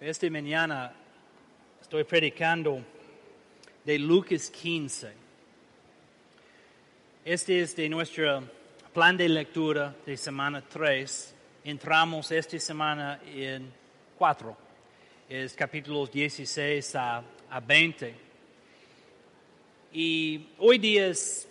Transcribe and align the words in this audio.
Esta 0.00 0.30
mañana 0.30 0.92
estoy 1.82 2.04
predicando 2.04 2.80
de 3.84 3.98
Lucas 3.98 4.48
15. 4.48 5.12
Este 7.24 7.60
es 7.60 7.74
de 7.74 7.88
nuestro 7.88 8.44
plan 8.94 9.16
de 9.16 9.28
lectura 9.28 9.96
de 10.06 10.16
semana 10.16 10.62
3. 10.62 11.34
Entramos 11.64 12.30
esta 12.30 12.60
semana 12.60 13.20
en 13.26 13.72
4. 14.16 14.56
Es 15.28 15.54
capítulos 15.54 16.12
16 16.12 16.94
a, 16.94 17.24
a 17.50 17.58
20. 17.58 18.14
Y 19.94 20.46
hoy 20.58 20.78
día 20.78 21.08
es, 21.08 21.48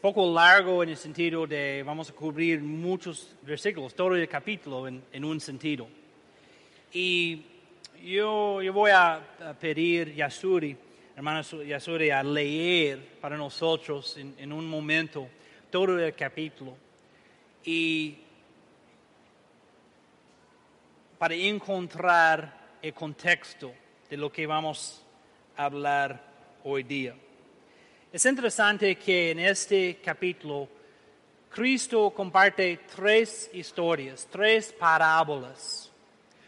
poco 0.00 0.32
largo 0.32 0.84
en 0.84 0.90
el 0.90 0.96
sentido 0.96 1.48
de 1.48 1.82
vamos 1.84 2.10
a 2.10 2.12
cubrir 2.12 2.62
muchos 2.62 3.34
versículos, 3.42 3.92
todo 3.92 4.14
el 4.14 4.28
capítulo 4.28 4.86
en 4.86 5.24
un 5.24 5.40
sentido. 5.40 5.88
Y 6.96 7.42
yo, 8.04 8.62
yo 8.62 8.72
voy 8.72 8.92
a, 8.92 9.14
a 9.14 9.54
pedir 9.58 10.14
Yasuri, 10.14 10.76
hermano 11.16 11.42
Yasuri, 11.42 12.10
a 12.10 12.22
leer 12.22 13.18
para 13.20 13.36
nosotros 13.36 14.16
en, 14.16 14.32
en 14.38 14.52
un 14.52 14.64
momento 14.64 15.28
todo 15.70 15.98
el 15.98 16.14
capítulo. 16.14 16.76
Y 17.64 18.16
para 21.18 21.34
encontrar 21.34 22.76
el 22.80 22.94
contexto 22.94 23.74
de 24.08 24.16
lo 24.16 24.30
que 24.30 24.46
vamos 24.46 25.04
a 25.56 25.64
hablar 25.64 26.22
hoy 26.62 26.84
día. 26.84 27.16
Es 28.12 28.24
interesante 28.24 28.94
que 28.94 29.32
en 29.32 29.40
este 29.40 29.96
capítulo 29.96 30.68
Cristo 31.50 32.10
comparte 32.10 32.82
tres 32.94 33.50
historias, 33.52 34.28
tres 34.30 34.72
parábolas 34.72 35.83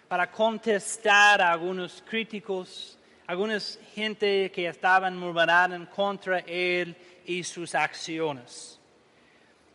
para 0.08 0.30
contestar 0.30 1.40
a 1.40 1.52
algunos 1.52 2.02
críticos, 2.08 2.98
algunas 3.26 3.78
gente 3.94 4.50
que 4.52 4.68
estaban 4.68 5.16
murmurando 5.18 5.88
contra 5.90 6.38
él 6.40 6.96
y 7.24 7.42
sus 7.42 7.74
acciones. 7.74 8.78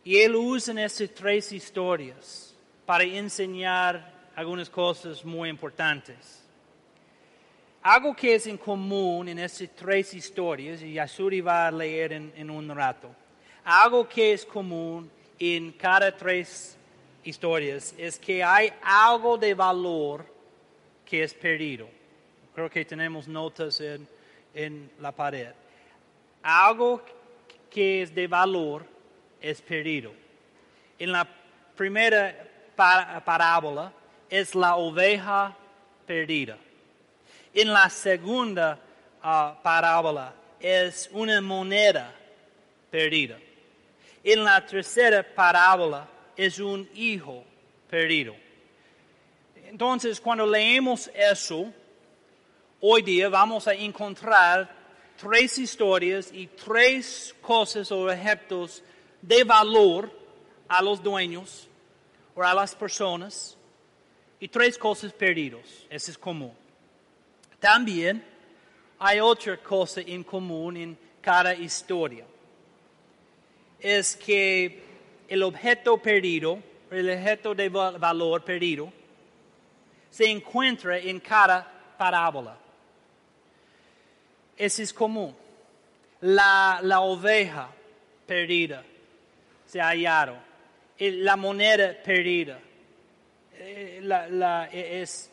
Y 0.04 0.18
él 0.18 0.34
usa 0.34 0.82
estas 0.82 1.10
tres 1.14 1.52
historias 1.52 2.54
para 2.86 3.04
enseñar 3.04 4.12
algunas 4.34 4.68
cosas 4.68 5.24
muy 5.24 5.48
importantes. 5.48 6.42
Algo 7.82 8.14
que 8.14 8.34
es 8.34 8.46
en 8.46 8.56
común 8.56 9.28
en 9.28 9.38
estas 9.38 9.68
tres 9.74 10.14
historias, 10.14 10.82
y 10.82 10.94
Yasuri 10.94 11.40
va 11.40 11.66
a 11.66 11.70
leer 11.70 12.12
en, 12.12 12.32
en 12.36 12.48
un 12.48 12.68
rato, 12.74 13.10
algo 13.64 14.08
que 14.08 14.32
es 14.32 14.46
común 14.46 15.10
en 15.38 15.72
cada 15.72 16.16
tres 16.16 16.76
historias 17.24 17.94
es 17.98 18.18
que 18.18 18.42
hay 18.42 18.72
algo 18.82 19.36
de 19.38 19.54
valor 19.54 20.26
que 21.04 21.22
es 21.22 21.34
perdido. 21.34 21.88
Creo 22.54 22.70
que 22.70 22.84
tenemos 22.84 23.28
notas 23.28 23.80
en, 23.80 24.06
en 24.54 24.90
la 25.00 25.12
pared. 25.12 25.52
Algo 26.42 27.02
que 27.70 28.02
es 28.02 28.14
de 28.14 28.26
valor 28.26 28.84
es 29.40 29.60
perdido. 29.62 30.12
En 30.98 31.12
la 31.12 31.26
primera 31.76 32.34
parábola 32.76 33.92
es 34.28 34.54
la 34.54 34.76
oveja 34.76 35.56
perdida. 36.06 36.58
En 37.54 37.72
la 37.72 37.88
segunda 37.90 38.78
uh, 39.22 39.62
parábola 39.62 40.34
es 40.60 41.08
una 41.12 41.40
moneda 41.40 42.14
perdida. 42.90 43.38
En 44.24 44.44
la 44.44 44.64
tercera 44.64 45.22
parábola 45.22 46.06
es 46.44 46.58
un 46.58 46.88
hijo 46.94 47.44
perdido. 47.88 48.34
Entonces, 49.66 50.20
cuando 50.20 50.44
leemos 50.44 51.08
eso, 51.14 51.72
hoy 52.80 53.02
día 53.02 53.28
vamos 53.28 53.68
a 53.68 53.74
encontrar 53.74 54.68
tres 55.16 55.56
historias 55.58 56.30
y 56.32 56.48
tres 56.48 57.34
cosas 57.40 57.92
o 57.92 58.06
objetos 58.06 58.82
de 59.20 59.44
valor 59.44 60.10
a 60.66 60.82
los 60.82 61.00
dueños 61.00 61.68
o 62.34 62.42
a 62.42 62.52
las 62.52 62.74
personas 62.74 63.56
y 64.40 64.48
tres 64.48 64.76
cosas 64.76 65.12
perdidos. 65.12 65.86
Eso 65.88 66.10
es 66.10 66.18
común. 66.18 66.52
También 67.60 68.24
hay 68.98 69.20
otra 69.20 69.56
cosa 69.58 70.00
en 70.00 70.24
común 70.24 70.76
en 70.76 70.98
cada 71.20 71.54
historia. 71.54 72.24
Es 73.78 74.16
que 74.16 74.91
el 75.28 75.42
objeto 75.42 75.98
perdido, 75.98 76.58
el 76.90 77.10
objeto 77.10 77.54
de 77.54 77.68
valor 77.68 78.44
perdido, 78.44 78.92
se 80.10 80.30
encuentra 80.30 80.98
en 80.98 81.20
cada 81.20 81.66
parábola. 81.96 82.56
Eso 84.56 84.82
es 84.82 84.92
común. 84.92 85.34
La, 86.20 86.80
oveja 87.00 87.70
perdida 88.26 88.84
se 89.66 89.80
hallaron. 89.80 90.38
La 90.98 91.36
moneda 91.36 91.96
perdida 92.02 92.60
la, 94.02 94.28
la, 94.28 94.66
es 94.66 95.30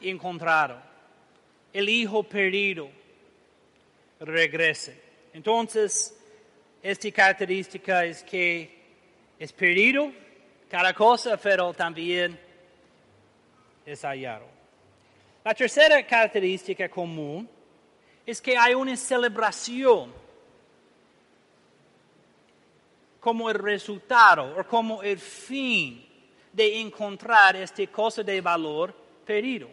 encontrado. 0.00 0.80
El 1.72 1.88
hijo 1.88 2.22
perdido 2.22 2.90
regrese. 4.20 5.00
Entonces, 5.32 6.16
esta 6.82 7.10
característica 7.10 8.04
es 8.04 8.22
que 8.22 8.77
es 9.38 9.52
perdido 9.52 10.10
cada 10.68 10.92
cosa, 10.92 11.36
pero 11.36 11.72
también 11.72 12.38
es 13.86 14.02
hallado. 14.02 14.46
La 15.44 15.54
tercera 15.54 16.04
característica 16.06 16.88
común 16.88 17.48
es 18.26 18.42
que 18.42 18.56
hay 18.56 18.74
una 18.74 18.96
celebración 18.96 20.12
como 23.20 23.48
el 23.48 23.58
resultado 23.58 24.58
o 24.58 24.64
como 24.64 25.02
el 25.02 25.18
fin 25.18 26.06
de 26.52 26.80
encontrar 26.80 27.56
esta 27.56 27.86
cosa 27.86 28.22
de 28.22 28.40
valor 28.40 28.94
perdido. 29.24 29.68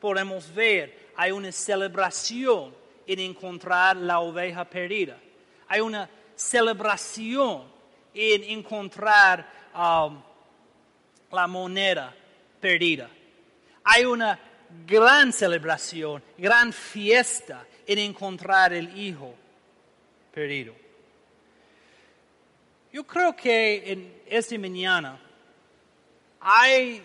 Podemos 0.00 0.52
ver, 0.54 1.10
hay 1.16 1.30
una 1.30 1.50
celebración 1.52 2.74
en 3.06 3.20
encontrar 3.20 3.96
la 3.96 4.20
oveja 4.20 4.64
perdida. 4.64 5.18
Hay 5.68 5.80
una 5.80 6.08
celebración 6.34 7.75
en 8.16 8.44
encontrar 8.44 9.46
um, 9.74 10.22
la 11.30 11.46
moneda 11.46 12.14
perdida. 12.58 13.10
Hay 13.84 14.06
una 14.06 14.38
gran 14.86 15.32
celebración, 15.32 16.22
gran 16.38 16.72
fiesta 16.72 17.66
en 17.86 17.98
encontrar 17.98 18.72
el 18.72 18.98
hijo 18.98 19.34
perdido. 20.32 20.74
Yo 22.90 23.04
creo 23.04 23.36
que 23.36 23.92
en 23.92 24.22
esta 24.26 24.58
mañana 24.58 25.20
hay 26.40 27.02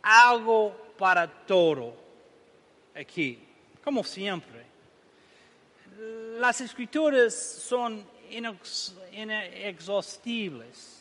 algo 0.00 0.94
para 0.96 1.26
todo 1.26 1.94
aquí, 2.94 3.38
como 3.82 4.04
siempre. 4.04 4.64
Las 6.38 6.60
escrituras 6.60 7.34
son 7.34 8.06
inexhaustibles. 9.12 11.00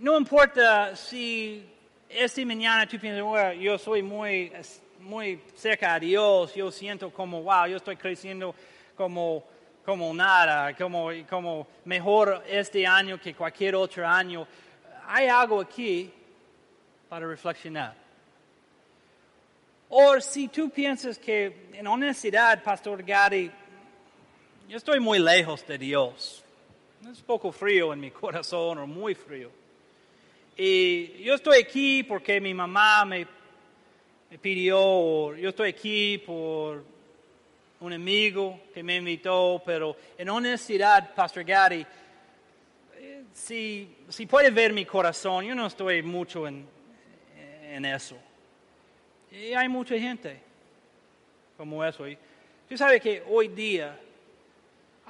No 0.00 0.16
importa 0.16 0.94
si 0.94 1.64
esta 2.08 2.44
mañana 2.44 2.86
tú 2.86 2.98
piensas, 2.98 3.24
yo 3.58 3.78
soy 3.78 4.02
muy, 4.02 4.52
muy 5.00 5.40
cerca 5.56 5.94
a 5.94 6.00
Dios, 6.00 6.54
yo 6.54 6.70
siento 6.70 7.10
como, 7.10 7.42
wow, 7.42 7.66
yo 7.66 7.78
estoy 7.78 7.96
creciendo 7.96 8.54
como, 8.96 9.44
como 9.84 10.14
nada, 10.14 10.76
como, 10.76 11.10
como 11.28 11.66
mejor 11.84 12.44
este 12.46 12.86
año 12.86 13.20
que 13.20 13.34
cualquier 13.34 13.74
otro 13.74 14.06
año 14.06 14.46
hay 15.06 15.26
algo 15.26 15.60
aquí 15.60 16.12
para 17.08 17.26
reflexionar. 17.26 17.94
O 19.88 20.20
si 20.20 20.48
tú 20.48 20.68
piensas 20.68 21.18
que 21.18 21.70
en 21.72 21.86
honestidad, 21.86 22.62
Pastor 22.62 23.02
Gary, 23.02 23.50
yo 24.68 24.76
estoy 24.76 25.00
muy 25.00 25.18
lejos 25.18 25.66
de 25.66 25.78
Dios. 25.78 26.44
Es 27.10 27.22
poco 27.22 27.50
frío 27.50 27.92
en 27.94 28.00
mi 28.00 28.10
corazón 28.10 28.78
o 28.78 28.86
muy 28.86 29.14
frío. 29.14 29.50
Y 30.56 31.22
yo 31.22 31.34
estoy 31.34 31.62
aquí 31.62 32.02
porque 32.02 32.38
mi 32.38 32.52
mamá 32.52 33.04
me, 33.06 33.26
pidió, 34.42 34.78
o 34.78 35.34
yo 35.34 35.48
estoy 35.48 35.70
aquí 35.70 36.18
por 36.18 36.84
un 37.80 37.92
amigo 37.94 38.60
que 38.74 38.82
me 38.82 38.96
invitó, 38.96 39.62
pero 39.64 39.96
en 40.18 40.28
honestidad, 40.28 41.14
Pastor 41.14 41.44
Gary, 41.44 41.86
si, 43.32 43.96
si 44.08 44.26
puede 44.26 44.50
ver 44.50 44.74
mi 44.74 44.84
corazón, 44.84 45.46
yo 45.46 45.54
no 45.54 45.66
estoy 45.66 46.02
mucho 46.02 46.46
en, 46.46 46.68
en 47.62 47.84
eso. 47.86 48.18
Y 49.30 49.54
hay 49.54 49.68
mucha 49.68 49.98
gente 49.98 50.40
como 51.56 51.82
eso. 51.82 52.06
Y 52.06 52.18
tú 52.68 52.76
sabes 52.76 53.00
que 53.00 53.22
hoy 53.26 53.48
día 53.48 53.98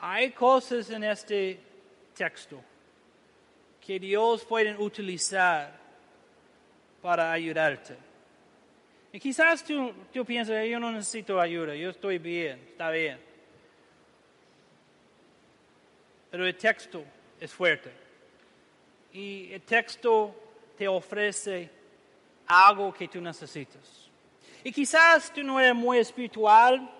hay 0.00 0.30
cosas 0.32 0.90
en 0.90 1.04
este 1.04 1.60
texto 2.14 2.62
que 3.84 3.98
Dios 3.98 4.44
puede 4.44 4.76
utilizar 4.76 5.72
para 7.00 7.32
ayudarte. 7.32 7.96
Y 9.12 9.18
quizás 9.18 9.64
tú, 9.64 9.92
tú 10.12 10.24
piensas, 10.24 10.66
yo 10.66 10.78
no 10.78 10.92
necesito 10.92 11.40
ayuda, 11.40 11.74
yo 11.74 11.90
estoy 11.90 12.18
bien, 12.18 12.58
está 12.70 12.90
bien. 12.90 13.18
Pero 16.30 16.46
el 16.46 16.54
texto 16.56 17.04
es 17.40 17.52
fuerte. 17.52 17.90
Y 19.12 19.52
el 19.52 19.62
texto 19.62 20.34
te 20.76 20.86
ofrece 20.86 21.70
algo 22.46 22.92
que 22.92 23.08
tú 23.08 23.20
necesitas. 23.20 24.10
Y 24.62 24.72
quizás 24.72 25.32
tú 25.32 25.42
no 25.42 25.58
eres 25.58 25.74
muy 25.74 25.98
espiritual, 25.98 26.90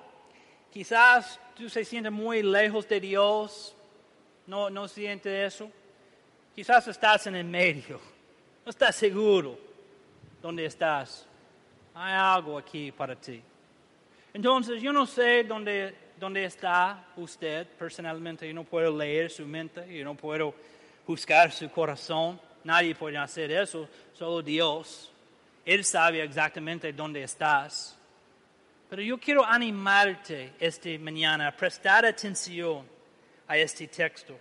quizás 0.70 1.38
tú 1.58 1.69
se 1.69 1.84
sientes 1.84 2.12
muy 2.12 2.43
lejos 2.43 2.88
de 2.88 3.00
Dios, 3.00 3.75
no, 4.46 4.70
no 4.70 4.87
sientes 4.87 5.55
eso. 5.55 5.70
Quizás 6.55 6.87
estás 6.87 7.26
en 7.26 7.34
el 7.34 7.44
medio, 7.44 8.00
no 8.64 8.70
estás 8.70 8.94
seguro 8.94 9.58
dónde 10.40 10.64
estás. 10.64 11.26
Hay 11.94 12.14
algo 12.14 12.56
aquí 12.56 12.93
para 12.93 13.16
ti. 13.16 13.43
Entonces, 14.32 14.81
yo 14.81 14.93
no 14.93 15.05
sé 15.05 15.43
dónde, 15.43 15.94
dónde 16.19 16.44
está 16.44 17.06
usted 17.16 17.66
personalmente. 17.66 18.46
Yo 18.46 18.54
no 18.54 18.62
puedo 18.62 18.96
leer 18.96 19.28
su 19.28 19.44
mente, 19.44 19.84
yo 19.93 20.04
no 20.04 20.14
puedo 20.14 20.54
buscar 21.04 21.50
su 21.50 21.69
corazón. 21.70 22.40
Nadie 22.62 22.94
puede 22.94 23.16
hacer 23.19 23.50
eso, 23.50 23.88
solo 24.14 24.43
Dios. 24.43 25.11
Él 25.64 25.84
sabe 25.84 26.22
exactamente 26.22 26.93
dónde 26.93 27.25
estás. 27.25 27.97
Pero 28.88 29.02
yo 29.02 29.19
quiero 29.19 29.44
animarte 29.44 30.55
esta 30.58 30.88
mañana 30.99 31.49
a 31.49 31.56
prestar 31.56 32.06
atención 32.06 32.87
a 33.46 33.58
este 33.58 33.87
texto. 33.87 34.38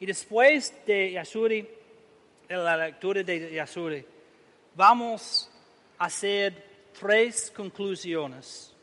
Y 0.00 0.06
después 0.06 0.74
de 0.84 1.12
Yasuri, 1.12 1.68
de 2.48 2.56
la 2.56 2.76
lectura 2.76 3.22
de 3.22 3.52
Yasuri, 3.52 4.04
vamos 4.74 5.48
a 5.96 6.06
hacer 6.06 6.90
tres 6.98 7.52
conclusiones 7.54 8.74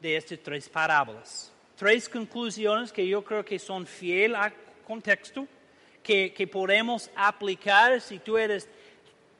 de 0.00 0.16
estas 0.16 0.40
tres 0.40 0.68
parábolas. 0.68 1.52
Tres 1.76 2.08
conclusiones 2.08 2.92
que 2.92 3.06
yo 3.06 3.22
creo 3.22 3.44
que 3.44 3.60
son 3.60 3.86
fieles 3.86 4.38
al 4.38 4.52
contexto, 4.84 5.46
que, 6.02 6.34
que 6.34 6.48
podemos 6.48 7.08
aplicar 7.14 8.00
si 8.00 8.18
tú 8.18 8.36
eres 8.36 8.68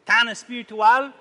tan 0.04 0.28
espiritual 0.28 1.12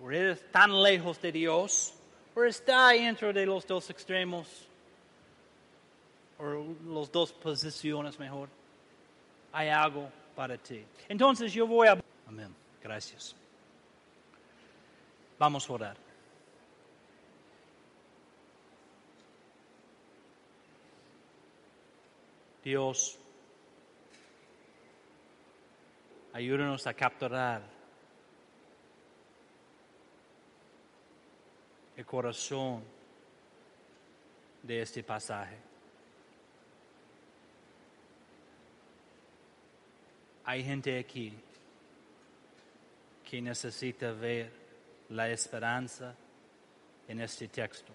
o 0.00 0.08
eres 0.12 0.40
tan 0.52 0.80
lejos 0.80 1.20
de 1.20 1.32
Dios 1.32 1.97
o 2.38 2.44
está 2.44 2.90
dentro 2.90 3.32
de 3.32 3.44
los 3.44 3.66
dos 3.66 3.90
extremos 3.90 4.68
o 6.38 6.76
las 6.86 7.10
dos 7.10 7.32
posiciones 7.32 8.16
mejor. 8.18 8.48
Hay 9.52 9.68
algo 9.68 10.08
para 10.36 10.56
ti. 10.56 10.84
Entonces 11.08 11.52
yo 11.52 11.66
voy 11.66 11.88
a... 11.88 11.98
Amén. 12.28 12.54
Gracias. 12.80 13.34
Vamos 15.36 15.68
a 15.68 15.72
orar. 15.72 15.96
Dios, 22.62 23.18
ayúdanos 26.32 26.86
a 26.86 26.94
capturar 26.94 27.77
el 31.98 32.06
corazón 32.06 32.80
de 34.62 34.82
este 34.82 35.02
pasaje. 35.02 35.56
Hay 40.44 40.62
gente 40.62 40.96
aquí 40.96 41.34
que 43.28 43.42
necesita 43.42 44.12
ver 44.12 44.52
la 45.08 45.28
esperanza 45.28 46.14
en 47.08 47.20
este 47.20 47.48
texto. 47.48 47.92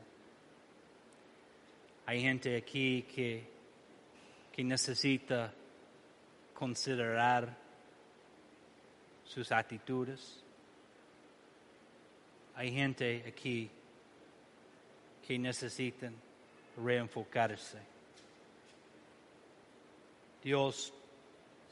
Hay 2.05 2.21
gente 2.23 2.57
aquí 2.57 3.03
que, 3.03 3.47
que 4.51 4.65
necesita 4.65 5.53
considerar 6.53 7.55
sus 9.23 9.49
actitudes. 9.53 10.43
Hay 12.53 12.69
gente 12.69 13.23
aquí 13.25 13.71
que 15.27 15.39
necesitan 15.39 16.13
reenfocarse. 16.77 17.79
Dios, 20.43 20.93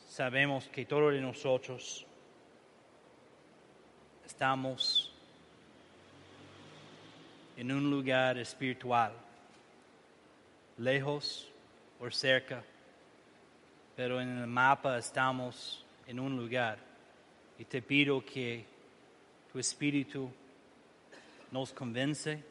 sabemos 0.07 0.68
que 0.69 0.86
todos 0.86 1.13
nosotros 1.21 2.06
estamos 4.25 5.12
en 7.57 7.71
un 7.71 7.92
lugar 7.92 8.38
espiritual, 8.38 9.13
lejos 10.77 11.50
o 12.00 12.09
cerca, 12.09 12.63
pero 13.95 14.21
en 14.21 14.30
el 14.30 14.48
mapa 14.48 14.98
estamos 14.98 15.86
en 16.07 16.19
un 16.19 16.38
lugar. 16.38 16.80
Y 17.59 17.65
te 17.65 17.81
pido 17.81 18.24
que 18.24 18.65
tu 19.51 19.59
espíritu 19.59 20.31
nos 21.51 21.74
convence 21.74 22.50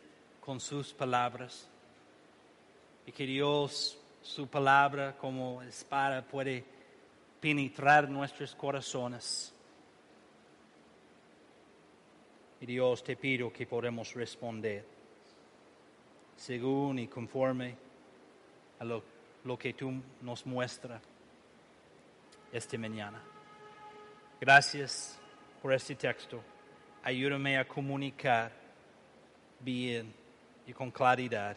con 0.51 0.59
sus 0.59 0.93
palabras 0.93 1.69
y 3.07 3.13
que 3.13 3.25
Dios, 3.25 3.97
su 4.21 4.49
palabra 4.49 5.17
como 5.17 5.63
espada, 5.63 6.27
puede 6.27 6.65
penetrar 7.41 8.09
nuestros 8.09 8.57
corazones 8.57 9.55
y 12.61 12.67
Dios 12.67 13.05
te 13.05 13.15
pido 13.15 13.53
que 13.53 13.65
podamos 13.65 14.13
responder 14.15 14.85
según 16.35 16.99
y 16.99 17.07
conforme 17.07 17.77
a 18.81 18.85
lo, 18.85 19.05
lo 19.45 19.57
que 19.57 19.73
tú 19.75 20.03
nos 20.21 20.45
muestras 20.47 21.01
esta 22.53 22.77
mañana. 22.77 23.23
Gracias 24.41 25.17
por 25.63 25.73
este 25.73 25.95
texto. 25.95 26.43
Ayúdame 27.05 27.57
a 27.57 27.69
comunicar 27.69 28.51
bien 29.61 30.19
y 30.71 30.73
con 30.73 30.93
claridad. 30.93 31.57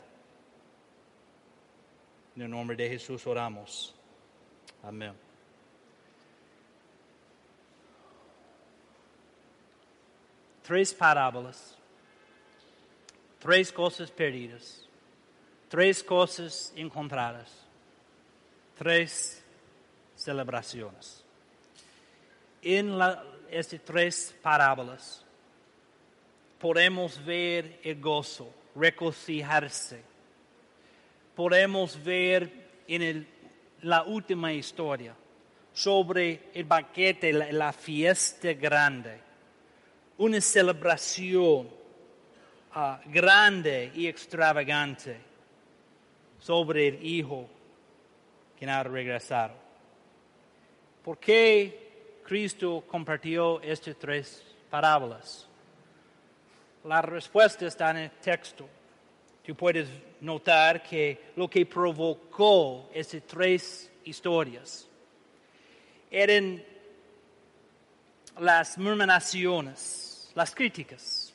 En 2.36 2.42
el 2.42 2.50
nombre 2.50 2.76
de 2.76 2.90
Jesús 2.90 3.26
oramos. 3.28 3.94
Amén. 4.82 5.14
tres 10.64 10.94
parábolas, 10.94 11.78
tres 13.38 13.72
cosas 13.72 14.10
perdidas, 14.10 14.88
tres 15.68 16.02
cosas 16.02 16.74
encontradas, 16.76 17.52
tres 18.78 19.44
celebraciones. 20.16 21.24
En 22.62 22.98
estas 23.52 23.82
tres 23.82 24.36
parábolas 24.42 25.24
podemos 26.60 27.24
ver 27.26 27.82
el 27.84 28.00
gozo, 28.00 28.50
regocijarse. 28.76 30.02
Podemos 31.36 32.02
ver 32.04 32.52
en 32.88 33.28
la 33.82 34.04
última 34.04 34.54
historia 34.54 35.16
sobre 35.74 36.50
el 36.54 36.66
banquete, 36.66 37.34
la 37.34 37.74
fiesta 37.74 38.54
grande 38.54 39.24
una 40.18 40.40
celebración 40.40 41.70
ah, 42.74 43.02
grande 43.06 43.92
y 43.96 44.08
extravagante 44.08 45.18
sobre 46.40 46.88
el 46.88 47.06
Hijo 47.06 47.50
que 48.58 48.70
ha 48.70 48.84
regresado. 48.84 49.54
¿Por 51.04 51.18
qué 51.18 52.22
Cristo 52.26 52.84
compartió 52.88 53.62
estas 53.62 53.98
tres 53.98 54.44
parábolas? 54.70 55.48
La 56.86 57.02
respuesta 57.02 57.66
está 57.66 57.92
en 57.92 57.98
el 57.98 58.12
texto. 58.12 58.68
Tú 59.46 59.56
puedes 59.56 59.88
notar 60.22 60.84
que 60.84 61.32
lo 61.36 61.50
que 61.50 61.66
provocó 61.66 62.90
estas 62.94 63.24
tres 63.24 63.92
historias 64.04 64.88
eran 66.12 66.62
las 68.40 68.78
murmuraciones, 68.78 70.32
las 70.36 70.54
críticas. 70.54 71.34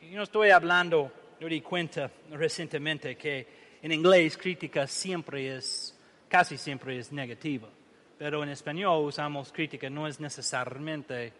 Yo 0.00 0.16
no 0.16 0.22
estoy 0.22 0.50
hablando, 0.50 1.10
yo 1.40 1.48
di 1.48 1.60
cuenta 1.60 2.10
recientemente 2.30 3.16
que 3.16 3.46
en 3.82 3.90
inglés 3.90 4.36
crítica 4.36 4.86
siempre 4.86 5.56
es, 5.56 5.98
casi 6.28 6.56
siempre 6.56 6.98
es 6.98 7.10
negativa, 7.10 7.68
pero 8.16 8.42
en 8.42 8.50
español 8.50 9.04
usamos 9.06 9.52
crítica, 9.52 9.90
no 9.90 10.06
es 10.06 10.20
necesariamente 10.20 11.32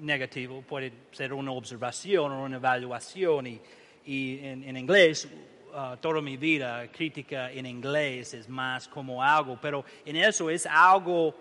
negativo, 0.00 0.62
puede 0.62 0.92
ser 1.12 1.32
una 1.32 1.52
observación 1.52 2.32
o 2.32 2.44
una 2.44 2.56
evaluación 2.56 3.46
y, 3.46 3.60
y 4.06 4.38
en, 4.42 4.76
inglés 4.76 5.28
uh, 5.72 5.96
toda 5.98 6.20
mi 6.20 6.36
vida, 6.36 6.90
crítica 6.90 7.50
en 7.50 7.66
inglés 7.66 8.34
es 8.34 8.48
más 8.48 8.88
como 8.88 9.22
algo, 9.22 9.58
pero 9.60 9.84
en 10.04 10.16
eso 10.16 10.50
es 10.50 10.66
algo 10.66 11.34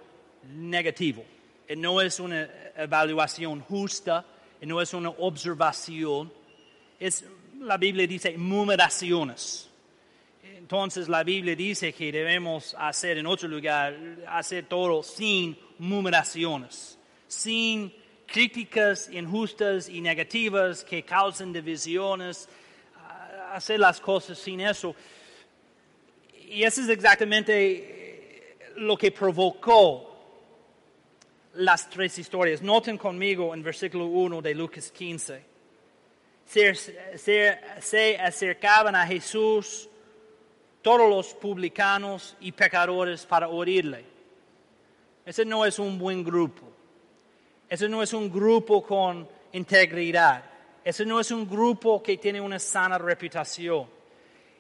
negativo. 0.54 1.24
No 1.76 2.00
es 2.02 2.20
una 2.20 2.48
evaluación 2.76 3.62
justa, 3.62 4.26
y 4.62 4.66
no 4.66 4.82
es 4.82 4.94
una 4.94 5.10
observación, 5.10 6.32
es, 7.00 7.26
la 7.60 7.78
Biblia 7.78 8.08
dice 8.08 8.36
numeraciones. 8.38 9.70
Entonces 10.44 11.08
la 11.08 11.24
Biblia 11.24 11.56
dice 11.56 11.94
que 11.94 12.12
debemos 12.12 12.76
hacer 12.78 13.18
en 13.18 13.28
otro 13.28 13.48
lugar, 13.48 13.96
hacer 14.28 14.66
todo 14.66 15.04
sin 15.04 15.58
numeraciones, 15.80 16.98
sin 17.28 17.94
críticas 18.28 19.10
injustas 19.12 19.90
y 19.90 20.02
negativas 20.02 20.84
que 20.84 21.02
causen 21.04 21.54
divisiones, 21.54 22.48
hacer 23.54 23.80
las 23.80 24.00
cosas 24.00 24.38
sin 24.38 24.60
eso. 24.60 24.94
Y 26.50 26.64
eso 26.64 26.82
es 26.82 26.90
exactamente 26.90 28.58
lo 28.76 28.98
que 28.98 29.12
provocó 29.12 30.08
las 31.56 31.90
tres 31.90 32.18
historias. 32.20 32.62
Noten 32.62 32.98
conmigo 32.98 33.54
en 33.54 33.64
versículo 33.64 34.06
1 34.06 34.42
de 34.42 34.54
Lucas 34.54 34.92
15. 34.92 35.44
Se, 36.46 38.18
acercaban 38.20 38.96
a 38.96 39.06
Jesús 39.06 39.90
todos 40.82 41.10
los 41.10 41.34
publicanos 41.34 42.38
y 42.40 42.52
pecadores 42.52 43.26
para 43.26 43.50
oírle. 43.50 44.06
Ese 45.26 45.44
no 45.44 45.66
es 45.66 45.80
un 45.80 45.98
buen 45.98 46.24
grupo. 46.24 46.77
Ese 47.70 47.90
no 47.90 48.02
es 48.02 48.14
un 48.14 48.32
grupo 48.32 48.82
con 48.82 49.28
integridad. 49.52 50.44
Ese 50.84 51.06
no 51.06 51.20
es 51.20 51.32
un 51.32 51.48
grupo 51.48 52.02
que 52.02 52.18
tiene 52.18 52.40
una 52.40 52.60
sana 52.60 52.98
reputación. 52.98 53.88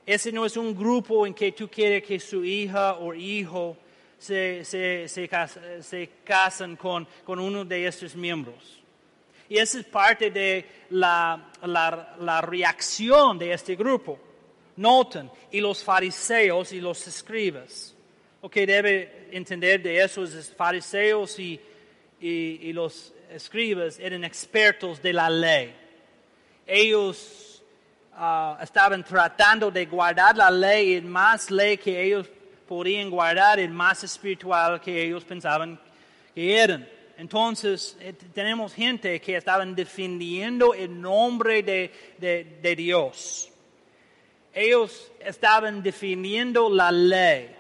Ese 0.06 0.32
no 0.32 0.46
es 0.46 0.58
un 0.58 0.76
grupo 0.76 1.26
en 1.26 1.34
que 1.34 1.54
tú 1.54 1.70
quieres 1.70 2.04
que 2.04 2.20
su 2.20 2.44
hija 2.44 2.96
o 2.96 3.14
hijo 3.14 3.78
se, 4.18 4.66
se, 4.66 5.08
se, 5.08 6.10
casan 6.24 6.76
con, 6.76 7.08
con, 7.24 7.40
uno 7.40 7.64
de 7.64 7.88
estos 7.88 8.16
miembros. 8.16 8.82
Y 9.48 9.58
esa 9.58 9.80
es 9.80 9.86
parte 9.86 10.32
de 10.32 10.66
la, 10.90 11.52
la, 11.64 12.16
la 12.20 12.42
reacción 12.42 13.38
de 13.38 13.54
este 13.54 13.76
grupo. 13.76 14.20
Noten, 14.78 15.32
y 15.52 15.62
los 15.62 15.84
fariseos 15.84 16.74
y 16.74 16.82
los 16.82 17.08
escribas. 17.08 17.96
Lo 18.42 18.50
que 18.50 18.66
debe 18.66 19.30
entender 19.32 19.82
de 19.82 20.04
eso 20.04 20.24
es 20.24 20.54
fariseos 20.54 21.40
y, 21.40 21.60
y, 22.20 22.60
y 22.62 22.74
los 22.74 23.14
escribas 23.30 24.00
eran 24.00 24.24
expertos 24.24 25.02
de 25.02 25.14
la 25.14 25.30
ley. 25.30 25.74
Ellos 26.66 27.64
uh, 28.14 28.62
estaban 28.62 29.04
tratando 29.04 29.72
de 29.72 29.86
guardar 29.86 30.36
la 30.36 30.52
ley, 30.52 30.96
y 30.96 31.02
más 31.02 31.50
ley 31.52 31.78
que 31.78 32.02
ellos 32.02 32.28
podían 32.68 33.10
guardar, 33.10 33.60
el 33.60 33.70
más 33.70 34.04
espiritual 34.04 34.82
que 34.82 35.06
ellos 35.06 35.24
pensaban 35.24 35.80
que 36.34 36.58
eran. 36.58 36.88
Entonces, 37.18 37.98
eh, 38.00 38.14
tenemos 38.34 38.74
gente 38.74 39.20
que 39.20 39.38
estaban 39.38 39.74
defendiendo 39.74 40.74
el 40.74 41.02
nombre 41.02 41.64
de, 41.64 41.92
de 42.20 42.76
Dios. 42.76 43.50
Ellos 44.54 45.12
estaban 45.20 45.82
defendiendo 45.82 46.70
la 46.70 46.92
ley. 46.92 47.57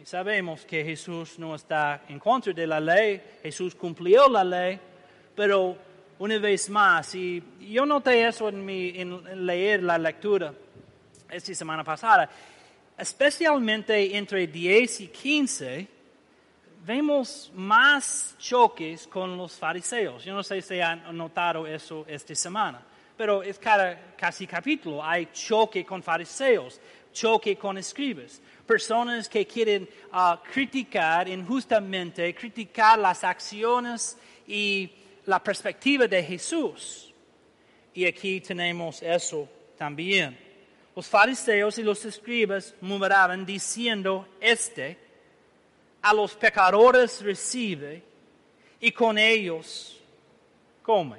Y 0.00 0.06
sabemos 0.06 0.64
que 0.64 0.84
Jesús 0.84 1.40
no 1.40 1.56
está 1.56 2.04
en 2.08 2.20
contra 2.20 2.52
de 2.52 2.66
la 2.68 2.78
ley, 2.78 3.20
Jesús 3.42 3.74
cumplió 3.74 4.28
la 4.28 4.44
ley, 4.44 4.78
pero 5.34 5.76
una 6.20 6.38
vez 6.38 6.70
más, 6.70 7.16
y 7.16 7.42
yo 7.60 7.84
noté 7.84 8.26
eso 8.26 8.48
en, 8.48 8.64
mi, 8.64 8.90
en 8.90 9.44
leer 9.44 9.82
la 9.82 9.98
lectura 9.98 10.54
esta 11.28 11.52
semana 11.52 11.82
pasada, 11.82 12.30
especialmente 12.96 14.16
entre 14.16 14.46
10 14.46 15.00
y 15.00 15.08
15, 15.08 15.88
vemos 16.86 17.50
más 17.54 18.36
choques 18.38 19.06
con 19.08 19.36
los 19.36 19.56
fariseos. 19.56 20.24
Yo 20.24 20.32
no 20.32 20.44
sé 20.44 20.62
si 20.62 20.80
han 20.80 21.16
notado 21.16 21.66
eso 21.66 22.04
esta 22.06 22.36
semana, 22.36 22.80
pero 23.16 23.42
es 23.42 23.58
cada 23.58 24.14
casi 24.16 24.46
capítulo 24.46 25.04
hay 25.04 25.28
choque 25.32 25.84
con 25.84 26.04
fariseos, 26.04 26.80
choque 27.12 27.56
con 27.56 27.78
escribas, 27.78 28.40
personas 28.68 29.28
que 29.28 29.46
quieren 29.46 29.88
ah, 30.12 30.40
criticar 30.52 31.26
injustamente, 31.28 32.34
criticar 32.34 32.98
las 32.98 33.24
acciones 33.24 34.16
y 34.46 34.92
la 35.24 35.42
perspectiva 35.42 36.06
de 36.06 36.22
Jesús. 36.22 37.12
Y 37.94 38.04
aquí 38.04 38.40
tenemos 38.42 39.02
eso 39.02 39.48
también. 39.76 40.38
Los 40.94 41.06
fariseos 41.06 41.78
y 41.78 41.82
los 41.82 42.04
escribas 42.04 42.74
murmuraban 42.82 43.46
diciendo, 43.46 44.28
este 44.40 44.98
a 46.02 46.12
los 46.12 46.34
pecadores 46.34 47.22
recibe 47.22 48.02
y 48.80 48.92
con 48.92 49.18
ellos 49.18 49.98
come. 50.82 51.18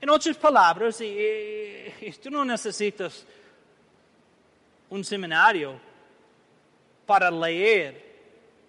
En 0.00 0.08
otras 0.08 0.36
palabras, 0.36 1.00
y, 1.00 2.12
tú 2.22 2.30
no 2.30 2.44
necesitas 2.44 3.26
un 4.90 5.04
seminario 5.04 5.80
para 7.06 7.30
leer 7.30 8.10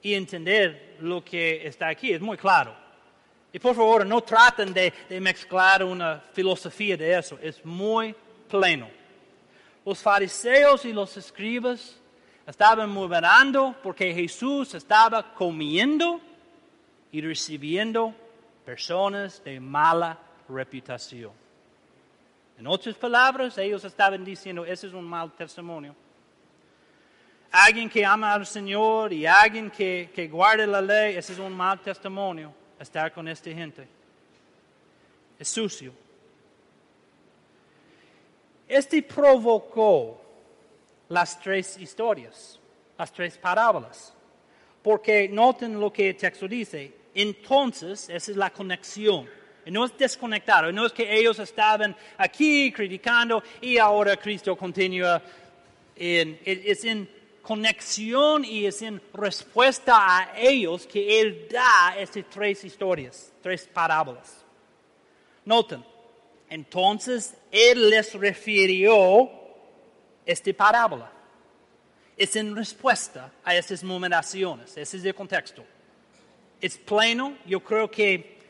y 0.01 0.13
entender 0.13 0.97
lo 1.01 1.23
que 1.23 1.67
está 1.67 1.89
aquí, 1.89 2.11
es 2.11 2.21
muy 2.21 2.37
claro. 2.37 2.75
Y 3.53 3.59
por 3.59 3.75
favor, 3.75 4.05
no 4.05 4.21
traten 4.21 4.73
de, 4.73 4.93
mezclar 5.19 5.83
una 5.83 6.23
filosofía 6.31 6.95
de 6.95 7.17
eso, 7.17 7.37
es 7.41 7.63
muy 7.65 8.15
pleno. 8.49 8.89
Los 9.85 9.99
fariseos 9.99 10.85
y 10.85 10.93
los 10.93 11.17
escribas 11.17 11.97
estaban 12.47 12.89
murmurando 12.89 13.75
porque 13.83 14.13
Jesús 14.13 14.73
estaba 14.73 15.33
comiendo 15.33 16.21
y 17.11 17.21
recibiendo 17.21 18.13
personas 18.63 19.43
de 19.43 19.59
mala 19.59 20.17
reputación. 20.47 21.31
En 22.57 22.67
otras 22.67 22.95
palabras, 22.95 23.57
ellos 23.57 23.83
estaban 23.83 24.23
diciendo, 24.23 24.65
ese 24.65 24.87
es 24.87 24.93
un 24.93 25.03
mal 25.03 25.31
testimonio. 25.31 25.95
Alguien 27.51 27.89
que 27.89 28.05
ama 28.05 28.33
al 28.33 28.45
Señor 28.45 29.11
y 29.11 29.25
alguien 29.25 29.69
que, 29.69 30.09
que 30.15 30.27
guarde 30.27 30.65
la 30.65 30.81
ley, 30.81 31.17
ese 31.17 31.33
es 31.33 31.39
un 31.39 31.53
mal 31.53 31.79
testimonio, 31.81 32.53
estar 32.79 33.11
con 33.11 33.27
esta 33.27 33.51
gente. 33.51 33.87
Es 35.37 35.49
sucio. 35.49 35.93
Este 38.67 39.03
provocó 39.03 40.21
las 41.09 41.37
tres 41.41 41.77
historias, 41.77 42.57
las 42.97 43.11
tres 43.11 43.37
parábolas. 43.37 44.13
Porque 44.81 45.27
noten 45.27 45.79
lo 45.79 45.91
que 45.91 46.09
el 46.09 46.15
texto 46.15 46.47
dice. 46.47 46.93
Entonces, 47.13 48.09
esa 48.09 48.31
es 48.31 48.37
la 48.37 48.49
conexión. 48.49 49.29
Y 49.65 49.71
no 49.71 49.85
es 49.85 49.97
desconectado, 49.97 50.71
no 50.71 50.85
es 50.85 50.93
que 50.93 51.13
ellos 51.13 51.37
estaban 51.37 51.95
aquí 52.17 52.71
criticando 52.71 53.43
y 53.59 53.77
ahora 53.77 54.15
Cristo 54.17 54.55
continúa. 54.55 55.21
En, 55.95 56.39
es 56.43 56.83
en 56.85 57.07
conexión 57.41 58.45
y 58.45 58.65
es 58.65 58.81
en 58.81 59.01
respuesta 59.13 59.95
a 59.97 60.37
ellos 60.37 60.85
que 60.85 61.19
Él 61.19 61.47
da 61.49 61.95
estas 61.97 62.25
tres 62.29 62.63
historias, 62.63 63.31
tres 63.41 63.67
parábolas. 63.67 64.43
Noten, 65.45 65.83
entonces 66.49 67.35
Él 67.51 67.89
les 67.89 68.13
refirió 68.13 69.29
esta 70.25 70.53
parábola. 70.53 71.11
Es 72.17 72.35
en 72.35 72.55
respuesta 72.55 73.31
a 73.43 73.55
esas 73.55 73.83
numeraciones, 73.83 74.77
ese 74.77 74.97
es 74.97 75.05
el 75.05 75.15
contexto. 75.15 75.63
Es 76.59 76.77
pleno, 76.77 77.37
yo 77.45 77.59
creo 77.61 77.89
que 77.89 78.40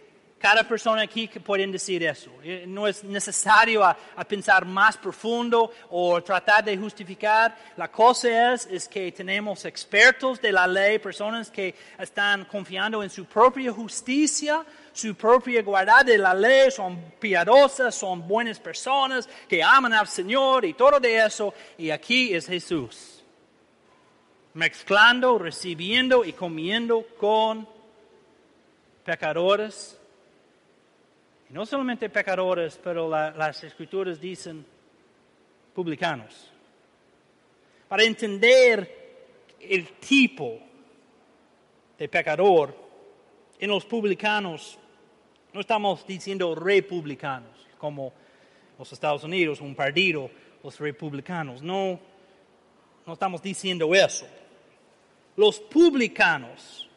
cada 0.42 0.64
persona 0.64 1.04
aquí 1.04 1.28
puede 1.28 1.68
decir 1.68 2.04
eso. 2.04 2.32
Eh, 2.44 2.66
no 2.68 2.88
es 2.88 3.04
necesario 3.04 3.84
a, 3.84 3.96
pensar 4.28 4.66
más 4.66 4.98
profundo 4.98 5.72
o 5.92 6.22
tratar 6.24 6.64
de 6.64 6.76
justificar. 6.76 7.56
La 7.78 7.92
cosa 7.92 8.54
es, 8.54 8.66
es 8.66 8.88
que 8.88 9.12
tenemos 9.12 9.64
expertos 9.66 10.42
de 10.42 10.52
la 10.52 10.66
ley, 10.66 10.98
personas 10.98 11.52
que 11.52 11.76
están 12.00 12.46
confiando 12.46 13.04
en 13.04 13.10
su 13.10 13.26
propia 13.26 13.72
justicia, 13.72 14.66
su 14.92 15.14
propia 15.16 15.62
guardad 15.62 16.04
de 16.06 16.18
la 16.18 16.34
ley, 16.34 16.72
son 16.72 17.14
piadosas, 17.20 17.94
son 17.94 18.28
buenas 18.28 18.60
personas 18.60 19.30
que 19.48 19.62
aman 19.62 19.94
al 19.94 20.08
Señor 20.08 20.66
y 20.66 20.74
todo 20.74 21.00
de 21.00 21.24
eso. 21.24 21.54
Y 21.78 21.92
aquí 21.92 22.34
es 22.34 22.48
Jesús, 22.48 23.24
mezclando, 24.56 25.38
recibiendo 25.38 26.26
y 26.26 26.34
comiendo 26.34 27.06
con 27.20 27.68
pecadores 29.06 30.01
no 31.52 31.66
solamente 31.66 32.10
pecadores, 32.10 32.80
pero 32.82 33.10
las 33.10 33.64
escrituras 33.64 34.20
dicen 34.20 34.66
publicanos. 35.74 36.50
Para 37.88 38.04
entender 38.04 39.00
el 39.60 39.88
tipo 40.00 40.60
de 41.98 42.08
pecador, 42.08 42.74
en 43.60 43.70
los 43.70 43.86
publicanos 43.86 44.80
no 45.54 45.60
estamos 45.60 46.08
diciendo 46.08 46.56
republicanos, 46.56 47.68
como 47.78 48.14
los 48.80 48.92
Estados 48.94 49.24
Unidos, 49.24 49.60
un 49.60 49.76
partido, 49.76 50.32
los 50.64 50.80
republicanos. 50.80 51.62
No, 51.62 52.00
no 53.06 53.14
estamos 53.14 53.42
diciendo 53.42 53.94
eso. 53.94 54.26
Los 55.36 55.60
publicanos 55.60 56.90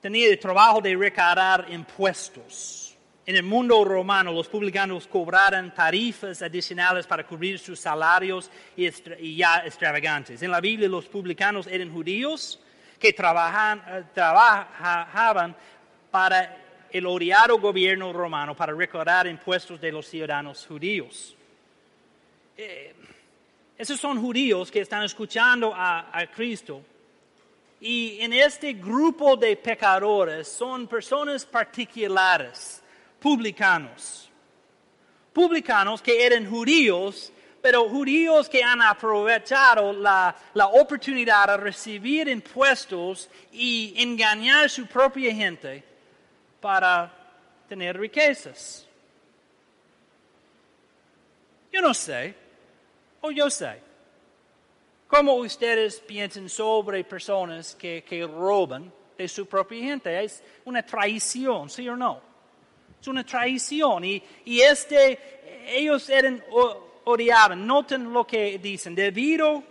tenía 0.00 0.28
el 0.28 0.38
trabajo 0.38 0.80
de 0.80 0.94
recaudar 0.94 1.66
impuestos. 1.70 2.83
En 3.26 3.36
el 3.36 3.42
mundo 3.42 3.82
romano, 3.84 4.32
los 4.32 4.48
publicanos 4.48 5.06
cobraron 5.06 5.72
tarifas 5.72 6.42
adicionales 6.42 7.06
para 7.06 7.26
cubrir 7.26 7.58
sus 7.58 7.80
salarios 7.80 8.50
y, 8.76 9.36
ya 9.36 9.62
extravagantes. 9.64 10.42
En 10.42 10.50
la 10.50 10.60
Biblia, 10.60 10.88
los 10.88 11.06
publicanos 11.06 11.66
eran 11.66 11.90
judíos 11.90 12.60
que 12.98 13.08
eh, 13.08 13.12
trabajaban 14.14 15.56
para 16.10 16.56
el 16.90 17.06
odiado 17.06 17.58
gobierno 17.58 18.12
romano 18.12 18.54
para 18.54 18.74
recaudar 18.74 19.26
impuestos 19.26 19.80
de 19.80 19.90
los 19.90 20.06
ciudadanos 20.06 20.66
judíos. 20.66 21.34
Eh, 22.56 22.94
esos 23.78 23.98
son 23.98 24.20
judíos 24.20 24.70
que 24.70 24.80
están 24.80 25.02
escuchando 25.02 25.72
a 25.74 26.26
Cristo 26.34 26.82
y 27.80 28.18
en 28.20 28.32
este 28.32 28.72
grupo 28.72 29.36
de 29.36 29.56
pecadores 29.56 30.48
son 30.48 30.86
personas 30.86 31.44
particulares, 31.44 32.82
publicanos. 33.24 34.28
Publicanos 35.32 36.02
que 36.02 36.26
eran 36.26 36.44
judíos, 36.44 37.32
pero 37.62 37.88
judíos 37.88 38.50
que 38.50 38.62
han 38.62 38.82
aprovechado 38.82 39.94
la, 39.94 40.36
la 40.52 40.66
oportunidad 40.66 41.46
de 41.46 41.56
recibir 41.56 42.28
impuestos 42.28 43.30
y 43.50 43.94
engañar 43.96 44.66
a 44.66 44.68
su 44.68 44.86
propia 44.86 45.34
gente 45.34 45.82
para 46.60 47.10
tener 47.66 47.98
riquezas. 47.98 48.86
Yo 51.72 51.80
no 51.80 51.94
sé, 51.94 52.34
o 53.22 53.30
yo 53.30 53.48
sé. 53.48 53.80
¿Cómo 55.08 55.32
ustedes 55.36 55.98
piensan 56.00 56.50
sobre 56.50 57.02
personas 57.04 57.74
que, 57.74 58.04
que 58.06 58.26
roban 58.26 58.92
de 59.16 59.26
su 59.28 59.46
propia 59.46 59.82
gente? 59.82 60.24
Es 60.24 60.42
una 60.66 60.84
traición, 60.84 61.70
¿sí 61.70 61.88
o 61.88 61.96
no? 61.96 62.33
Es 63.04 63.08
una 63.08 63.22
traición. 63.22 64.02
Y, 64.02 64.22
este, 64.46 65.18
ellos 65.66 66.08
eran 66.08 66.42
odiaban. 67.04 67.66
Noten 67.66 68.10
lo 68.10 68.26
que 68.26 68.58
dicen. 68.58 68.94
Debido 68.94 69.62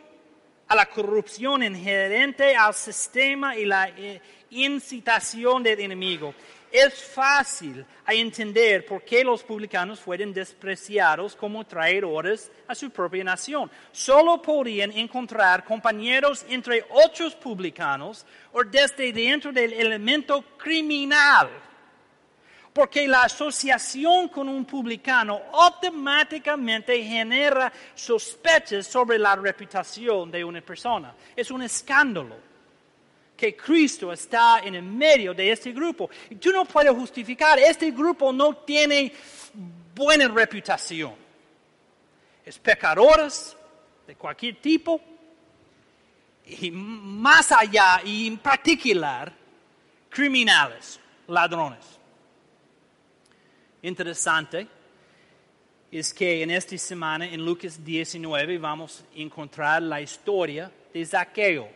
a 0.67 0.75
la 0.75 0.85
corrupción 0.85 1.63
inherente 1.63 2.55
al 2.55 2.75
sistema 2.75 3.57
y 3.57 3.65
la 3.65 3.89
eh, 3.89 4.21
incitación 4.51 5.63
del 5.63 5.79
enemigo 5.79 6.35
es 6.71 6.93
fácil 7.05 7.83
entender 8.07 8.85
por 8.85 9.01
qué 9.01 9.23
los 9.23 9.41
publicanos 9.41 9.99
fueron 9.99 10.31
despreciados 10.31 11.35
como 11.35 11.65
traidores 11.65 12.51
a 12.67 12.75
su 12.75 12.91
propia 12.91 13.23
nación. 13.23 13.71
Solo 13.91 14.43
podían 14.43 14.91
encontrar 14.91 15.65
compañeros 15.65 16.45
entre 16.47 16.85
otros 16.91 17.33
publicanos 17.33 18.27
o 18.51 18.63
desde 18.63 19.11
dentro 19.11 19.51
del 19.51 19.73
elemento 19.73 20.43
criminal. 20.55 21.72
Porque 22.73 23.07
la 23.07 23.23
asociación 23.23 24.29
con 24.29 24.49
un 24.49 24.65
publicano 24.65 25.39
automáticamente 25.53 27.03
genera 27.03 27.71
sospechas 27.93 28.87
sobre 28.87 29.19
la 29.19 29.35
reputación 29.35 30.31
de 30.31 30.43
una 30.43 30.61
persona. 30.61 31.13
Es 31.35 31.51
un 31.51 31.61
escándalo 31.61 32.35
que 33.37 33.55
Cristo 33.55 34.11
está 34.11 34.59
en 34.59 34.75
el 34.75 34.83
medio 34.83 35.33
de 35.33 35.51
este 35.51 35.71
grupo. 35.71 36.09
Y 36.29 36.35
tú 36.35 36.51
no 36.51 36.65
puedes 36.65 36.93
justificar, 36.93 37.59
este 37.59 37.91
grupo 37.91 38.33
no 38.33 38.55
tiene 38.57 39.13
buena 39.93 40.27
reputación. 40.27 41.13
Es 42.45 42.57
pecadores 42.57 43.55
de 44.07 44.15
cualquier 44.15 44.55
tipo 44.61 44.99
y 46.45 46.71
más 46.71 47.51
allá 47.51 48.01
y 48.03 48.27
en 48.27 48.37
particular 48.37 49.31
criminales, 50.09 50.99
ladrones. 51.27 51.92
Interesante 53.83 54.65
es 55.91 56.13
que 56.13 56.41
en 56.41 56.51
esta 56.51 56.77
semana 56.77 57.25
en 57.25 57.45
Lucas 57.45 57.83
19 57.83 58.57
vamos 58.57 59.03
a 59.13 59.19
encontrar 59.19 59.81
la 59.81 60.01
historia 60.01 60.71
de 60.93 61.05
Zaqueo 61.05 61.69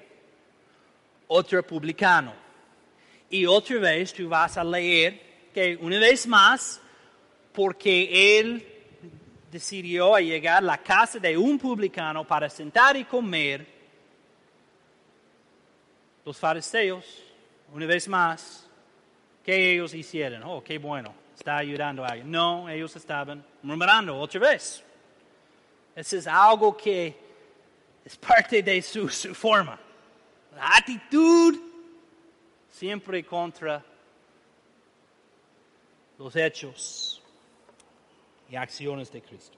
otro 1.27 1.61
publicano. 1.63 2.33
Y 3.29 3.45
otra 3.45 3.77
vez 3.79 4.13
tú 4.13 4.29
vas 4.29 4.57
a 4.57 4.63
leer 4.63 5.49
que 5.53 5.77
una 5.81 5.99
vez 5.99 6.25
más, 6.25 6.79
porque 7.51 8.39
él 8.39 8.65
decidió 9.51 10.17
llegar 10.17 10.59
a 10.59 10.61
la 10.61 10.77
casa 10.77 11.19
de 11.19 11.37
un 11.37 11.59
publicano 11.59 12.25
para 12.25 12.49
sentar 12.49 12.95
y 12.95 13.03
comer, 13.03 13.67
los 16.23 16.37
fariseos, 16.37 17.05
una 17.73 17.85
vez 17.85 18.07
más, 18.07 18.65
¿qué 19.43 19.73
ellos 19.73 19.93
hicieron? 19.93 20.43
Oh, 20.43 20.63
qué 20.63 20.77
bueno, 20.77 21.26
está 21.37 21.57
ayudando 21.57 22.03
a 22.03 22.09
alguien. 22.09 22.29
No, 22.31 22.67
ellos 22.67 22.95
estaban 22.95 23.45
murmurando 23.61 24.17
otra 24.17 24.39
vez. 24.39 24.83
Eso 25.95 26.17
es 26.17 26.27
algo 26.27 26.75
que 26.75 27.15
es 28.03 28.17
parte 28.17 28.61
de 28.61 28.81
su 28.81 29.07
forma 29.07 29.79
la 30.57 30.75
actitud 30.75 31.55
siempre 32.71 33.23
contra 33.23 33.83
los 36.17 36.35
hechos 36.35 37.21
y 38.49 38.55
acciones 38.55 39.11
de 39.11 39.21
Cristo. 39.21 39.57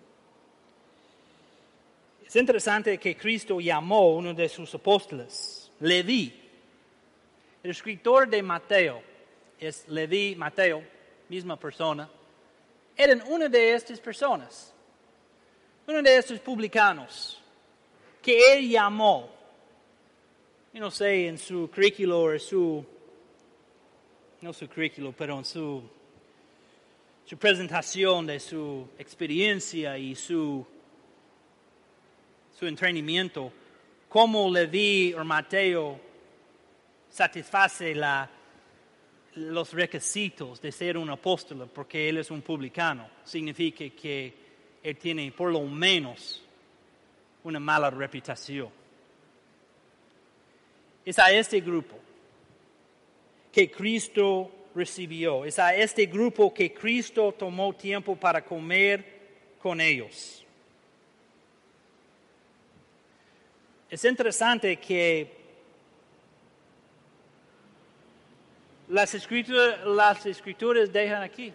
Es 2.26 2.36
interesante 2.36 2.98
que 2.98 3.16
Cristo 3.16 3.60
llamó 3.60 4.00
a 4.00 4.16
uno 4.16 4.34
de 4.34 4.50
sus 4.50 4.76
apóstoles, 4.76 5.72
Leví. 5.80 6.34
El 7.64 7.72
escritor 7.72 8.28
de 8.28 8.44
Mateo 8.44 9.02
es 9.58 9.88
Leví, 9.88 10.36
Mateo, 10.36 10.84
misma 11.30 11.58
persona. 11.58 12.10
Eran 12.96 13.24
una 13.28 13.48
de 13.48 13.74
estas 13.74 14.00
personas, 14.00 14.74
uno 15.88 16.02
de 16.02 16.18
estos 16.18 16.40
publicanos 16.40 17.42
que 18.22 18.54
él 18.54 18.70
llamó 18.70 19.40
yo 20.72 20.82
no 20.82 20.92
sé, 20.92 21.28
en 21.28 21.38
su 21.38 21.68
currículo 21.74 22.22
o 22.22 22.38
su, 22.38 22.86
no 24.42 24.54
su 24.54 24.68
currículo, 24.68 25.14
pero 25.18 25.40
en 25.40 25.46
su, 25.46 25.82
su 27.26 27.38
presentación 27.38 28.28
de 28.28 28.40
su 28.40 28.88
experiencia 29.00 29.98
y 29.98 30.14
su, 30.14 30.66
su 32.58 32.68
entrenamiento, 32.68 33.52
cómo 34.08 34.48
Leví 34.48 35.12
o 35.16 35.24
Mateo 35.24 36.00
satisface 37.10 37.96
la, 37.96 38.30
los 39.40 39.74
requisitos 39.74 40.62
de 40.62 40.72
ser 40.72 40.98
un 40.98 41.10
apóstol, 41.10 41.70
porque 41.74 42.10
él 42.10 42.18
es 42.18 42.32
un 42.32 42.42
publicano. 42.42 43.10
Significa 43.24 43.86
que 43.90 44.34
él 44.84 44.98
tiene 44.98 45.32
por 45.32 45.52
lo 45.52 45.62
menos 45.64 46.44
una 47.44 47.60
mala 47.60 47.90
reputación 47.90 48.80
es 51.10 51.18
a 51.18 51.32
este 51.32 51.60
grupo 51.60 51.98
que 53.52 53.72
Cristo 53.72 54.52
recibió. 54.76 55.44
Es 55.44 55.58
a 55.58 55.74
este 55.74 56.06
grupo 56.06 56.54
que 56.54 56.72
Cristo 56.72 57.34
tomó 57.38 57.74
tiempo 57.74 58.16
para 58.16 58.46
comer 58.46 59.20
con 59.60 59.82
ellos. 59.82 60.46
Es 63.90 64.06
interesante 64.06 64.78
que 64.78 65.39
las 68.90 69.14
escrituras, 69.14 70.92
dejan 70.92 71.24
aquí. 71.24 71.54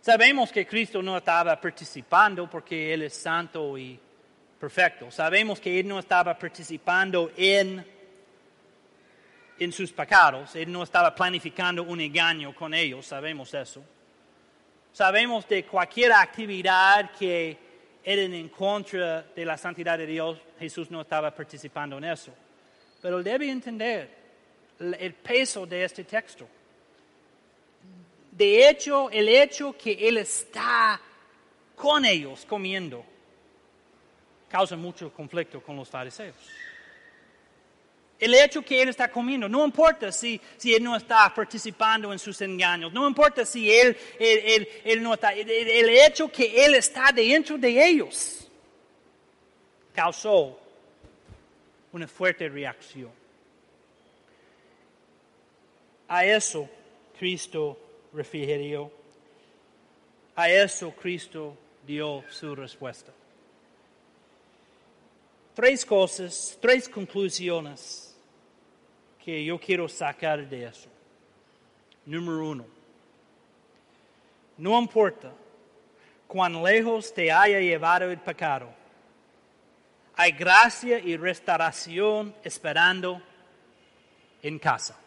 Sabemos 0.00 0.52
que 0.52 0.66
Cristo 0.66 1.02
no 1.02 1.16
estaba 1.16 1.60
participando 1.60 2.48
porque 2.48 2.94
Él 2.94 3.02
es 3.02 3.14
santo 3.14 3.76
y 3.76 3.98
perfecto. 4.58 5.10
Sabemos 5.10 5.60
que 5.60 5.80
Él 5.80 5.88
no 5.88 5.98
estaba 5.98 6.38
participando 6.38 7.32
en 7.36 7.96
en 9.58 9.72
sus 9.72 9.92
pecados. 9.92 10.54
Él 10.56 10.70
no 10.70 10.82
estaba 10.82 11.14
planificando 11.14 11.82
un 11.82 12.00
engaño 12.00 12.54
con 12.54 12.74
ellos, 12.74 13.06
sabemos 13.06 13.52
eso. 13.54 13.82
Sabemos 14.92 15.46
de 15.48 15.64
cualquier 15.64 16.12
actividad 16.12 17.10
que 17.18 17.56
era 18.02 18.22
en 18.22 18.48
contra 18.48 19.22
de 19.22 19.44
la 19.44 19.56
santidad 19.56 19.98
de 19.98 20.06
Dios, 20.06 20.38
Jesús 20.58 20.90
no 20.90 21.00
estaba 21.00 21.34
participando 21.34 21.98
en 21.98 22.04
eso. 22.04 22.32
Pero 23.02 23.22
debe 23.22 23.50
entender 23.50 24.15
el 24.78 25.14
peso 25.14 25.66
de 25.66 25.84
este 25.84 26.04
texto. 26.04 26.48
De 28.30 28.68
hecho, 28.68 29.10
el 29.10 29.28
hecho 29.28 29.76
que 29.76 30.08
Él 30.08 30.18
está 30.18 31.00
con 31.74 32.04
ellos 32.04 32.44
comiendo 32.46 33.04
causa 34.48 34.76
mucho 34.76 35.12
conflicto 35.12 35.60
con 35.60 35.76
los 35.76 35.88
fariseos. 35.88 36.36
El 38.18 38.32
hecho 38.34 38.62
que 38.62 38.80
él 38.80 38.88
está 38.88 39.10
comiendo, 39.10 39.46
no 39.46 39.62
importa 39.62 40.10
si, 40.10 40.40
si 40.56 40.74
él 40.74 40.82
no 40.82 40.96
está 40.96 41.32
participando 41.34 42.12
en 42.12 42.18
sus 42.18 42.40
engaños, 42.40 42.90
no 42.90 43.06
importa 43.06 43.44
si 43.44 43.70
él, 43.70 43.94
él, 44.18 45.02
no 45.02 45.14
está, 45.14 45.34
el, 45.34 45.88
hecho 45.90 46.28
que 46.28 46.64
él 46.64 46.76
está 46.76 47.12
dentro 47.12 47.58
de 47.58 47.86
ellos 47.86 48.48
causó 49.92 50.58
una 51.92 52.08
fuerte 52.08 52.48
reacción. 52.48 53.10
A 56.08 56.24
eso 56.24 56.68
Cristo 57.18 57.78
refirió. 58.12 58.90
A 60.34 60.48
eso 60.48 60.90
Cristo 60.92 61.56
dio 61.86 62.24
su 62.30 62.54
respuesta. 62.54 63.12
Tres 65.54 65.84
cosas, 65.84 66.58
tres 66.60 66.88
conclusiones 66.88 68.14
que 69.24 69.44
yo 69.44 69.58
quiero 69.58 69.88
sacar 69.88 70.46
de 70.46 70.66
eso. 70.66 70.88
Número 72.04 72.50
uno, 72.50 72.66
no 74.58 74.78
importa 74.78 75.32
cuán 76.28 76.62
lejos 76.62 77.12
te 77.12 77.32
haya 77.32 77.58
llevado 77.58 78.10
el 78.10 78.18
pecado, 78.18 78.68
hay 80.14 80.32
gracia 80.32 80.98
y 80.98 81.16
restauración 81.16 82.34
esperando 82.44 83.20
en 84.42 84.58
casa. 84.58 84.98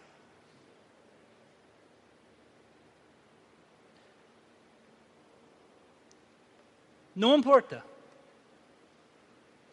No 7.20 7.36
importa 7.36 7.84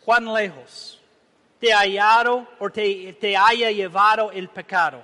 cuán 0.05 0.35
lejos 0.35 1.01
te 1.61 1.73
haya 1.73 2.25
o 2.59 2.71
te, 2.71 3.13
te 3.13 3.37
haya 3.37 3.71
llevado 3.71 4.33
el 4.33 4.49
pecado. 4.49 5.01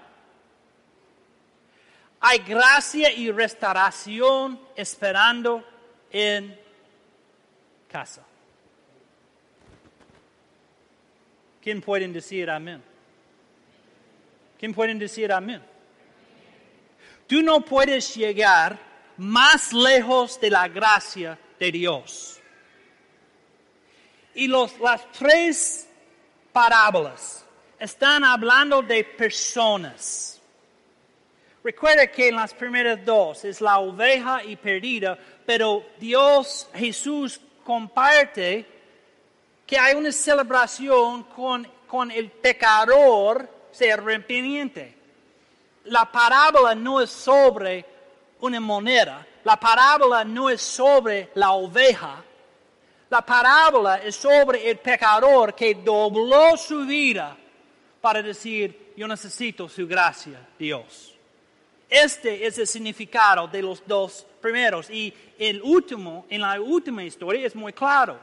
Hay 2.19 2.39
gracia 2.39 3.13
y 3.13 3.31
restauración 3.31 4.59
esperando 4.75 5.63
en 6.11 6.59
casa. 7.89 8.25
¿Quién 11.63 11.81
pueden 11.81 12.13
decir 12.13 12.51
amén? 12.51 12.83
¿Quién 14.59 14.75
pueden 14.75 14.99
decir 14.99 15.31
amén? 15.31 15.63
Tú 17.29 17.41
no 17.41 17.61
puedes 17.61 18.17
llegar 18.17 18.77
más 19.17 19.73
lejos 19.73 20.41
de 20.41 20.51
la 20.51 20.67
gracia 20.67 21.39
de 21.63 21.71
Dios. 21.71 22.41
Y 24.35 24.49
los, 24.49 24.77
las 24.81 25.13
tres 25.13 25.89
parábolas 26.53 27.47
están 27.79 28.25
hablando 28.25 28.83
de 28.83 29.05
personas. 29.05 30.41
Recuerda 31.63 32.09
que 32.09 32.29
en 32.31 32.35
las 32.35 32.53
primeras 32.53 33.05
dos 33.05 33.45
es 33.45 33.61
la 33.61 33.79
oveja 33.79 34.43
y 34.43 34.57
perdida, 34.57 35.17
pero 35.47 35.85
Dios, 36.01 36.69
Jesús 36.75 37.41
comparte 37.63 38.67
que 39.65 39.79
hay 39.79 39.95
una 39.95 40.11
celebración 40.11 41.23
con, 41.25 41.69
con 41.87 42.11
el 42.11 42.29
pecador 42.29 43.49
ser 43.71 44.01
arrepentiente. 44.01 44.97
La 45.85 46.11
parábola 46.11 46.75
no 46.75 47.01
es 47.01 47.11
sobre 47.11 47.92
una 48.43 48.61
moneda, 48.61 49.27
la 49.45 49.59
parábola 49.59 50.25
no 50.25 50.51
es 50.51 50.61
sobre 50.61 51.31
la 51.35 51.53
oveja, 51.53 52.23
la 53.09 53.23
parábola 53.25 53.97
es 53.97 54.17
sobre 54.17 54.69
el 54.69 54.79
pecador 54.79 55.55
que 55.55 55.75
dobló 55.77 56.57
su 56.57 56.85
vida 56.85 57.37
para 58.01 58.21
decir, 58.21 58.93
yo 58.97 59.07
necesito 59.07 59.69
su 59.69 59.87
gracia, 59.87 60.49
Dios. 60.59 61.15
Este 61.89 62.47
es 62.47 62.59
el 62.59 62.67
significado 62.67 63.47
de 63.47 63.63
los 63.63 63.87
dos 63.87 64.27
primeros. 64.41 64.91
Y 64.91 65.13
el 65.39 65.61
último, 65.63 66.27
en 66.29 66.41
la 66.41 66.61
última 66.61 67.05
historia, 67.05 67.47
es 67.47 67.55
muy 67.55 67.73
claro. 67.73 68.19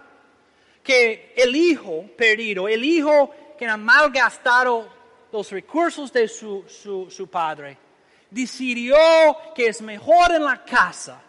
Que 0.83 1.33
el 1.37 1.55
hijo 1.55 2.05
perdido, 2.17 2.67
el 2.67 2.83
hijo 2.83 3.31
que 3.57 3.67
ha 3.67 3.77
malgastado 3.77 4.89
los 5.31 5.51
recursos 5.51 6.11
de 6.11 6.27
su, 6.27 6.65
su, 6.67 7.09
su 7.11 7.27
padre, 7.29 7.77
decidió 8.29 8.95
que 9.55 9.67
es 9.67 9.81
mejor 9.81 10.31
en 10.31 10.43
la 10.43 10.63
casa 10.63 11.21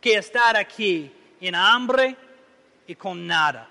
que 0.00 0.14
estar 0.14 0.56
aquí 0.56 1.10
en 1.40 1.54
hambre 1.54 2.16
y 2.86 2.94
con 2.94 3.26
nada. 3.26 3.68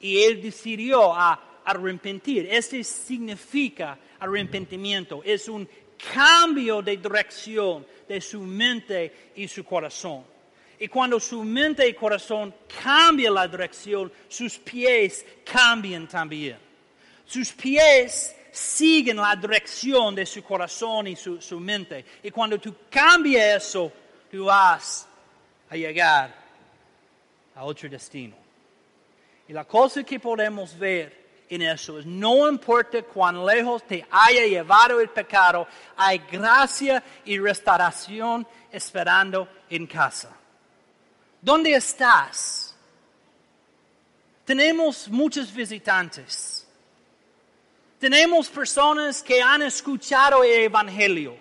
Y 0.00 0.22
él 0.22 0.42
decidió 0.42 1.14
arrepentir. 1.14 2.48
Este 2.50 2.84
significa 2.84 3.98
arrepentimiento. 4.20 5.22
Es 5.24 5.48
un 5.48 5.68
cambio 6.14 6.82
de 6.82 6.96
dirección 6.96 7.86
de 8.08 8.20
su 8.20 8.40
mente 8.40 9.32
y 9.34 9.48
su 9.48 9.64
corazón. 9.64 10.24
Y 10.78 10.88
cuando 10.88 11.18
su 11.18 11.42
mente 11.42 11.88
y 11.88 11.94
corazón 11.94 12.54
cambian 12.82 13.34
la 13.34 13.48
dirección, 13.48 14.12
sus 14.28 14.58
pies 14.58 15.24
cambian 15.50 16.06
también. 16.06 16.58
Sus 17.24 17.52
pies 17.52 18.36
siguen 18.56 19.18
la 19.18 19.36
dirección 19.36 20.14
de 20.14 20.24
su 20.24 20.42
corazón 20.42 21.08
y 21.08 21.16
su, 21.16 21.40
su 21.42 21.60
mente. 21.60 22.04
Y 22.22 22.30
cuando 22.30 22.58
tú 22.58 22.74
cambias 22.88 23.64
eso, 23.64 23.92
tú 24.30 24.46
vas 24.46 25.06
a 25.68 25.76
llegar 25.76 26.34
a 27.54 27.64
otro 27.64 27.88
destino. 27.88 28.36
Y 29.46 29.52
la 29.52 29.64
cosa 29.64 30.02
que 30.02 30.18
podemos 30.18 30.76
ver 30.78 31.26
en 31.48 31.62
eso 31.62 31.98
es, 31.98 32.06
no 32.06 32.48
importa 32.48 33.02
cuán 33.02 33.44
lejos 33.44 33.86
te 33.86 34.04
haya 34.10 34.46
llevado 34.46 35.00
el 35.00 35.10
pecado, 35.10 35.68
hay 35.96 36.18
gracia 36.30 37.02
y 37.24 37.38
restauración 37.38 38.46
esperando 38.72 39.48
en 39.68 39.86
casa. 39.86 40.34
¿Dónde 41.42 41.74
estás? 41.74 42.74
Tenemos 44.46 45.08
muchos 45.08 45.52
visitantes. 45.52 46.55
Tenemos 47.98 48.48
personas 48.48 49.22
que 49.22 49.40
han 49.40 49.62
escuchado 49.62 50.44
el 50.44 50.64
Evangelio. 50.64 51.36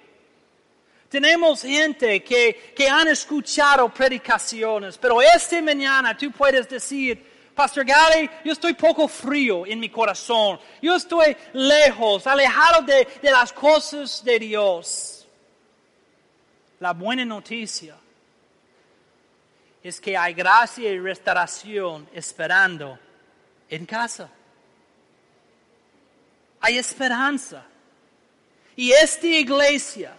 Tenemos 1.10 1.62
gente 1.62 2.24
que, 2.24 2.74
que 2.76 2.90
han 2.90 3.08
escuchado 3.08 3.90
predicaciones, 3.90 4.98
pero 4.98 5.22
esta 5.22 5.62
mañana 5.62 6.18
tú 6.18 6.32
puedes 6.32 6.68
decir, 6.68 7.52
Pastor 7.54 7.86
Gary, 7.86 8.30
yo 8.44 8.52
estoy 8.52 8.74
poco 8.74 9.08
frío 9.08 9.66
en 9.66 9.80
mi 9.80 9.90
corazón. 9.90 10.60
Yo 10.82 10.96
estoy 10.96 11.36
lejos, 11.54 12.28
alejado 12.28 12.82
de, 12.82 13.08
de 13.22 13.32
las 13.32 13.54
cosas 13.54 14.24
de 14.26 14.40
Dios. 14.40 15.26
La 16.82 16.92
buena 16.92 17.24
noticia 17.24 17.96
es 19.82 20.02
que 20.02 20.18
hay 20.18 20.34
gracia 20.34 20.92
y 20.92 21.00
restauración 21.00 22.10
esperando 22.14 23.00
en 23.70 23.86
casa. 23.86 24.30
Hay 26.66 26.80
esperanza. 26.80 27.64
Y 28.76 28.92
esta 28.92 29.28
iglesia 29.28 30.18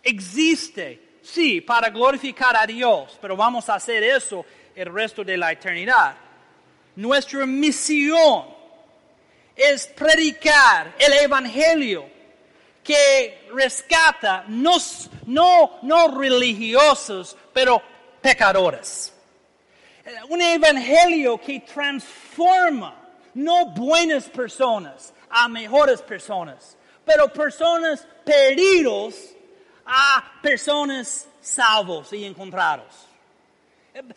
existe, 0.00 1.18
sí, 1.22 1.60
para 1.60 1.90
glorificar 1.90 2.56
a 2.56 2.64
Dios, 2.64 3.18
pero 3.20 3.36
vamos 3.36 3.68
a 3.68 3.74
hacer 3.74 4.00
eso 4.04 4.46
el 4.76 4.94
resto 4.94 5.24
de 5.24 5.36
la 5.36 5.50
eternidad. 5.50 6.14
Nuestra 6.94 7.44
misión 7.46 8.44
es 9.56 9.88
predicar 9.88 10.94
el 10.96 11.14
Evangelio 11.14 12.08
que 12.84 13.48
rescata 13.52 14.44
no, 14.46 14.76
no, 15.26 15.80
no 15.82 16.16
religiosos, 16.16 17.36
pero 17.52 17.82
pecadores. 18.20 19.12
Un 20.28 20.42
evangelio 20.42 21.40
que 21.40 21.58
transforma 21.58 22.94
no 23.34 23.66
buenas 23.66 24.28
personas 24.28 25.12
a 25.30 25.48
mejores 25.48 26.02
personas, 26.02 26.76
pero 27.04 27.32
personas 27.32 28.06
perdidos 28.24 29.30
a 29.86 30.40
personas 30.42 31.28
salvos 31.40 32.12
y 32.12 32.24
encontrados. 32.24 33.06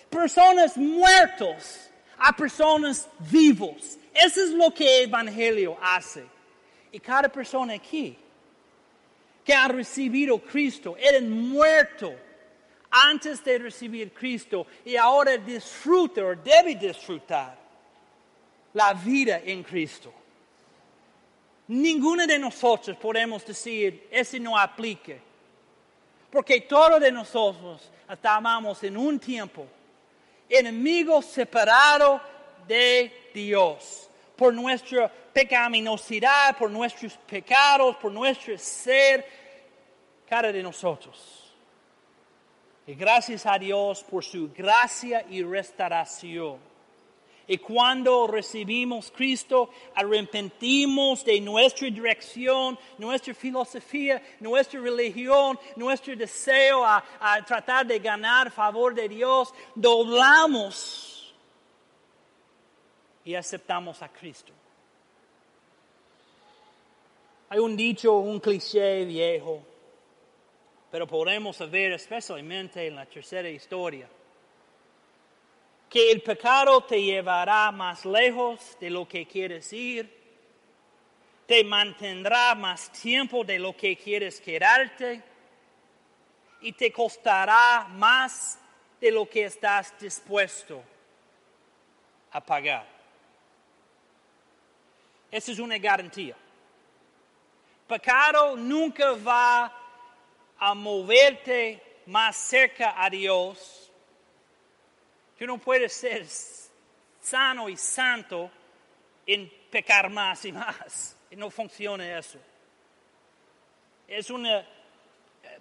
Personas 0.09 0.77
muertos 0.77 1.89
a 2.17 2.35
personas 2.35 3.07
vivos. 3.31 3.97
Eso 4.13 4.43
es 4.43 4.51
lo 4.51 4.73
que 4.73 4.99
el 4.99 5.09
Evangelio 5.09 5.77
hace. 5.81 6.25
Y 6.91 6.99
cada 6.99 7.29
persona 7.29 7.73
aquí 7.73 8.17
que 9.43 9.53
ha 9.53 9.67
recibido 9.67 10.39
Cristo, 10.39 10.95
eran 10.97 11.29
muerto 11.29 12.13
antes 12.89 13.43
de 13.43 13.57
recibir 13.57 14.13
Cristo 14.13 14.67
y 14.85 14.95
ahora 14.95 15.37
disfruta 15.37 16.23
o 16.23 16.35
debe 16.35 16.75
disfrutar 16.75 17.57
la 18.73 18.93
vida 18.93 19.41
en 19.43 19.63
Cristo. 19.63 20.13
Ninguno 21.67 22.27
de 22.27 22.37
nosotros 22.37 22.97
podemos 22.97 23.45
decir, 23.45 24.07
ese 24.11 24.39
no 24.39 24.57
aplique, 24.57 25.19
porque 26.29 26.61
todos 26.61 26.99
de 26.99 27.11
nosotros 27.11 27.89
estábamos 28.09 28.83
en 28.83 28.97
un 28.97 29.19
tiempo 29.19 29.67
enemigos 30.49 31.25
separados 31.25 32.21
de 32.67 33.29
Dios 33.33 34.09
por 34.35 34.53
nuestra 34.53 35.09
pecaminosidad, 35.09 36.57
por 36.57 36.69
nuestros 36.69 37.13
pecados, 37.17 37.95
por 37.97 38.11
nuestro 38.11 38.57
ser, 38.57 39.25
cada 40.27 40.51
de 40.51 40.61
nosotros. 40.61 41.53
Y 42.85 42.95
gracias 42.95 43.45
a 43.45 43.57
Dios 43.57 44.03
por 44.03 44.23
su 44.23 44.51
gracia 44.53 45.25
y 45.29 45.41
restauración. 45.43 46.72
Y 47.47 47.57
cuando 47.57 48.25
recibimos 48.25 49.11
Cristo, 49.11 49.69
arrepentimos 49.95 51.25
de 51.25 51.41
nuestra 51.41 51.89
dirección, 51.89 52.79
nuestra 52.97 53.33
filosofía, 53.33 54.21
nuestra 54.39 54.79
religión, 54.79 55.59
nuestro 55.75 56.15
deseo 56.15 56.85
a, 56.85 57.03
tratar 57.45 57.85
de 57.85 57.99
ganar 57.99 58.49
favor 58.49 58.95
de 58.95 59.09
Dios, 59.09 59.53
doblamos 59.75 61.33
y 63.25 63.35
aceptamos 63.35 64.01
a 64.01 64.07
Cristo. 64.07 64.53
Hay 67.49 67.59
un 67.59 67.75
dicho, 67.75 68.13
un 68.13 68.39
cliché 68.39 69.03
viejo, 69.03 69.61
pero 70.89 71.05
podemos 71.05 71.59
ver 71.69 71.91
especialmente 71.91 72.87
en 72.87 72.95
la 72.95 73.05
tercera 73.05 73.49
historia 73.49 74.07
que 75.93 76.09
el 76.09 76.23
pecado 76.23 76.81
te 76.81 76.99
llevará 76.99 77.71
más 77.71 78.03
lejos 78.03 78.75
de 78.79 78.89
lo 78.89 79.07
que 79.07 79.27
quieres 79.27 79.71
ir, 79.71 80.11
te 81.45 81.63
mantendrá 81.63 82.55
más 82.55 82.91
tiempo 82.91 83.43
de 83.43 83.59
lo 83.59 83.77
que 83.77 83.95
quieres 83.95 84.41
quedarte 84.41 85.21
y 86.61 86.71
te 86.71 86.91
costará 86.91 87.85
más 87.91 88.57
de 88.99 89.11
lo 89.11 89.29
que 89.29 89.43
estás 89.43 89.93
dispuesto 89.99 90.83
a 92.31 92.43
pagar. 92.43 92.87
Esa 95.29 95.51
es 95.51 95.59
una 95.59 95.77
garantía. 95.77 96.35
Pecado 97.87 98.57
nunca 98.57 99.11
va 99.11 99.71
a 100.57 100.73
moverte 100.73 101.99
más 102.07 102.35
cerca 102.35 102.95
a 102.97 103.11
Dios 103.11 103.82
Tú 105.43 105.47
no 105.47 105.57
puedes 105.57 105.91
ser 105.91 106.25
sano 107.19 107.67
y 107.67 107.75
santo 107.75 108.49
en 109.25 109.51
pecar 109.69 110.09
más 110.09 110.45
y 110.45 110.53
más. 110.53 111.17
No 111.31 111.49
funciona 111.49 112.17
eso. 112.17 112.39
Es 114.07 114.29
un 114.29 114.47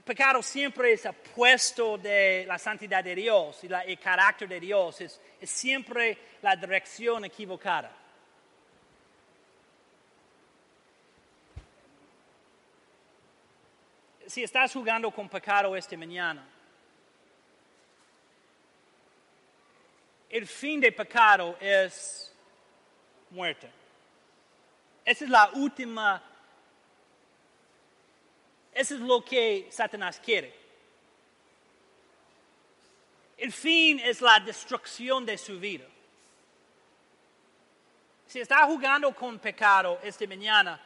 pecado 0.04 0.40
siempre 0.40 0.92
es 0.92 1.04
apuesto 1.04 1.98
de 1.98 2.44
la 2.46 2.60
santidad 2.60 3.02
de 3.02 3.16
Dios 3.16 3.64
y 3.64 3.66
el 3.66 3.98
carácter 3.98 4.48
de 4.48 4.60
Dios. 4.60 5.00
Es, 5.00 5.20
es 5.40 5.50
siempre 5.50 6.16
la 6.42 6.54
dirección 6.54 7.24
equivocada. 7.24 7.90
Si 14.28 14.44
estás 14.44 14.72
jugando 14.72 15.10
con 15.10 15.28
pecado 15.28 15.74
esta 15.74 15.96
mañana, 15.96 16.51
el 20.32 20.46
fin 20.46 20.80
del 20.80 20.94
pecado 20.94 21.58
es 21.60 22.32
muerte. 23.30 23.70
Esa 25.04 25.24
es 25.24 25.30
la 25.30 25.50
última, 25.50 26.22
eso 28.72 28.94
es 28.94 29.00
lo 29.00 29.22
que 29.22 29.68
Satanás 29.70 30.18
quiere. 30.24 30.54
El 33.36 33.52
fin 33.52 34.00
es 34.00 34.22
la 34.22 34.40
destrucción 34.40 35.26
de 35.26 35.36
su 35.36 35.60
vida. 35.60 35.86
Si 38.26 38.40
está 38.40 38.64
jugando 38.64 39.14
con 39.14 39.38
pecado 39.38 40.00
esta 40.02 40.26
mañana, 40.26 40.80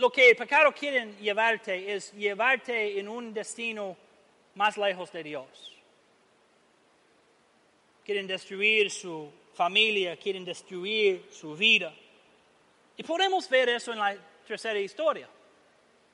lo 0.00 0.10
que 0.10 0.30
el 0.30 0.36
pecado 0.36 0.72
quiere 0.72 1.12
llevarte 1.20 1.92
es 1.92 2.10
llevarte 2.14 2.98
en 2.98 3.06
un 3.06 3.34
destino 3.34 3.94
más 4.54 4.78
lejos 4.78 5.12
de 5.12 5.22
Dios. 5.22 5.46
Quieren 8.02 8.26
destruir 8.26 8.90
su 8.90 9.30
familia, 9.52 10.16
quieren 10.16 10.42
destruir 10.42 11.26
su 11.30 11.54
vida. 11.54 11.94
Y 12.96 13.02
podemos 13.02 13.46
ver 13.50 13.68
eso 13.68 13.92
en 13.92 13.98
la 13.98 14.16
tercera 14.46 14.78
historia. 14.78 15.28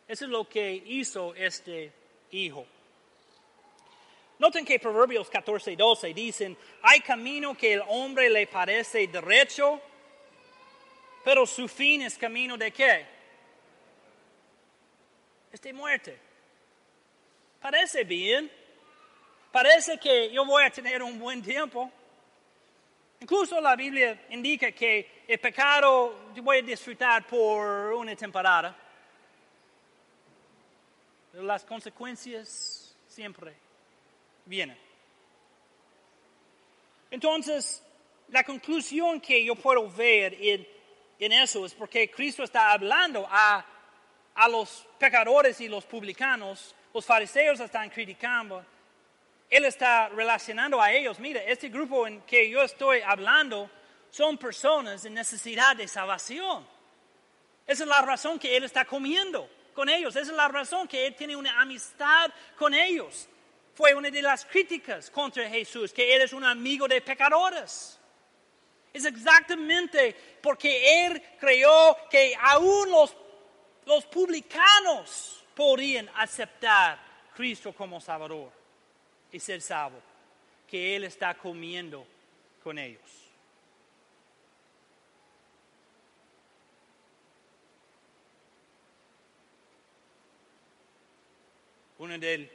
Eso 0.09 0.25
es 0.25 0.31
lo 0.33 0.49
que 0.49 0.83
hizo 0.87 1.33
este 1.37 1.93
hijo. 2.33 2.67
Noten 4.41 4.65
que 4.65 4.81
Proverbios 4.81 5.31
14 5.31 5.73
y 5.73 5.77
12 5.77 6.13
dicen, 6.13 6.57
hay 6.83 7.01
camino 7.01 7.57
que 7.57 7.75
el 7.75 7.83
hombre 7.87 8.29
le 8.31 8.49
parece 8.49 9.07
derecho, 9.07 9.81
pero 11.25 11.47
su 11.47 11.69
fin 11.69 12.03
es 12.03 12.19
camino 12.19 12.57
de 12.57 12.73
qué? 12.73 13.16
De 15.61 15.73
muerte. 15.73 16.19
Parece 17.61 18.05
bien. 18.05 18.51
Parece 19.51 19.99
que 19.99 20.31
yo 20.31 20.45
voy 20.45 20.65
a 20.65 20.71
tener 20.71 21.03
un 21.03 21.19
buen 21.19 21.43
tiempo. 21.43 21.91
Incluso 23.21 23.61
la 23.61 23.75
Biblia 23.75 24.27
indica 24.31 24.71
que 24.73 25.23
el 25.27 25.39
pecado 25.39 26.31
voy 26.43 26.59
a 26.59 26.63
disfrutar 26.63 27.27
por 27.27 27.93
una 27.95 28.15
temporada. 28.15 28.77
Pero 31.33 31.45
las 31.45 31.65
consecuencias 31.65 32.95
siempre 33.09 33.55
vienen. 34.45 34.77
Entonces, 37.11 37.83
la 38.29 38.45
conclusión 38.45 39.21
que 39.21 39.45
yo 39.45 39.55
puedo 39.57 39.91
ver 39.91 40.37
en, 40.39 40.69
en 41.19 41.33
eso 41.33 41.65
es 41.65 41.73
porque 41.73 42.11
Cristo 42.11 42.43
está 42.43 42.73
hablando 42.73 43.27
a 43.29 43.65
a 44.37 44.49
los 44.49 44.87
pecadores 44.99 45.61
y 45.61 45.69
los 45.69 45.85
publicanos, 45.85 46.75
los 46.93 47.05
fariseos 47.05 47.59
están 47.61 47.89
criticando. 47.91 48.65
Él 49.49 49.65
está 49.65 50.09
relacionando 50.09 50.81
a 50.81 50.93
ellos. 50.93 51.19
Mire, 51.19 51.51
este 51.51 51.69
grupo 51.69 52.07
en 52.07 52.21
que 52.23 52.49
yo 52.51 52.63
estoy 52.63 53.01
hablando 53.01 53.71
son 54.11 54.37
personas 54.39 55.05
en 55.05 55.15
necesidad 55.15 55.77
de 55.77 55.89
salvación. 55.89 56.67
Esa 57.67 57.83
es 57.83 57.89
la 57.89 58.03
razón 58.03 58.39
que 58.39 58.57
Él 58.57 58.65
está 58.65 58.85
comiendo 58.85 59.49
con 59.75 59.89
ellos. 59.89 60.15
Esa 60.17 60.31
es 60.31 60.37
la 60.37 60.49
razón 60.49 60.87
que 60.87 61.07
Él 61.07 61.15
tiene 61.15 61.35
una 61.35 61.61
amistad 61.61 62.31
con 62.57 62.75
ellos. 62.75 63.29
Fue 63.75 63.95
una 63.95 64.11
de 64.11 64.23
las 64.23 64.45
críticas 64.45 65.11
contra 65.11 65.49
Jesús, 65.49 65.93
que 65.93 66.15
Él 66.15 66.23
es 66.23 66.33
un 66.33 66.45
amigo 66.45 66.89
de 66.89 67.01
pecadores. 67.01 67.99
Es 68.93 69.05
exactamente 69.05 70.17
porque 70.43 71.07
Él 71.07 71.23
creyó 71.39 71.97
que 72.09 72.35
aún 72.41 72.91
los 72.91 73.15
los 73.87 74.05
publicanos 74.07 75.45
podrían 75.55 76.11
aceptar 76.17 76.99
Cristo 77.35 77.73
como 77.73 78.01
Salvador 78.01 78.51
y 79.31 79.39
ser 79.39 79.63
salvo, 79.63 80.01
que 80.69 80.97
Él 80.97 81.05
está 81.05 81.35
comiendo 81.35 82.07
con 82.63 82.79
ellos. 82.79 83.01
Una 91.99 92.19
de 92.19 92.51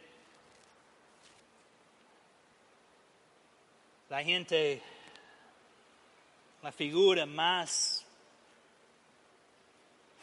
la 4.09 4.23
gente, 4.23 4.81
la 6.61 6.71
figura 6.71 7.25
más 7.25 8.05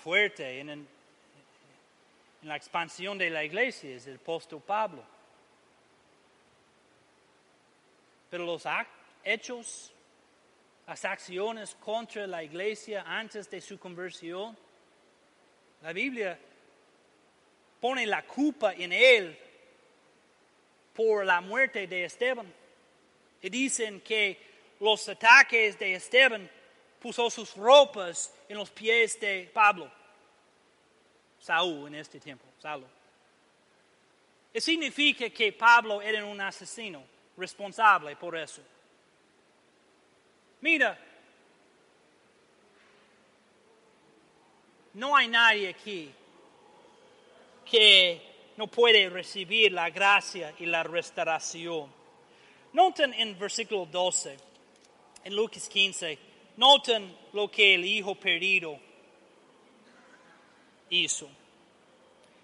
fuerte 0.02 0.60
en 0.60 0.68
el 0.68 0.86
en 2.48 2.52
la 2.52 2.56
expansión 2.56 3.18
de 3.18 3.28
la 3.28 3.44
iglesia 3.44 3.94
es 3.94 4.06
el 4.06 4.16
apóstol 4.16 4.62
Pablo. 4.62 5.04
Pero 8.30 8.46
los 8.46 8.64
hechos, 9.22 9.92
las 10.86 11.04
acciones 11.04 11.74
contra 11.74 12.26
la 12.26 12.42
iglesia 12.42 13.04
antes 13.06 13.50
de 13.50 13.60
su 13.60 13.78
conversión, 13.78 14.56
la 15.82 15.92
Biblia 15.92 16.38
pone 17.82 18.06
la 18.06 18.24
culpa 18.24 18.72
en 18.72 18.94
él 18.94 19.38
por 20.94 21.26
la 21.26 21.42
muerte 21.42 21.86
de 21.86 22.04
Esteban. 22.04 22.50
Y 23.42 23.50
dicen 23.50 24.00
que 24.00 24.40
los 24.80 25.06
ataques 25.06 25.78
de 25.78 25.92
Esteban 25.92 26.50
puso 26.98 27.28
sus 27.28 27.54
ropas 27.56 28.34
en 28.48 28.56
los 28.56 28.70
pies 28.70 29.20
de 29.20 29.50
Pablo. 29.52 29.97
Saúl 31.48 31.88
en 31.88 31.94
este 31.94 32.20
tiempo, 32.20 32.44
Saúl. 32.58 32.84
Eso 34.52 34.66
significa 34.66 35.30
que 35.30 35.50
Pablo 35.50 36.02
era 36.02 36.22
un 36.22 36.38
asesino 36.38 37.02
responsable 37.38 38.16
por 38.16 38.36
eso. 38.36 38.60
Mira, 40.60 40.98
no 44.92 45.16
hay 45.16 45.28
nadie 45.28 45.70
aquí 45.70 46.12
que 47.64 48.52
no 48.58 48.66
puede 48.66 49.08
recibir 49.08 49.72
la 49.72 49.88
gracia 49.88 50.54
y 50.58 50.66
la 50.66 50.82
restauración. 50.82 51.90
Noten 52.74 53.14
en 53.14 53.38
versículo 53.38 53.86
12, 53.86 54.36
en 55.24 55.34
Lucas 55.34 55.66
15, 55.66 56.18
noten 56.58 57.16
lo 57.32 57.50
que 57.50 57.74
el 57.74 57.86
hijo 57.86 58.14
perdido 58.16 58.78
hizo. 60.90 61.37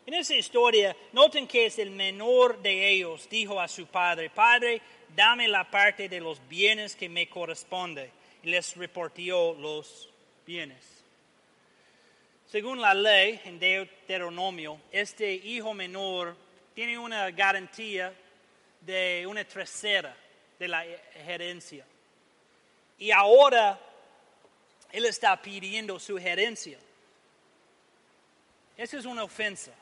En 0.07 0.13
esa 0.13 0.35
historia, 0.35 0.95
noten 1.13 1.47
que 1.47 1.67
es 1.67 1.79
el 1.79 1.91
menor 1.91 2.61
de 2.61 2.91
ellos, 2.91 3.27
dijo 3.31 3.59
a 3.59 3.69
su 3.69 3.87
padre, 3.87 4.29
Padre, 4.29 4.83
dame 5.17 5.49
la 5.49 5.71
parte 5.71 6.09
de 6.09 6.21
los 6.21 6.47
bienes 6.47 6.95
que 6.95 7.09
me 7.09 7.29
corresponde. 7.29 8.11
Y 8.43 8.51
les 8.51 8.77
reportió 8.77 9.55
los 9.55 10.11
bienes. 10.47 10.85
Según 12.47 12.83
la 12.83 12.93
ley 12.93 13.41
en 13.47 13.59
Deuteronomio, 13.59 14.79
este 14.93 15.33
hijo 15.33 15.73
menor 15.73 16.37
tiene 16.75 16.99
una 16.99 17.31
garantía 17.31 18.13
de 18.83 19.27
una 19.27 19.43
tercera 19.45 20.15
de 20.59 20.69
la 20.69 20.85
herencia. 20.85 21.87
Y 22.99 23.11
ahora 23.11 23.81
él 24.93 25.07
está 25.07 25.41
pidiendo 25.41 25.99
su 25.99 26.19
herencia. 26.19 26.79
Esa 28.77 28.99
es 28.99 29.07
una 29.07 29.25
ofensa 29.25 29.73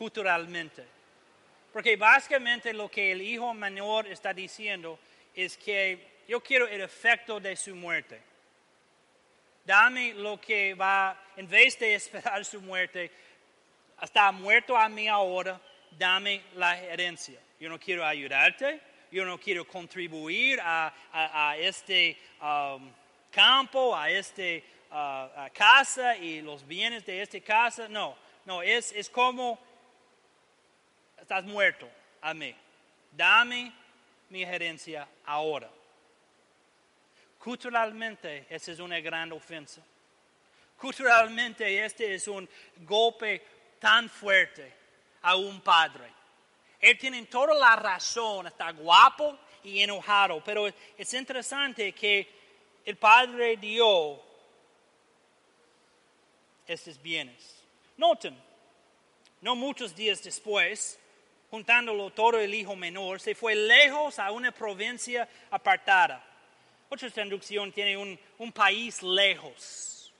culturalmente. 0.00 0.82
Porque 1.74 1.94
básicamente 1.94 2.72
lo 2.72 2.90
que 2.90 3.12
el 3.12 3.20
hijo 3.20 3.52
menor 3.52 4.06
está 4.06 4.32
diciendo 4.32 4.98
es 5.34 5.58
que 5.58 6.22
yo 6.26 6.40
quiero 6.42 6.66
el 6.66 6.80
efecto 6.80 7.38
de 7.38 7.54
su 7.54 7.76
muerte. 7.76 8.18
Dame 9.62 10.14
lo 10.14 10.40
que 10.40 10.72
va, 10.72 11.22
en 11.36 11.46
vez 11.46 11.78
de 11.78 11.94
esperar 11.96 12.42
su 12.46 12.62
muerte, 12.62 13.10
está 14.00 14.32
muerto 14.32 14.74
a 14.74 14.88
mí 14.88 15.06
ahora, 15.06 15.60
dame 15.98 16.44
la 16.54 16.80
herencia. 16.80 17.38
Yo 17.60 17.68
no 17.68 17.78
quiero 17.78 18.02
ayudarte, 18.02 18.80
yo 19.12 19.26
no 19.26 19.38
quiero 19.38 19.66
contribuir 19.66 20.60
a, 20.62 21.56
este 21.58 22.16
um, 22.40 22.90
campo, 23.30 23.94
a 23.94 24.08
esta 24.08 24.42
uh, 24.92 25.52
casa 25.52 26.16
y 26.16 26.40
los 26.40 26.66
bienes 26.66 27.04
de 27.04 27.20
esta 27.20 27.38
casa. 27.40 27.86
No, 27.86 28.16
no, 28.46 28.62
es, 28.62 28.92
es 28.92 29.10
como 29.10 29.58
estás 31.30 31.44
muerto 31.44 31.88
a 32.22 32.34
mí. 32.34 32.52
Dame 33.12 33.72
mi 34.30 34.42
herencia 34.42 35.06
ahora. 35.26 35.70
Culturalmente, 37.38 38.46
esa 38.50 38.72
es 38.72 38.80
una 38.80 38.98
gran 38.98 39.30
ofensa. 39.30 39.80
Culturalmente, 40.76 41.84
este 41.84 42.16
es 42.16 42.26
un 42.26 42.48
golpe 42.78 43.46
tan 43.78 44.10
fuerte 44.10 44.74
a 45.22 45.36
un 45.36 45.60
padre. 45.60 46.10
Él 46.80 46.98
tiene 46.98 47.24
toda 47.26 47.54
la 47.54 47.76
razón, 47.76 48.48
está 48.48 48.72
guapo 48.72 49.38
y 49.62 49.82
enojado, 49.84 50.42
pero 50.42 50.66
es 50.66 51.14
interesante 51.14 51.92
que 51.92 52.28
el 52.84 52.96
padre 52.96 53.56
dio 53.56 54.20
estos 56.66 57.00
bienes. 57.00 57.62
Noten, 57.98 58.36
no 59.42 59.54
muchos 59.54 59.94
días 59.94 60.24
después, 60.24 60.99
juntándolo 61.50 62.10
todo 62.10 62.38
el 62.38 62.54
hijo 62.54 62.76
menor, 62.76 63.20
se 63.20 63.34
fue 63.34 63.54
lejos 63.54 64.18
a 64.18 64.30
una 64.30 64.52
provincia 64.52 65.28
apartada. 65.50 66.24
Otra 66.88 67.10
traducción 67.10 67.72
tiene 67.72 67.96
un, 67.96 68.52
país 68.52 69.02
lejos. 69.02 70.12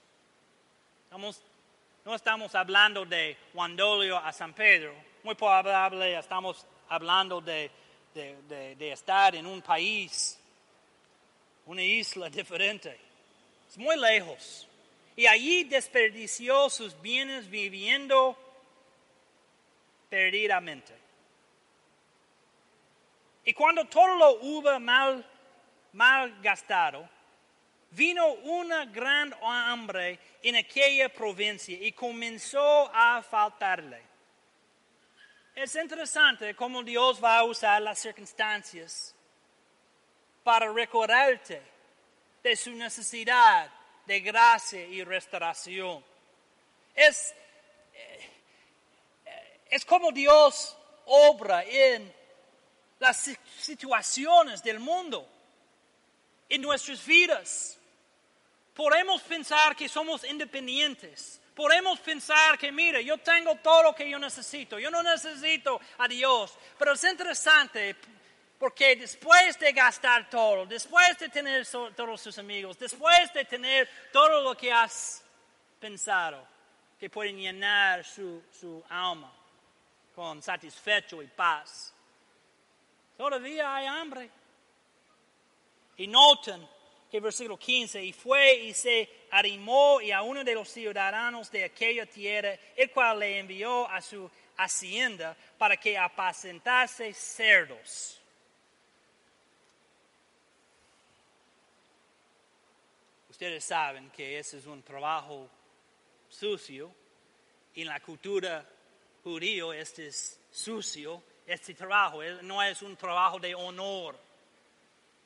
no 2.05 2.15
estamos 2.15 2.55
hablando 2.55 3.05
de 3.05 3.37
Wandolio 3.53 4.17
a 4.17 4.31
San 4.31 4.53
Pedro. 4.53 4.93
Muy 5.23 5.35
probable 5.35 6.17
estamos 6.17 6.65
hablando 6.89 7.41
de, 7.41 7.71
de 8.13 8.91
estar 8.91 9.35
en 9.35 9.45
un 9.45 9.61
país, 9.61 10.39
una 11.65 11.83
isla 11.83 12.29
diferente. 12.29 12.97
Es 13.69 13.77
muy 13.77 13.97
lejos. 13.97 14.67
Y 15.15 15.27
allí 15.27 15.65
desperdició 15.65 16.69
sus 16.69 16.99
bienes 17.01 17.49
viviendo 17.49 18.37
perdidamente. 20.09 21.00
Y 23.43 23.53
cuando 23.53 23.85
todo 23.85 24.15
lo 24.15 24.31
hubo 24.41 24.79
mal, 24.79 25.25
gastado, 26.41 27.09
vino 27.89 28.27
una 28.33 28.85
gran 28.85 29.35
hambre 29.41 30.19
en 30.43 30.55
aquella 30.55 31.09
provincia 31.09 31.77
y 31.79 31.91
comenzó 31.91 32.89
a 32.93 33.21
faltarle. 33.23 34.01
Es 35.55 35.75
interesante 35.75 36.55
cómo 36.55 36.83
Dios 36.83 37.21
va 37.21 37.39
a 37.39 37.43
usar 37.43 37.81
las 37.81 37.99
circunstancias 37.99 39.13
para 40.43 40.71
recordarte 40.71 41.61
de 42.41 42.55
su 42.55 42.71
necesidad 42.71 43.69
de 44.05 44.19
gracia 44.21 44.85
y 44.85 45.03
restauración. 45.03 46.03
Es, 46.95 47.33
eh, 47.93 48.29
es 49.69 49.83
como 49.83 50.11
Dios 50.11 50.77
obra 51.05 51.63
en 51.63 52.20
las 53.01 53.31
situaciones 53.59 54.61
del 54.61 54.79
mundo, 54.79 55.27
en 56.47 56.61
nuestras 56.61 57.03
vidas. 57.03 57.79
Podemos 58.75 59.23
pensar 59.23 59.75
que 59.75 59.89
somos 59.89 60.23
independientes. 60.23 61.41
Podemos 61.55 61.99
pensar 61.99 62.59
que, 62.59 62.71
mire, 62.71 63.03
yo 63.03 63.17
tengo 63.17 63.55
todo 63.55 63.83
lo 63.83 63.95
que 63.95 64.07
yo 64.07 64.19
necesito. 64.19 64.77
Yo 64.77 64.91
no 64.91 65.01
necesito 65.01 65.81
a 65.97 66.07
Dios. 66.07 66.55
Pero 66.77 66.93
es 66.93 67.03
interesante 67.03 67.95
porque 68.59 68.95
después 68.95 69.57
de 69.57 69.71
gastar 69.73 70.29
todo, 70.29 70.67
después 70.67 71.17
de 71.17 71.29
tener 71.29 71.65
todos 71.67 72.21
sus 72.21 72.37
amigos, 72.37 72.77
después 72.77 73.33
de 73.33 73.45
tener 73.45 73.89
todo 74.13 74.41
lo 74.41 74.55
que 74.55 74.71
has 74.71 75.23
pensado, 75.79 76.47
que 76.99 77.09
pueden 77.09 77.37
llenar 77.37 78.05
su, 78.05 78.43
su 78.51 78.83
alma 78.89 79.33
con 80.13 80.39
satisfecho 80.43 81.23
y 81.23 81.27
paz, 81.27 81.95
Todavía 83.21 83.75
hay 83.75 83.85
hambre. 83.85 84.31
Y 85.97 86.07
noten 86.07 86.67
que 87.11 87.19
versículo 87.19 87.55
15, 87.55 88.03
y 88.03 88.13
fue 88.13 88.55
y 88.55 88.73
se 88.73 89.27
arrimó 89.29 90.01
y 90.01 90.11
a 90.11 90.23
uno 90.23 90.43
de 90.43 90.55
los 90.55 90.67
ciudadanos 90.67 91.51
de 91.51 91.65
aquella 91.65 92.07
tierra, 92.07 92.57
el 92.75 92.89
cual 92.89 93.19
le 93.19 93.37
envió 93.37 93.87
a 93.87 94.01
su 94.01 94.27
hacienda 94.57 95.37
para 95.55 95.77
que 95.77 95.95
apacentase 95.99 97.13
cerdos. 97.13 98.19
Ustedes 103.29 103.63
saben 103.63 104.09
que 104.09 104.39
ese 104.39 104.57
es 104.57 104.65
un 104.65 104.81
trabajo 104.81 105.47
sucio. 106.27 106.91
En 107.75 107.85
la 107.85 107.99
cultura 107.99 108.67
judío 109.23 109.73
este 109.73 110.07
es 110.07 110.39
sucio 110.49 111.21
este 111.45 111.73
trabajo. 111.73 112.23
No 112.41 112.61
es 112.61 112.81
un 112.81 112.95
trabajo 112.95 113.39
de 113.39 113.55
honor. 113.55 114.17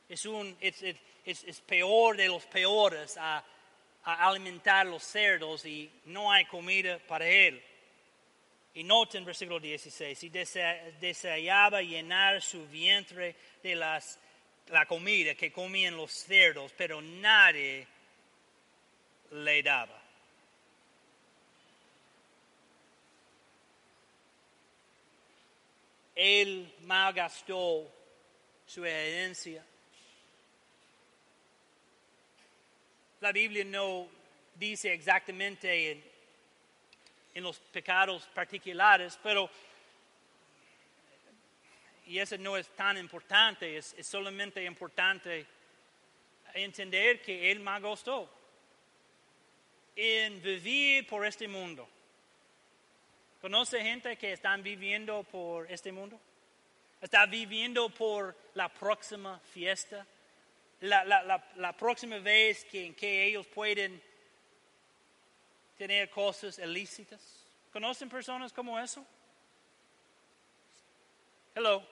Es, 0.08 0.25
un, 0.25 0.56
es, 0.60 1.62
peor 1.62 2.17
de 2.17 2.28
los 2.28 2.45
peores 2.45 3.17
a, 3.17 3.43
alimentar 4.04 4.86
los 4.86 5.04
cerdos 5.04 5.65
y 5.65 5.91
no 6.06 6.32
hay 6.32 6.45
comida 6.45 6.99
para 6.99 7.28
él. 7.28 7.62
Y 8.75 8.84
noten 8.84 9.23
versículo 9.23 9.60
16, 9.60 10.23
y 10.23 10.30
deseaba 10.30 11.82
llenar 11.82 12.41
su 12.41 12.67
vientre 12.67 13.36
de 13.63 13.73
las, 13.73 14.19
la 14.67 14.86
comida 14.86 15.34
que 15.34 15.51
comían 15.51 15.95
los 15.95 16.12
cerdos, 16.12 16.73
pero 16.78 17.01
nadie 17.01 17.88
le 19.32 19.63
daba. 19.63 20.05
Él 26.15 26.73
malgastó 26.82 27.91
su 28.65 28.86
herencia. 28.86 29.63
La 33.19 33.32
Biblia 33.32 33.65
no 33.65 34.08
dice 34.56 34.93
exactamente 34.93 35.91
en, 35.91 36.15
los 37.43 37.60
pecados 37.60 38.23
particulares, 38.34 39.19
pero, 39.21 39.49
y 42.06 42.17
eso 42.17 42.38
no 42.38 42.56
es 42.56 42.67
tan 42.69 42.97
importante, 42.97 43.75
es, 43.78 43.93
es 43.97 44.08
solamente 44.08 44.63
importante 44.63 45.45
entender 46.53 47.22
que 47.22 47.51
él 47.51 47.59
malgastó 47.59 48.30
en 49.97 50.41
vivir 50.41 51.05
por 51.07 51.26
este 51.26 51.47
mundo. 51.47 51.89
¿Conoce 53.46 53.80
gente 53.84 54.18
que 54.18 54.34
están 54.34 54.64
viviendo 54.64 55.22
por 55.22 55.72
este 55.72 55.91
mundo? 55.91 56.20
¿Está 57.00 57.28
viviendo 57.28 57.91
por 57.91 58.36
la 58.56 58.70
próxima 58.70 59.39
fiesta? 59.39 60.04
La, 60.80 61.76
próxima 61.78 62.18
vez 62.18 62.66
que, 62.66 62.88
en 62.88 62.96
que 62.96 63.24
ellos 63.26 63.46
pueden 63.46 64.02
tener 65.78 66.10
cosas 66.10 66.58
ilícitas. 66.58 67.22
¿Conocen 67.72 68.10
personas 68.10 68.52
como 68.52 68.80
eso? 68.80 69.06
Hello. 71.54 71.86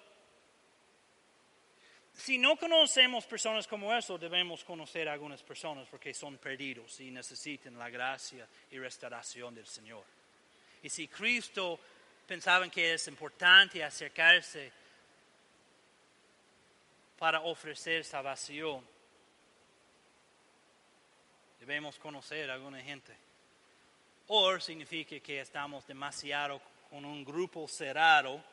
Si 2.14 2.40
no 2.40 2.58
conocemos 2.58 3.28
personas 3.28 3.68
como 3.68 3.94
eso, 3.94 4.18
debemos 4.18 4.64
conocer 4.64 5.08
a 5.08 5.14
algunas 5.14 5.44
personas 5.44 5.88
porque 5.88 6.16
son 6.16 6.40
perdidos 6.40 7.00
y 7.00 7.12
necesitan 7.12 7.78
la 7.78 7.92
gracia 7.92 8.48
y 8.72 8.80
restauración 8.80 9.54
del 9.54 9.68
Señor. 9.68 10.23
Y 10.84 10.90
si 10.90 11.08
Cristo 11.08 11.80
pensaban 12.28 12.70
que 12.70 12.94
es 12.94 13.08
importante 13.08 13.82
acercarse 13.82 14.70
para 17.18 17.40
ofrecer 17.40 18.04
salvación, 18.04 18.86
debemos 21.58 21.98
conocer 21.98 22.52
a 22.52 22.56
alguna 22.56 22.82
gente. 22.82 23.16
O 24.28 24.60
significa 24.60 25.18
que 25.22 25.40
estamos 25.40 25.88
demasiado 25.88 26.62
con 26.90 27.06
un 27.06 27.24
grupo 27.24 27.66
cerrado. 27.66 28.44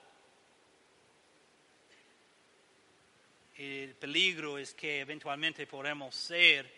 El 3.57 3.97
peligro 3.97 4.57
es 4.57 4.73
que 4.73 5.01
eventualmente 5.01 5.67
podemos 5.67 6.15
ser 6.15 6.73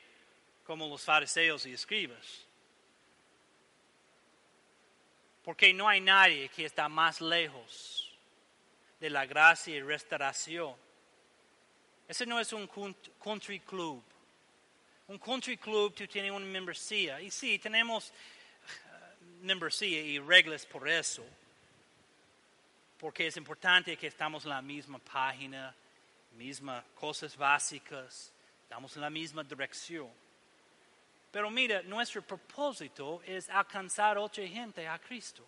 como 0.64 0.88
los 0.88 1.04
fariseos 1.04 1.66
y 1.66 1.74
escribas. 1.74 2.46
Porque 5.44 5.72
no 5.74 5.88
hay 5.88 6.00
nadie 6.00 6.48
que 6.48 6.64
está 6.64 6.88
más 6.88 7.20
lejos 7.20 8.10
de 9.00 9.10
la 9.10 9.26
gracia 9.26 9.74
y 9.74 9.82
restauración. 9.82 10.74
Ese 12.06 12.26
no 12.26 12.38
es 12.38 12.52
un 12.52 12.68
country 13.22 13.60
club. 13.60 14.02
Un 15.08 15.18
country 15.18 15.56
club 15.56 15.94
tú 15.94 16.06
tienes 16.06 16.30
una 16.30 16.46
membresía. 16.46 17.20
Y 17.20 17.30
sí, 17.30 17.58
tenemos 17.58 18.10
uh, 18.10 19.44
membresía 19.44 20.00
y 20.00 20.18
reglas 20.20 20.64
por 20.64 20.88
eso. 20.88 21.24
Porque 22.98 23.26
es 23.26 23.36
importante 23.36 23.96
que 23.96 24.06
estamos 24.06 24.44
en 24.44 24.50
la 24.50 24.62
misma 24.62 25.00
página, 25.00 25.74
mismas 26.36 26.84
cosas 26.94 27.36
básicas, 27.36 28.32
estamos 28.62 28.94
en 28.94 29.02
la 29.02 29.10
misma 29.10 29.42
dirección. 29.42 30.08
Pero 31.32 31.50
mira, 31.50 31.82
nuestro 31.82 32.20
propósito 32.22 33.22
es 33.24 33.48
alcanzar 33.48 34.18
otra 34.18 34.46
gente 34.46 34.86
a 34.86 34.98
Cristo. 34.98 35.42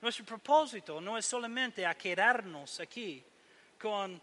Nuestro 0.00 0.24
propósito 0.24 1.00
no 1.00 1.18
es 1.18 1.26
solamente 1.26 1.84
a 1.84 1.94
quedarnos 1.94 2.80
aquí 2.80 3.22
con, 3.78 4.20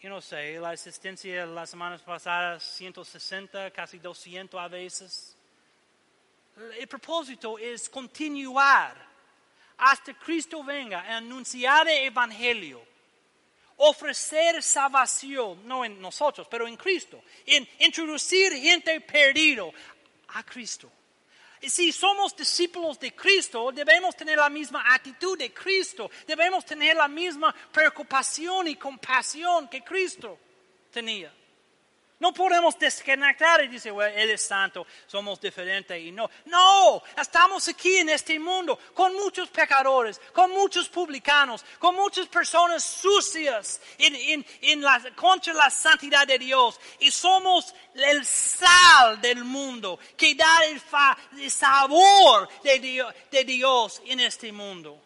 yo 0.00 0.08
no 0.08 0.20
sé, 0.20 0.58
la 0.60 0.70
asistencia 0.70 1.44
las 1.44 1.70
semanas 1.70 2.00
pasadas, 2.02 2.62
160, 2.62 3.72
casi 3.72 3.98
200 3.98 4.60
a 4.60 4.68
veces. 4.68 5.36
El 6.78 6.86
propósito 6.86 7.58
es 7.58 7.88
continuar 7.88 9.12
hasta 9.78 10.14
Cristo 10.14 10.62
venga 10.62 11.00
a 11.00 11.16
anunciar 11.16 11.88
el 11.88 12.04
Evangelio 12.04 12.91
ofrecer 13.76 14.62
salvación, 14.62 15.66
no 15.66 15.84
en 15.84 16.00
nosotros, 16.00 16.46
pero 16.50 16.66
en 16.66 16.76
Cristo, 16.76 17.22
en 17.46 17.68
introducir 17.80 18.52
gente 18.52 19.00
perdido 19.00 19.72
a 20.28 20.42
Cristo. 20.44 20.90
Y 21.60 21.70
si 21.70 21.92
somos 21.92 22.34
discípulos 22.34 22.98
de 22.98 23.14
Cristo, 23.14 23.70
debemos 23.72 24.16
tener 24.16 24.36
la 24.36 24.48
misma 24.48 24.84
actitud 24.92 25.38
de 25.38 25.52
Cristo, 25.52 26.10
debemos 26.26 26.64
tener 26.64 26.96
la 26.96 27.06
misma 27.06 27.54
preocupación 27.70 28.66
y 28.66 28.74
compasión 28.74 29.68
que 29.68 29.82
Cristo 29.82 30.38
tenía. 30.90 31.32
No 32.22 32.32
podemos 32.32 32.78
desconectar 32.78 33.64
y 33.64 33.66
decir, 33.66 33.90
bueno, 33.90 34.16
Él 34.16 34.30
es 34.30 34.42
santo, 34.42 34.86
somos 35.08 35.40
diferentes 35.40 36.00
y 36.00 36.12
no. 36.12 36.30
No, 36.44 37.02
estamos 37.20 37.66
aquí 37.66 37.96
en 37.96 38.10
este 38.10 38.38
mundo 38.38 38.78
con 38.94 39.12
muchos 39.14 39.48
pecadores, 39.48 40.20
con 40.32 40.52
muchos 40.52 40.88
publicanos, 40.88 41.64
con 41.80 41.96
muchas 41.96 42.28
personas 42.28 42.84
sucias 42.84 43.80
en, 43.98 44.80
la, 44.80 45.02
contra 45.16 45.52
la 45.52 45.68
santidad 45.68 46.24
de 46.24 46.38
Dios. 46.38 46.78
Y 47.00 47.10
somos 47.10 47.74
el 47.92 48.24
sal 48.24 49.20
del 49.20 49.42
mundo 49.42 49.98
que 50.16 50.36
da 50.36 50.60
el, 50.66 51.50
sabor 51.50 52.48
de 52.62 53.44
Dios 53.44 54.00
en 54.06 54.20
este 54.20 54.52
mundo. 54.52 54.96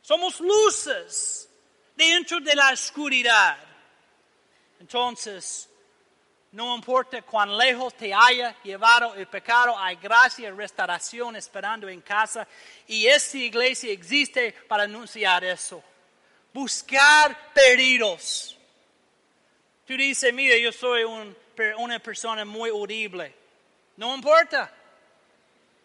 Somos 0.00 0.40
luces 0.40 1.46
dentro 1.94 2.40
de 2.40 2.56
la 2.56 2.70
oscuridad. 2.70 3.58
Entonces, 4.80 5.68
no 6.54 6.76
importa 6.76 7.20
cuán 7.22 7.58
lejos 7.58 7.94
te 7.94 8.14
haya 8.14 8.54
llevado 8.62 9.16
el 9.16 9.26
pecado, 9.26 9.76
hay 9.76 9.96
gracia 9.96 10.48
y 10.48 10.52
restauración 10.52 11.34
esperando 11.34 11.88
en 11.88 12.00
casa. 12.00 12.46
Y 12.86 13.06
esta 13.06 13.38
iglesia 13.38 13.92
existe 13.92 14.52
para 14.68 14.84
anunciar 14.84 15.42
eso. 15.42 15.82
Buscar 16.52 17.52
perdidos. 17.52 18.56
Tú 19.84 19.96
dices, 19.96 20.32
mira, 20.32 20.56
yo 20.56 20.70
soy 20.70 21.02
una 21.76 21.98
persona 21.98 22.44
muy 22.44 22.70
horrible. 22.70 23.34
No 23.96 24.14
importa. 24.14 24.72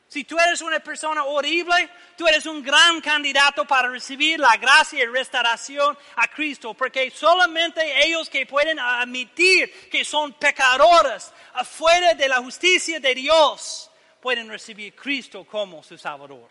Si 0.09 0.23
tú 0.23 0.39
eres 0.39 0.59
una 0.61 0.79
persona 0.79 1.23
horrible, 1.23 1.87
tú 2.17 2.27
eres 2.27 2.47
un 2.47 2.63
gran 2.63 2.99
candidato 2.99 3.63
para 3.65 3.89
recibir 3.89 4.39
la 4.39 4.57
gracia 4.57 5.03
y 5.03 5.05
restauración 5.05 5.95
a 6.15 6.27
Cristo, 6.27 6.73
porque 6.73 7.11
solamente 7.11 8.07
ellos 8.07 8.27
que 8.27 8.47
pueden 8.47 8.79
admitir 8.79 9.71
que 9.87 10.03
son 10.03 10.33
pecadores 10.33 11.31
afuera 11.53 12.15
de 12.15 12.27
la 12.27 12.37
justicia 12.37 12.99
de 12.99 13.13
Dios 13.13 13.91
pueden 14.19 14.49
recibir 14.49 14.93
a 14.97 14.99
Cristo 14.99 15.45
como 15.45 15.83
su 15.83 15.95
Salvador. 15.95 16.49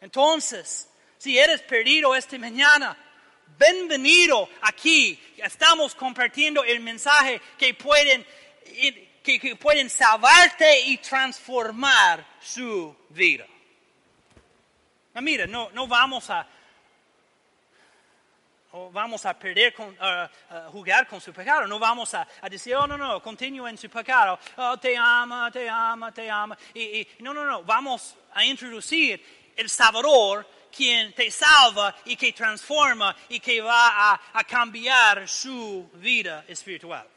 Entonces, 0.00 0.88
si 1.18 1.38
eres 1.38 1.60
perdido 1.60 2.14
esta 2.14 2.38
mañana, 2.38 2.96
bienvenido 3.58 4.48
aquí. 4.62 5.20
Estamos 5.36 5.94
compartiendo 5.94 6.64
el 6.64 6.80
mensaje 6.80 7.38
que 7.58 7.74
pueden 7.74 8.26
que, 9.26 9.56
pueden 9.56 9.90
salvarte 9.90 10.80
y 10.82 10.98
transformar 10.98 12.24
su 12.40 12.94
vida. 13.10 13.44
mira, 15.14 15.46
no, 15.46 15.70
no 15.72 15.88
vamos 15.88 16.30
a 16.30 16.46
vamos 18.92 19.24
a 19.24 19.32
perder, 19.38 19.72
con, 19.72 19.96
jugar 20.70 21.08
con 21.08 21.20
su 21.20 21.32
pecado. 21.32 21.66
No 21.66 21.78
vamos 21.78 22.12
a, 22.14 22.28
decir, 22.50 22.74
oh, 22.74 22.86
no, 22.86 22.98
no, 22.98 23.22
continúa 23.22 23.70
en 23.70 23.78
su 23.78 23.88
pecado. 23.88 24.38
Oh, 24.56 24.76
te 24.76 24.94
ama, 24.96 25.50
te 25.50 25.68
ama, 25.68 26.12
te 26.12 26.30
ama. 26.30 26.56
Y, 26.74 27.08
no, 27.20 27.32
no, 27.32 27.46
no. 27.46 27.62
Vamos 27.62 28.14
a 28.34 28.44
introducir 28.44 29.52
el 29.56 29.70
Salvador 29.70 30.46
quien 30.70 31.14
te 31.14 31.30
salva 31.30 31.96
y 32.04 32.16
que 32.16 32.34
transforma 32.34 33.16
y 33.30 33.40
que 33.40 33.62
va 33.62 34.12
a, 34.12 34.20
a 34.34 34.44
cambiar 34.44 35.26
su 35.26 35.90
vida 35.94 36.44
espiritual. 36.46 37.15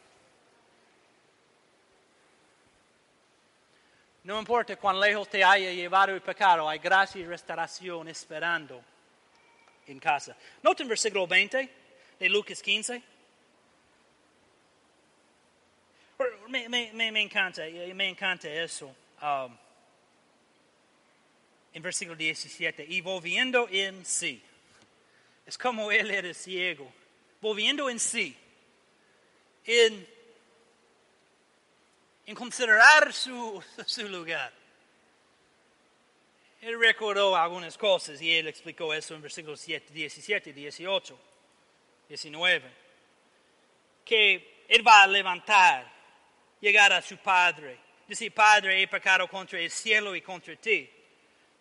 No 4.30 4.38
importa 4.38 4.76
cuán 4.76 5.00
lejos 5.00 5.28
te 5.28 5.44
haya 5.44 5.72
llevado 5.72 6.14
el 6.14 6.22
pecado, 6.22 6.70
hay 6.70 6.78
gracia 6.78 7.20
y 7.20 7.26
restauración 7.26 8.10
esperando 8.10 8.80
en 9.88 10.00
casa. 10.00 10.38
Noten 10.62 10.88
versículo 10.88 11.26
20 11.26 11.70
de 12.20 12.30
Lucas 12.30 12.62
15. 12.62 13.02
Me, 16.48 16.70
me, 16.70 17.12
me, 17.12 17.22
encanta, 17.24 17.64
me 17.96 18.08
encanta 18.08 18.48
eso. 18.48 18.96
Um, 19.20 19.58
en 21.74 21.82
versículo 21.82 22.16
17, 22.16 22.86
y 22.88 23.02
volviendo 23.02 23.68
en 23.68 24.06
sí. 24.06 24.44
Es 25.44 25.58
como 25.58 25.92
él 25.92 26.12
era 26.12 26.32
ciego. 26.36 26.88
Volviendo 27.42 27.90
en 27.90 28.00
sí. 28.00 28.38
En 29.66 30.08
en 32.30 32.36
considerar 32.36 33.12
su, 33.12 33.62
su 33.88 34.08
lugar. 34.08 34.54
Él 36.62 36.80
recordó 36.80 37.36
algunas 37.36 37.76
cosas 37.76 38.22
y 38.22 38.32
él 38.32 38.48
explicó 38.48 38.94
eso 38.94 39.16
en 39.16 39.24
versículos 39.24 39.66
17, 39.66 40.54
18, 40.54 41.20
19. 42.08 42.72
Que 44.06 44.66
él 44.68 44.88
va 44.88 45.02
a 45.02 45.08
levantar, 45.08 45.92
llegar 46.62 46.94
a 46.94 47.02
su 47.02 47.18
padre, 47.18 47.80
decir, 48.08 48.32
Padre, 48.32 48.80
he 48.80 48.88
pecado 48.88 49.28
contra 49.28 49.60
el 49.60 49.72
cielo 49.72 50.16
y 50.16 50.22
contra 50.22 50.56
ti. 50.56 50.88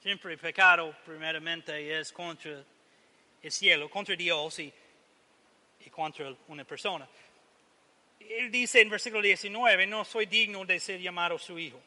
Siempre 0.03 0.35
el 0.35 0.39
pecado 0.39 0.95
primeramente 1.03 1.99
es 1.99 2.13
contra 2.13 2.63
el 3.43 3.51
cielo, 3.53 3.89
contra 3.89 4.15
Dios 4.15 4.59
y, 4.59 4.71
y 5.81 5.89
contra 5.89 6.31
una 6.49 6.65
persona 6.65 7.09
él 8.29 8.51
dice 8.51 8.81
en 8.81 8.91
versículo 8.91 9.23
19, 9.23 9.87
no 9.87 10.05
soy 10.05 10.27
digno 10.27 10.65
de 10.65 10.79
ser 10.81 11.01
llamado 11.01 11.39
su 11.39 11.59
hijo. 11.59 11.81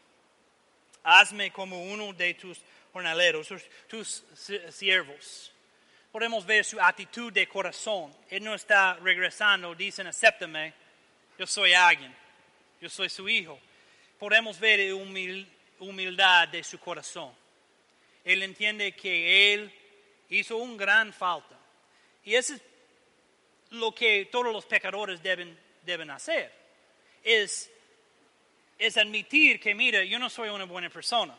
Hazme 1.04 1.52
como 1.52 1.84
uno 1.84 2.14
de 2.14 2.34
tus 2.34 2.60
jornaleros, 2.94 3.48
tus, 3.88 4.24
siervos. 4.70 5.52
Podemos 6.12 6.46
ver 6.46 6.66
su 6.66 6.80
actitud 6.80 7.32
de 7.32 7.48
corazón. 7.48 8.14
Él 8.30 8.44
no 8.44 8.54
está 8.54 8.96
regresando, 8.96 9.74
dicen, 9.74 10.08
acéptame, 10.08 10.74
yo 11.38 11.48
soy 11.48 11.74
alguien, 11.74 12.14
yo 12.80 12.89
soy 12.89 13.10
su 13.10 13.28
hijo. 13.30 13.60
Podemos 14.20 14.60
ver 14.60 14.80
la 14.80 15.46
humildad 15.80 16.48
de 16.50 16.64
su 16.64 16.80
corazón. 16.80 17.34
Él 18.24 18.44
entiende 18.44 18.92
que 18.92 19.54
él 19.54 19.74
hizo 20.30 20.58
una 20.58 20.78
gran 20.78 21.14
falta. 21.14 21.58
Y 22.24 22.36
eso 22.36 22.54
es 22.54 22.62
lo 23.72 23.96
que 23.96 24.26
todos 24.32 24.54
los 24.54 24.66
pecadores 24.66 25.24
deben 25.24 25.58
deben 25.84 26.10
hacer. 26.12 26.52
Es, 27.24 27.72
es 28.78 28.98
admitir 28.98 29.60
que, 29.60 29.74
mira, 29.74 30.04
yo 30.04 30.20
no 30.20 30.30
soy 30.30 30.50
una 30.50 30.66
buena 30.66 30.90
persona. 30.90 31.36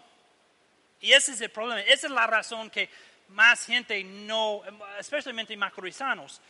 Y 1.00 1.12
ese 1.12 1.32
es 1.32 1.40
el 1.40 1.50
problema. 1.50 1.80
Esa 1.82 2.06
es 2.06 2.12
la 2.12 2.26
razón 2.26 2.70
que 2.70 2.88
más 3.28 3.66
gente 3.66 4.02
no, 4.04 4.62
especialmente 4.98 5.56
macroizanos, 5.56 6.40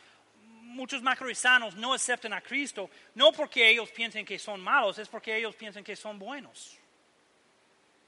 muchos 0.72 1.02
macroizanos 1.02 1.74
no 1.76 1.92
aceptan 1.94 2.32
a 2.32 2.40
Cristo, 2.40 2.90
no 3.14 3.32
porque 3.32 3.68
ellos 3.68 3.90
piensen 3.90 4.24
que 4.24 4.38
son 4.38 4.60
malos, 4.60 4.98
es 4.98 5.08
porque 5.08 5.36
ellos 5.36 5.54
piensan 5.54 5.84
que 5.84 5.96
son 5.96 6.18
buenos. 6.18 6.78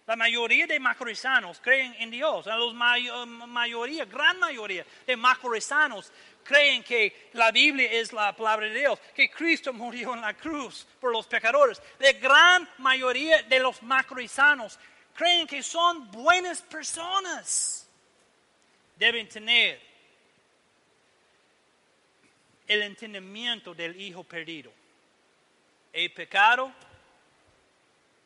La 0.07 0.16
mayoría 0.16 0.66
de 0.66 0.78
macroizanos 0.78 1.61
creen 1.61 1.94
en 1.98 2.11
Dios. 2.11 2.44
La 2.46 2.59
mayoría, 3.46 4.05
gran 4.05 4.38
mayoría 4.38 4.84
de 5.07 5.16
macroizanos 5.16 6.12
creen 6.42 6.82
que 6.82 7.30
la 7.32 7.50
Biblia 7.50 7.90
es 7.90 8.12
la 8.12 8.36
palabra 8.36 8.66
de 8.66 8.80
Dios, 8.80 8.98
que 9.14 9.30
Cristo 9.30 9.72
murió 9.72 10.12
en 10.12 10.20
la 10.20 10.34
cruz 10.34 10.86
por 11.00 11.11
los 11.11 11.26
pecadores. 11.26 11.80
La 11.98 12.12
gran 12.12 12.68
mayoría 12.78 13.42
de 13.44 13.59
los 13.61 13.82
macroizanos 13.82 14.78
creen 15.14 15.46
que 15.46 15.62
son 15.62 16.11
buenas 16.11 16.61
personas. 16.61 17.88
Deben 18.96 19.26
tener 19.26 19.80
el 22.66 22.82
entendimiento 22.82 23.74
del 23.74 23.98
Hijo 23.98 24.22
perdido. 24.22 24.70
He 25.94 26.11
pecado 26.11 26.70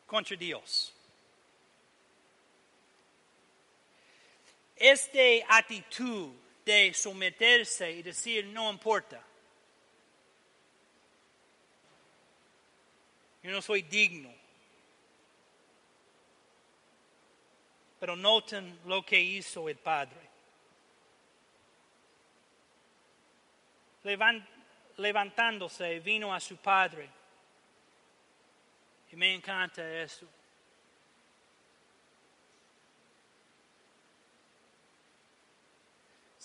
contra 0.06 0.36
Dios. 0.36 0.92
Esta 4.78 5.56
actitud 5.56 6.32
de 6.64 6.94
someterse 6.94 7.90
y 7.90 8.02
decir 8.02 8.46
no 8.46 8.70
importa. 8.70 9.20
Yo 13.42 13.50
no 13.50 13.60
soy 13.60 13.82
digno. 13.82 14.32
Pero 17.98 18.14
noten 18.14 18.78
lo 18.84 19.04
que 19.04 19.20
hizo 19.20 19.68
el 19.68 19.76
Padre. 19.76 20.28
levantándose, 24.96 26.00
vino 26.00 26.32
a 26.32 26.40
su 26.40 26.56
Padre. 26.56 27.08
Y 29.10 29.16
me 29.16 29.34
encanta 29.34 29.82
eso. 30.02 30.26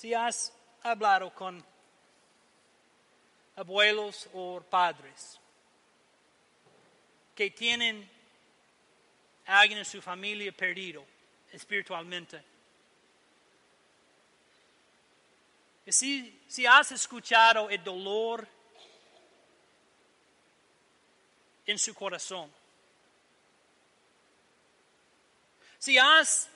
Si 0.03 0.13
has 0.13 0.51
hablado 0.81 1.33
con 1.33 1.63
abuelos 3.55 4.27
o 4.33 4.59
padres 4.59 5.39
que 7.33 7.49
tienen 7.51 8.11
a 9.45 9.61
alguien 9.61 9.79
en 9.79 9.85
su 9.85 10.01
familia 10.01 10.51
perdido 10.51 11.05
espiritualmente, 11.53 12.43
si, 15.87 16.37
si 16.49 16.65
has 16.65 16.91
escuchado 16.91 17.69
el 17.69 17.81
dolor 17.81 18.45
en 21.65 21.79
su 21.79 21.93
corazón, 21.93 22.51
si 25.79 25.97
has 25.97 26.49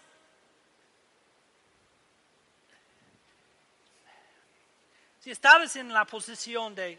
Si 5.28 5.32
estabas 5.32 5.76
en 5.76 5.92
la 5.92 6.06
posición 6.06 6.74
de, 6.74 6.98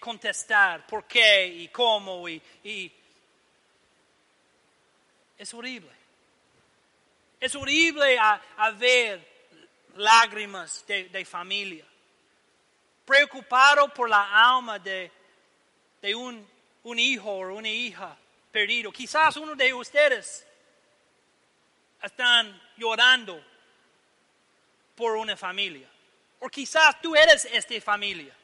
contestar 0.00 0.84
por 0.84 1.04
qué 1.04 1.46
y 1.46 1.68
cómo 1.68 2.28
y, 2.28 2.92
es 5.38 5.54
horrible. 5.54 5.92
Es 7.38 7.54
horrible 7.54 8.18
a, 8.18 8.70
ver 8.76 9.52
lágrimas 9.94 10.84
de, 10.88 11.24
familia. 11.24 11.84
Preocupado 13.04 13.94
por 13.94 14.10
la 14.10 14.50
alma 14.50 14.80
de, 14.80 15.12
un, 16.16 16.44
un 16.82 16.98
hijo 16.98 17.30
o 17.30 17.54
una 17.54 17.70
hija 17.70 18.18
perdido. 18.50 18.90
Quizás 18.90 19.36
uno 19.36 19.54
de 19.54 19.72
ustedes 19.72 20.44
están 22.02 22.60
llorando 22.76 23.40
por 24.96 25.12
una 25.16 25.36
familia. 25.36 25.93
O 26.40 26.48
quizás 26.48 27.00
tú 27.00 27.14
eres 27.14 27.44
esta 27.46 27.80
familia. 27.80 28.34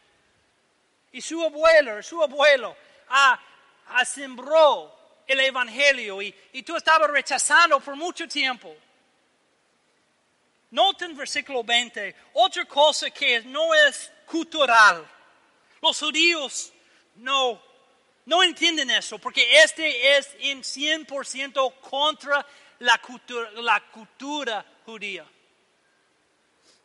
Y 1.12 1.20
su 1.20 1.42
abuelo, 1.42 2.02
su 2.02 2.22
abuelo, 2.22 2.76
ha, 3.08 3.38
sembró 4.04 5.22
el 5.26 5.40
Evangelio 5.40 6.22
y, 6.22 6.34
y 6.52 6.62
tú 6.62 6.76
estabas 6.76 7.10
rechazando 7.10 7.80
por 7.80 7.96
mucho 7.96 8.26
tiempo. 8.28 8.74
Noten 10.70 11.16
versículo 11.16 11.64
20, 11.64 12.14
otra 12.34 12.64
cosa 12.64 13.10
que 13.10 13.42
no 13.42 13.74
es 13.74 14.12
cultural. 14.24 15.04
Los 15.82 15.98
judíos 15.98 16.72
no, 17.16 17.60
no 18.26 18.42
entienden 18.42 18.90
eso 18.90 19.18
porque 19.18 19.60
este 19.62 20.16
es 20.16 20.28
en 20.38 20.62
100% 20.62 21.80
contra 21.80 22.46
la 22.78 22.98
cultura, 22.98 23.50
la 23.56 23.80
cultura 23.90 24.64
judía. 24.86 25.26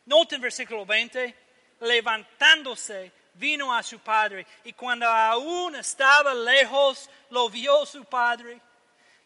Noten 0.06 0.40
versículo 0.40 0.86
20, 0.86 1.34
levantándose, 1.80 3.12
vino 3.34 3.74
a 3.74 3.82
su 3.82 3.98
padre 3.98 4.46
y 4.64 4.72
cuando 4.72 5.06
aún 5.06 5.74
estaba 5.76 6.32
lejos, 6.32 7.10
lo 7.30 7.50
vio 7.50 7.84
su 7.84 8.04
padre 8.04 8.60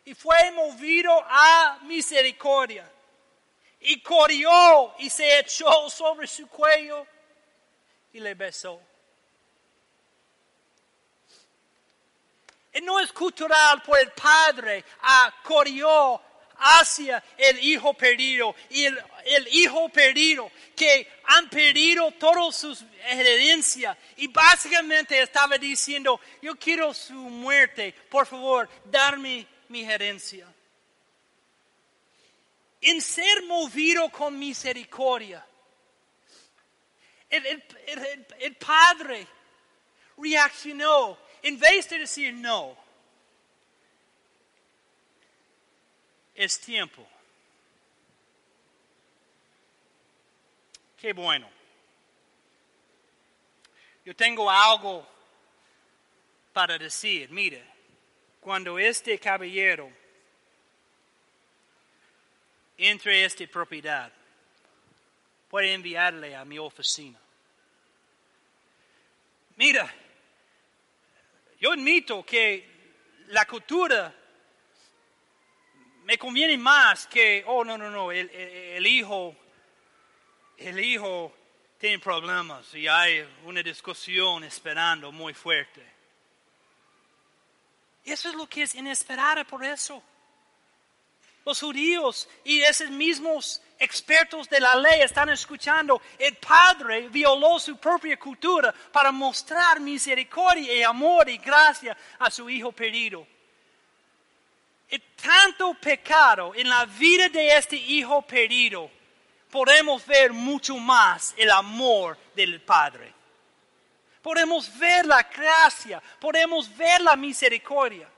y 0.04 0.14
fue 0.14 0.50
movido 0.52 1.12
a 1.28 1.78
misericordia 1.82 2.90
y 3.80 4.00
corrió 4.02 4.94
y 4.98 5.08
se 5.08 5.38
echó 5.38 5.88
sobre 5.88 6.26
su 6.26 6.48
cuello 6.48 7.06
y 8.12 8.20
le 8.20 8.34
besó. 8.34 8.80
Y 12.72 12.80
no 12.80 13.00
es 13.00 13.12
cultural 13.12 13.82
por 13.82 13.98
el 13.98 14.12
padre, 14.12 14.84
a 15.02 15.34
corrió 15.42 16.20
hacia 16.60 17.22
el 17.36 17.58
hijo 17.64 17.94
perdido. 17.94 18.54
Y 18.70 18.84
el, 18.84 18.98
hijo 19.52 19.88
perdido 19.88 20.50
que 20.76 21.08
han 21.24 21.48
perdido 21.48 22.10
toda 22.12 22.52
su 22.52 22.76
herencia. 23.06 23.96
Y 24.16 24.28
básicamente 24.28 25.20
estaba 25.20 25.58
diciendo, 25.58 26.20
yo 26.42 26.56
quiero 26.56 26.94
su 26.94 27.14
muerte, 27.14 27.94
por 28.08 28.26
favor, 28.26 28.68
darme 28.84 29.46
mi 29.68 29.82
herencia. 29.82 30.46
En 32.80 33.00
ser 33.00 33.42
movido 33.44 34.08
con 34.10 34.38
misericordia. 34.38 35.46
el 37.28 38.56
padre 38.56 39.26
reaccionó 40.16 41.18
en 41.42 41.58
vez 41.58 41.88
de 41.88 42.00
decir 42.00 42.34
no 42.34 42.89
es 46.40 46.58
tiempo. 46.58 47.06
Qué 50.96 51.12
bueno. 51.12 51.50
Yo 54.06 54.16
tengo 54.16 54.50
algo 54.50 55.06
para 56.54 56.78
decir. 56.78 57.28
Mire, 57.28 57.62
cuando 58.40 58.78
este 58.78 59.18
caballero 59.18 59.92
entre 62.78 63.22
esta 63.22 63.46
propiedad, 63.46 64.10
puede 65.50 65.74
enviarle 65.74 66.34
a 66.34 66.46
mi 66.46 66.58
oficina. 66.58 67.20
Mira, 69.56 69.94
yo 71.60 71.72
admito 71.72 72.24
que 72.24 72.66
la 73.26 73.44
cultura 73.44 74.14
me 76.10 76.18
conviene 76.18 76.58
más 76.58 77.06
que, 77.06 77.44
oh, 77.46 77.62
no, 77.62 77.78
no, 77.78 77.88
no, 77.88 78.10
el, 78.10 78.84
hijo, 78.84 79.32
el 80.56 80.80
hijo 80.80 81.32
tiene 81.78 82.00
problemas 82.00 82.74
y 82.74 82.88
hay 82.88 83.24
una 83.44 83.62
discusión 83.62 84.42
esperando 84.42 85.12
muy 85.12 85.34
fuerte. 85.34 85.80
Eso 88.04 88.28
es 88.28 88.34
lo 88.34 88.48
que 88.48 88.62
es 88.62 88.74
inesperado 88.74 89.44
por 89.44 89.64
eso. 89.64 90.02
Los 91.46 91.60
judíos 91.60 92.28
y 92.42 92.60
esos 92.60 92.90
mismos 92.90 93.62
expertos 93.78 94.48
de 94.48 94.58
la 94.58 94.74
ley 94.74 95.02
están 95.02 95.28
escuchando, 95.28 96.02
el 96.18 96.36
padre 96.38 97.08
violó 97.08 97.60
su 97.60 97.76
propia 97.76 98.18
cultura 98.18 98.74
para 98.90 99.12
mostrar 99.12 99.78
misericordia 99.78 100.74
y 100.74 100.82
amor 100.82 101.28
y 101.28 101.38
gracia 101.38 101.96
a 102.18 102.32
su 102.32 102.50
hijo 102.50 102.72
perdido 102.72 103.24
tanto 104.98 105.74
pecado 105.74 106.52
en 106.54 106.68
la 106.68 106.84
vida 106.86 107.28
de 107.28 107.56
este 107.56 107.76
hijo 107.76 108.22
perdido, 108.22 108.90
podemos 109.50 110.04
ver 110.06 110.32
mucho 110.32 110.76
más 110.76 111.34
el 111.36 111.50
amor 111.50 112.18
del 112.34 112.60
Padre. 112.60 113.12
Podemos 114.22 114.76
ver 114.78 115.06
la 115.06 115.22
gracia, 115.22 116.02
podemos 116.18 116.76
ver 116.76 117.00
la 117.00 117.16
misericordia. 117.16 118.08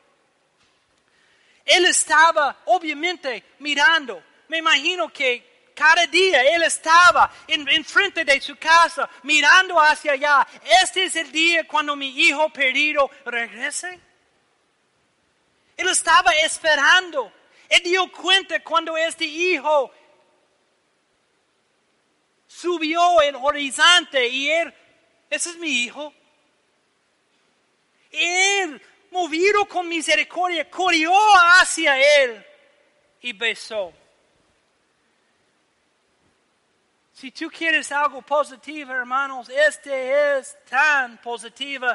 Él 1.64 1.87
estaba 1.87 2.62
obviamente 2.66 3.45
mirando. 3.61 4.23
Me 4.49 4.59
imagino 4.59 5.09
que 5.12 5.70
cada 5.75 6.07
día 6.07 6.43
él 6.55 6.62
estaba 6.64 7.31
en, 7.47 7.85
frente 7.85 8.25
de 8.25 8.41
su 8.41 8.57
casa 8.57 9.09
mirando 9.23 9.81
hacia 9.81 10.12
allá. 10.12 10.47
Este 10.83 11.05
es 11.05 11.16
el 11.16 11.31
día 11.31 11.66
cuando 11.66 11.97
mi 11.97 12.09
hijo 12.09 12.51
perdido 12.51 13.11
regrese. 13.25 14.11
Él 15.77 15.89
estaba 15.89 16.33
esperando. 16.37 17.33
Él 17.68 17.83
dio 17.83 18.11
cuenta 18.12 18.62
cuando 18.62 18.97
este 18.97 19.25
hijo 19.25 19.91
subió 22.47 23.23
el 23.23 23.37
horizonte 23.37 24.29
y 24.29 24.51
él, 24.51 24.73
ese 25.31 25.51
es 25.51 25.57
mi 25.57 25.85
hijo. 25.85 26.12
Él, 28.11 28.81
movido 29.11 29.64
con 29.66 29.89
misericordia, 29.89 30.68
corrió 30.68 31.12
hacia 31.59 31.99
él 32.23 32.45
y 33.23 33.33
besó. 33.33 33.93
Si 37.14 37.31
tú 37.31 37.49
quieres 37.51 37.91
algo 37.93 38.20
positivo, 38.20 38.93
hermanos, 38.93 39.49
este 39.49 40.39
es 40.39 40.57
tan 40.68 41.18
positivo. 41.18 41.87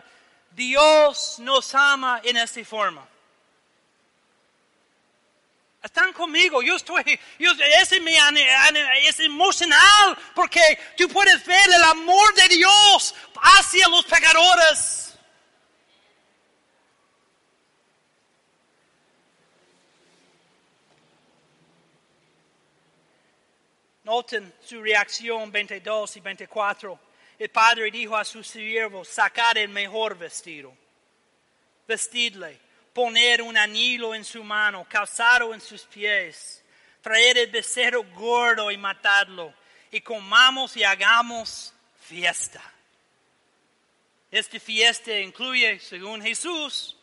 Dios 0.52 1.38
nos 1.40 1.76
ama 1.76 2.22
en 2.24 2.38
esta 2.38 2.64
forma. 2.64 3.08
Están 5.84 6.12
conmigo, 6.12 6.62
yo 6.62 6.76
estoy, 6.76 7.20
ese 7.80 8.02
me, 8.02 8.18
es 9.08 9.20
emocional 9.20 10.18
porque 10.34 10.60
tú 10.98 11.08
puedes 11.08 11.46
ver 11.46 11.70
el 11.70 11.84
amor 11.84 12.34
de 12.34 12.48
Dios 12.50 13.16
hacia 13.36 13.88
los 13.88 14.04
pecadores. 14.06 15.18
Noten 24.04 24.54
su 24.64 24.82
reacción 24.82 25.52
22 25.52 26.18
y 26.18 26.20
24. 26.22 27.00
El 27.38 27.50
padre 27.50 27.92
dijo 27.92 28.16
a 28.16 28.26
sus 28.26 28.48
siervos, 28.48 29.10
sacar 29.10 29.58
el 29.58 29.70
mejor 29.70 30.18
vestido, 30.18 30.74
vestidle, 31.88 32.67
poner 32.98 33.44
un 33.44 33.56
anillo 33.56 34.16
en 34.16 34.26
su 34.26 34.44
mano, 34.44 34.84
calzado 34.90 35.54
en 35.54 35.62
sus 35.62 35.84
pies, 35.84 36.64
traer 37.00 37.38
el 37.38 37.52
becerro 37.52 38.04
gordo 38.16 38.72
y 38.72 38.78
matarlo, 38.78 39.54
y 39.92 40.02
comamos 40.02 40.76
y 40.76 40.84
hagamos 40.84 41.76
fiesta. 42.02 42.60
Esta 44.32 44.60
fiesta 44.60 45.12
incluye, 45.20 45.80
según 45.80 46.24
Jesús, 46.24 46.98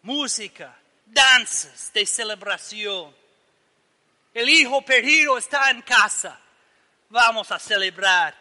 música, 0.00 0.74
danzas 1.04 1.92
de 1.92 2.06
celebración 2.06 3.14
el 4.34 4.48
hijo 4.48 4.82
perdido 4.82 5.38
está 5.38 5.70
en 5.70 5.80
casa. 5.82 6.38
Vamos 7.08 7.52
a 7.52 7.58
celebrar 7.60 8.34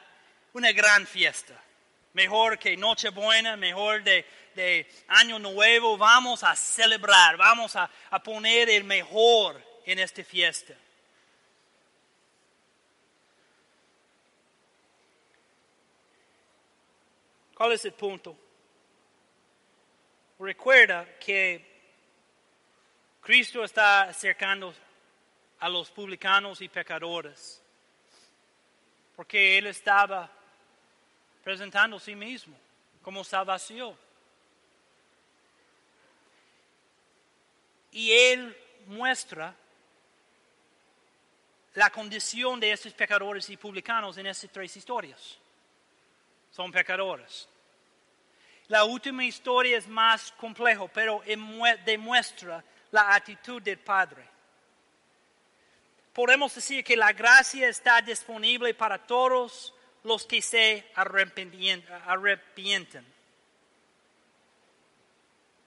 una 0.53 0.71
gran 0.71 1.05
fiesta. 1.05 1.53
Mejor 2.13 2.57
que 2.57 2.75
Nochebuena, 2.75 3.55
mejor 3.57 4.03
de, 4.03 4.25
Año 5.07 5.39
Nuevo. 5.39 5.97
Vamos 5.97 6.43
a 6.43 6.55
celebrar, 6.55 7.37
vamos 7.37 7.75
a, 7.75 7.89
a 8.09 8.21
poner 8.21 8.69
el 8.69 8.83
mejor 8.83 9.61
en 9.85 9.99
esta 9.99 10.23
fiesta. 10.23 10.73
¿Cuál 17.55 17.73
es 17.73 17.85
el 17.85 17.93
punto? 17.93 18.35
Recuerda 20.39 21.05
que 21.19 21.73
Cristo 23.21 23.63
está 23.63 24.03
acercando 24.03 24.73
a 25.59 25.69
los 25.69 25.89
publicanos 25.89 26.59
y 26.59 26.67
pecadores, 26.67 27.61
porque 29.15 29.57
Él 29.57 29.67
estaba 29.67 30.29
presentando 31.41 31.95
a 31.95 31.99
sí 32.01 32.15
mismo 32.15 32.57
como 33.01 33.23
salvación. 33.23 33.95
Y 37.93 38.11
Él 38.11 38.57
muestra 38.87 39.55
la 41.75 41.89
condición 41.89 42.59
de 42.59 42.71
estos 42.71 42.93
pecadores 42.93 43.49
y 43.49 43.57
publicanos 43.57 44.17
en 44.17 44.27
estas 44.27 44.51
tres 44.51 44.75
historias. 44.75 45.37
Son 46.51 46.71
pecadores. 46.71 47.47
La 48.67 48.83
última 48.83 49.25
historia 49.25 49.77
es 49.77 49.87
más 49.87 50.31
compleja, 50.33 50.87
pero 50.87 51.23
demuestra 51.85 52.63
la 52.91 53.15
actitud 53.15 53.61
del 53.61 53.79
Padre 53.79 54.33
podemos 56.13 56.53
decir 56.53 56.83
que 56.83 56.95
la 56.95 57.11
gracia 57.11 57.67
está 57.67 58.01
disponible 58.01 58.73
para 58.73 58.99
todos 58.99 59.73
los 60.03 60.25
que 60.25 60.41
se 60.41 60.85
arrepienten. 60.95 61.83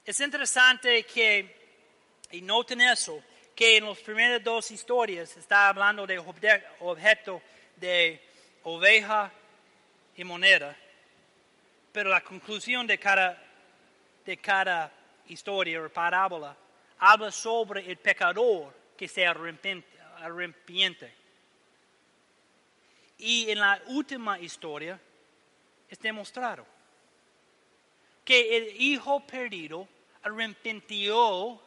Es 0.05 0.21
interesante 0.21 1.03
que, 1.03 1.56
y 2.33 2.43
noten 2.43 2.81
eso, 2.81 3.23
que 3.55 3.77
en 3.79 3.87
las 3.87 3.99
primeras 3.99 4.43
dos 4.43 4.71
historias 4.71 5.37
está 5.37 5.69
hablando 5.69 6.07
de 6.07 6.19
objeto 6.81 7.41
de 7.77 8.21
oveja 8.65 9.33
y 10.17 10.25
moneda, 10.25 10.77
pero 11.93 12.11
la 12.11 12.21
conclusión 12.21 12.87
de 12.87 12.99
cada, 12.99 13.43
de 14.25 14.37
cada 14.37 14.93
historia 15.29 15.81
o 15.81 15.89
parábola 15.89 16.57
habla 16.99 17.31
sobre 17.31 17.91
el 17.91 17.97
pecador 17.97 18.75
que 18.97 19.09
se 19.09 19.27
arrepiente. 19.27 21.15
Y 23.19 23.51
en 23.51 23.61
la 23.61 23.81
última 23.87 24.39
historia 24.39 25.01
es 25.89 25.99
demostrado 25.99 26.67
que 28.25 28.57
el 28.57 28.81
hijo 28.81 29.21
perdido 29.21 29.89
arrepintió 30.23 31.61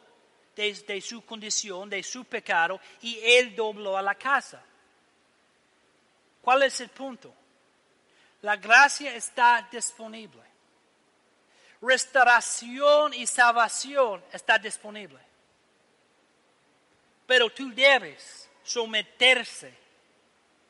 desde 0.60 1.00
su 1.00 1.24
condición, 1.24 1.88
de 1.88 2.02
su 2.02 2.26
pecado, 2.26 2.78
y 3.00 3.18
él 3.22 3.56
dobló 3.56 3.96
a 3.96 4.02
la 4.02 4.14
casa. 4.14 4.62
¿Cuál 6.42 6.64
es 6.64 6.78
el 6.82 6.90
punto? 6.90 7.32
La 8.42 8.56
gracia 8.56 9.14
está 9.14 9.66
disponible. 9.72 10.42
Restauración 11.80 13.14
y 13.14 13.26
salvación 13.26 14.22
está 14.30 14.58
disponible. 14.58 15.18
Pero 17.26 17.48
tú 17.48 17.72
debes 17.74 18.50
someterse, 18.62 19.72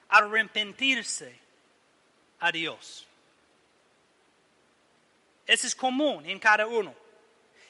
arrepentirse 0.08 1.36
a 2.38 2.52
Dios. 2.52 3.08
Eso 5.44 5.66
es 5.66 5.74
común 5.74 6.26
en 6.26 6.38
cada 6.38 6.64
uno. 6.68 6.94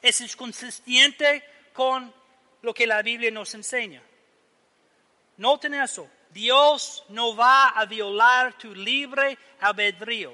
Eso 0.03 0.23
es 0.25 0.37
consistente 0.37 1.43
con 1.81 2.13
lo 2.61 2.75
que 2.75 2.87
la 2.87 3.01
Biblia 3.01 3.31
nos 3.31 3.55
enseña. 3.55 4.03
Noten 5.39 5.73
eso. 5.73 6.11
Dios 6.29 7.05
no 7.09 7.35
va 7.35 7.71
a 7.71 7.87
violar 7.87 8.53
tu 8.59 8.75
libre 8.75 9.39
albedrío, 9.61 10.31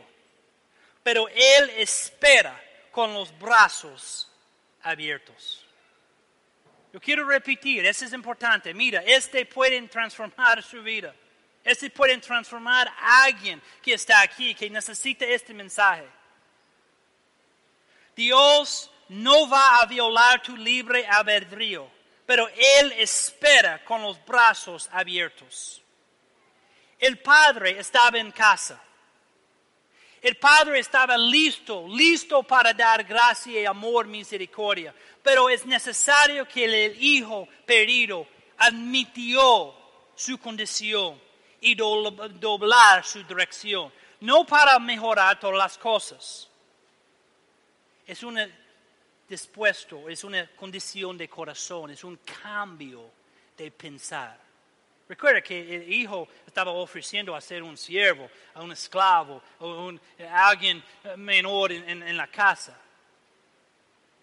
pero 1.05 1.29
Él 1.29 1.71
espera 1.77 2.61
con 2.91 3.15
los 3.15 3.31
brazos 3.39 4.29
abiertos. 4.83 5.65
Yo 6.93 7.01
quiero 7.01 7.25
repetir, 7.29 7.87
eso 7.87 8.07
es 8.07 8.13
importante. 8.13 8.75
Mira, 8.75 9.05
este 9.07 9.47
puede 9.47 9.81
transformar 9.83 10.65
su 10.65 10.83
vida. 10.83 11.15
Este 11.63 11.91
puede 11.91 12.19
transformar 12.19 12.89
a 12.89 13.23
alguien 13.23 13.63
que 13.81 13.95
está 13.95 14.21
aquí, 14.21 14.53
que 14.53 14.69
necesita 14.69 15.25
este 15.25 15.55
mensaje. 15.55 16.09
Dios 18.17 18.91
no 19.09 19.49
va 19.49 19.79
a 19.79 19.87
violar 19.87 20.43
tu 20.43 20.57
libre 20.57 21.07
albedrío, 21.07 21.89
pero 22.25 22.49
Él 22.49 22.93
espera 22.99 23.85
con 23.85 24.03
los 24.03 24.25
brazos 24.25 24.89
abiertos. 24.93 25.83
El 26.99 27.19
padre 27.19 27.79
estaba 27.79 28.19
en 28.19 28.31
casa. 28.33 28.83
El 30.27 30.37
Padre 30.39 30.81
estaba 30.81 31.17
listo, 31.17 31.87
listo 31.87 32.43
para 32.43 32.73
dar 32.73 33.05
gracia 33.05 33.61
y 33.61 33.65
amor, 33.65 34.09
misericordia. 34.09 34.93
Pero 35.23 35.49
es 35.49 35.65
necesario 35.65 36.49
que 36.49 36.65
el 36.65 37.01
Hijo 37.01 37.47
perdido 37.65 38.27
admitió 38.59 39.73
su 40.17 40.37
condición 40.39 41.21
y 41.61 41.77
doblar 41.77 43.05
su 43.05 43.23
dirección. 43.23 43.93
No 44.19 44.45
para 44.45 44.81
mejorar 44.81 45.39
todas 45.39 45.59
las 45.59 45.79
cosas. 45.79 46.49
Es 48.05 48.25
un 48.25 48.37
dispuesto, 49.29 50.09
es 50.09 50.23
una 50.25 50.47
condición 50.49 51.19
de 51.19 51.29
corazón, 51.29 51.91
es 51.91 52.05
un 52.05 52.19
cambio 52.43 53.11
de 53.57 53.71
pensar. 53.71 54.39
Recuerda 55.09 55.41
que 55.41 55.77
el 55.77 55.93
hijo 55.93 56.29
estaba 56.47 56.73
ofreciendo 56.73 57.35
a 57.35 57.41
ser 57.41 57.63
un 57.63 57.77
siervo, 57.77 58.29
a 58.55 58.63
un 58.63 58.73
esclavo, 58.73 59.43
a, 59.61 60.49
alguien 60.49 60.83
menor 61.17 61.71
en, 61.73 62.17
la 62.17 62.27
casa. 62.27 62.77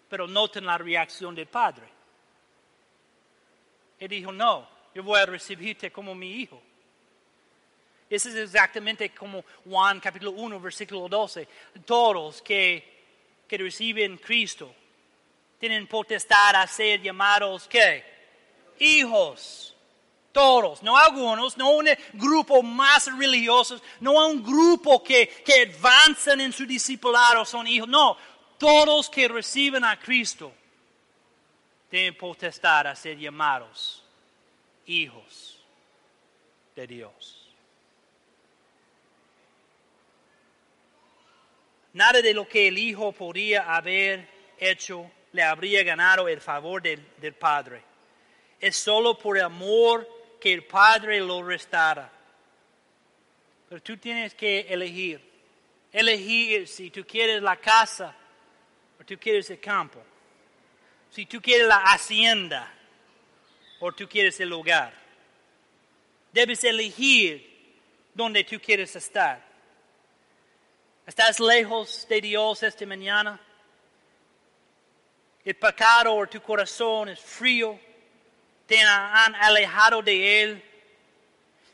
Pero 0.08 0.26
noten 0.26 0.66
la 0.66 0.76
reacción 0.76 1.34
del 1.34 1.46
padre. 1.46 1.88
Él 3.98 4.08
dijo, 4.08 4.30
no, 4.30 4.68
yo 4.94 5.02
voy 5.02 5.20
a 5.20 5.26
recibirte 5.26 5.90
como 5.90 6.14
mi 6.14 6.32
hijo. 6.32 6.62
Eso 8.10 8.28
es 8.28 8.34
exactamente 8.34 9.08
como 9.10 9.42
Juan 9.64 10.00
capítulo 10.00 10.32
1, 10.32 10.60
versículo 10.60 11.08
12. 11.08 11.48
Todos 11.86 12.42
que, 12.42 13.04
que 13.48 13.56
reciben 13.56 14.18
Cristo 14.18 14.74
tienen 15.58 15.86
potestad 15.86 16.56
a 16.56 16.66
ser 16.66 17.00
llamados, 17.00 17.66
¿qué? 17.68 18.04
Hijos. 18.78 19.70
Todos, 20.32 20.82
no 20.82 20.96
algunos, 20.96 21.56
no 21.56 21.70
un 21.70 21.88
grupo 22.14 22.60
más 22.60 23.06
religioso, 23.16 23.80
no 24.00 24.26
un 24.26 24.42
grupo 24.42 25.00
que, 25.00 25.28
que 25.28 25.72
avanzan 25.78 26.40
en 26.40 26.52
su 26.52 26.66
discipulado 26.66 27.44
son 27.44 27.68
hijos, 27.68 27.88
no, 27.88 28.16
todos 28.58 29.08
que 29.08 29.28
reciben 29.28 29.84
a 29.84 29.96
Cristo 29.96 30.52
tienen 31.88 32.16
potestad 32.16 32.88
a 32.88 32.96
ser 32.96 33.16
llamados 33.16 34.02
hijos 34.86 35.60
de 36.74 36.86
Dios. 36.86 37.48
Nada 41.92 42.20
de 42.20 42.34
lo 42.34 42.48
que 42.48 42.66
el 42.66 42.76
Hijo 42.76 43.12
podría 43.12 43.72
haber 43.72 44.28
hecho 44.58 45.08
le 45.34 45.42
habría 45.42 45.82
ganado 45.82 46.28
el 46.28 46.40
favor 46.40 46.80
del, 46.80 47.34
Padre. 47.34 47.82
Es 48.60 48.76
solo 48.76 49.18
por 49.18 49.36
amor 49.40 50.08
que 50.40 50.52
el 50.52 50.62
Padre 50.62 51.18
lo 51.18 51.42
restara. 51.42 52.08
Pero 53.68 53.82
tú 53.82 53.96
tienes 53.96 54.32
que 54.32 54.60
elegir. 54.60 55.20
Elegir 55.90 56.68
si 56.68 56.88
tú 56.88 57.04
quieres 57.04 57.42
la 57.42 57.56
casa 57.56 58.14
o 59.00 59.04
tú 59.04 59.18
quieres 59.18 59.50
el 59.50 59.58
campo. 59.58 60.00
Si 61.10 61.26
tú 61.26 61.42
quieres 61.42 61.66
la 61.66 61.78
hacienda 61.78 62.72
o 63.80 63.90
tú 63.90 64.08
quieres 64.08 64.38
el 64.38 64.52
hogar. 64.52 64.94
Debes 66.32 66.62
elegir 66.62 67.74
dónde 68.14 68.44
tú 68.44 68.60
quieres 68.60 68.94
estar. 68.94 69.44
¿Estás 71.04 71.40
lejos 71.40 72.06
de 72.08 72.20
Dios 72.20 72.62
esta 72.62 72.86
mañana? 72.86 73.40
El 75.44 75.56
pecado 75.56 76.14
o 76.14 76.26
tu 76.26 76.40
corazón 76.40 77.10
es 77.10 77.20
frío 77.20 77.78
te 78.66 78.80
han 78.80 79.34
alejado 79.34 80.02
de 80.02 80.42
Él. 80.42 80.64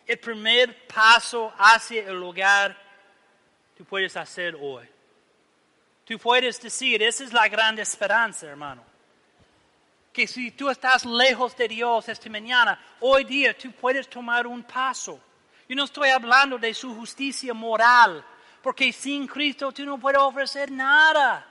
El 0.07 0.19
primer 0.19 0.87
paso 0.87 1.53
hacia 1.57 2.03
el 2.03 2.19
lugar 2.19 2.77
tú 3.77 3.85
puedes 3.85 4.17
hacer 4.17 4.57
hoy. 4.61 4.89
Tú 6.05 6.19
puedes 6.19 6.61
decir, 6.61 7.03
esa 7.03 7.23
es 7.23 7.33
la 7.33 7.49
gran 7.49 7.79
esperanza, 7.79 8.47
hermano. 8.47 8.85
Que 10.13 10.27
si 10.27 10.51
tú 10.51 10.69
estás 10.69 11.05
lejos 11.05 11.57
de 11.57 11.69
Dios 11.69 12.09
esta 12.09 12.29
mañana, 12.29 12.83
hoy 12.99 13.23
día 13.23 13.57
tú 13.57 13.71
puedes 13.71 14.09
tomar 14.09 14.47
un 14.47 14.65
paso. 14.65 15.21
Yo 15.69 15.77
no 15.77 15.85
estoy 15.85 16.09
hablando 16.09 16.59
de 16.59 16.75
su 16.75 16.93
justicia 16.97 17.55
moral, 17.55 18.25
porque 18.61 18.93
sin 18.93 19.29
Cristo 19.29 19.71
tú 19.71 19.85
no 19.85 19.99
puedes 19.99 20.21
ofrecer 20.21 20.73
nada. 20.73 21.47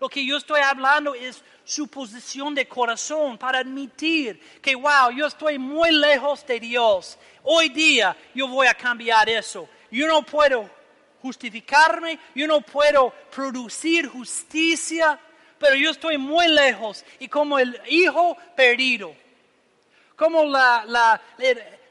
Lo 0.00 0.08
que 0.08 0.24
yo 0.24 0.36
estoy 0.36 0.60
hablando 0.60 1.14
es 1.14 1.42
su 1.64 1.88
posición 1.88 2.54
de 2.54 2.68
corazón 2.68 3.36
para 3.36 3.58
admitir 3.58 4.40
que, 4.60 4.74
wow, 4.74 5.10
yo 5.14 5.26
estoy 5.26 5.58
muy 5.58 5.90
lejos 5.92 6.46
de 6.46 6.60
Dios. 6.60 7.18
Hoy 7.42 7.68
día 7.68 8.16
yo 8.34 8.46
voy 8.46 8.68
a 8.68 8.74
cambiar 8.74 9.28
eso. 9.28 9.68
Yo 9.90 10.06
no 10.06 10.22
puedo 10.22 10.70
justificarme, 11.20 12.18
yo 12.34 12.46
no 12.46 12.60
puedo 12.60 13.12
producir 13.34 14.06
justicia, 14.06 15.18
pero 15.58 15.74
yo 15.74 15.90
estoy 15.90 16.16
muy 16.16 16.46
lejos 16.46 17.04
y 17.18 17.26
como 17.26 17.58
el 17.58 17.80
hijo 17.88 18.36
perdido, 18.54 19.12
como 20.14 20.44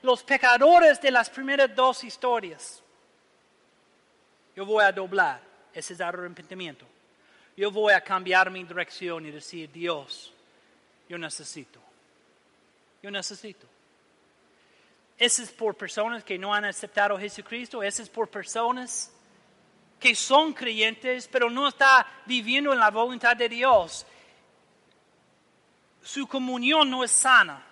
los 0.01 0.23
pecadores 0.23 1.01
de 1.01 1.11
las 1.11 1.29
primeras 1.29 1.75
dos 1.75 2.05
historias, 2.05 2.81
yo 4.55 4.65
voy 4.65 4.85
a 4.85 4.93
doblar 4.93 5.41
ese 5.73 6.01
arrepentimiento 6.01 6.85
yo 7.57 7.71
voy 7.71 7.91
a 7.93 8.01
cambiar 8.01 8.51
mi 8.51 8.63
dirección 8.63 9.25
y 9.25 9.31
decir, 9.31 9.71
Dios, 9.71 10.31
yo 11.09 11.17
necesito. 11.17 11.81
Yo 13.01 13.09
necesito. 13.09 13.65
Ese 15.17 15.41
es 15.41 15.51
por 15.51 15.75
personas 15.75 16.23
que 16.23 16.37
no 16.37 16.53
han 16.53 16.65
aceptado 16.65 17.15
a 17.15 17.19
Jesucristo. 17.19 17.81
Ese 17.81 18.03
es 18.03 18.09
por 18.09 18.29
personas 18.29 19.11
que 19.99 20.13
son 20.13 20.53
creyentes, 20.53 21.27
pero 21.27 21.49
no 21.49 21.67
están 21.67 22.05
viviendo 22.27 22.71
en 22.71 22.79
la 22.79 22.91
voluntad 22.91 23.35
de 23.35 23.49
Dios. 23.49 24.05
Su 26.03 26.27
comunión 26.27 26.91
no 26.91 27.03
es 27.03 27.11
sana. 27.11 27.65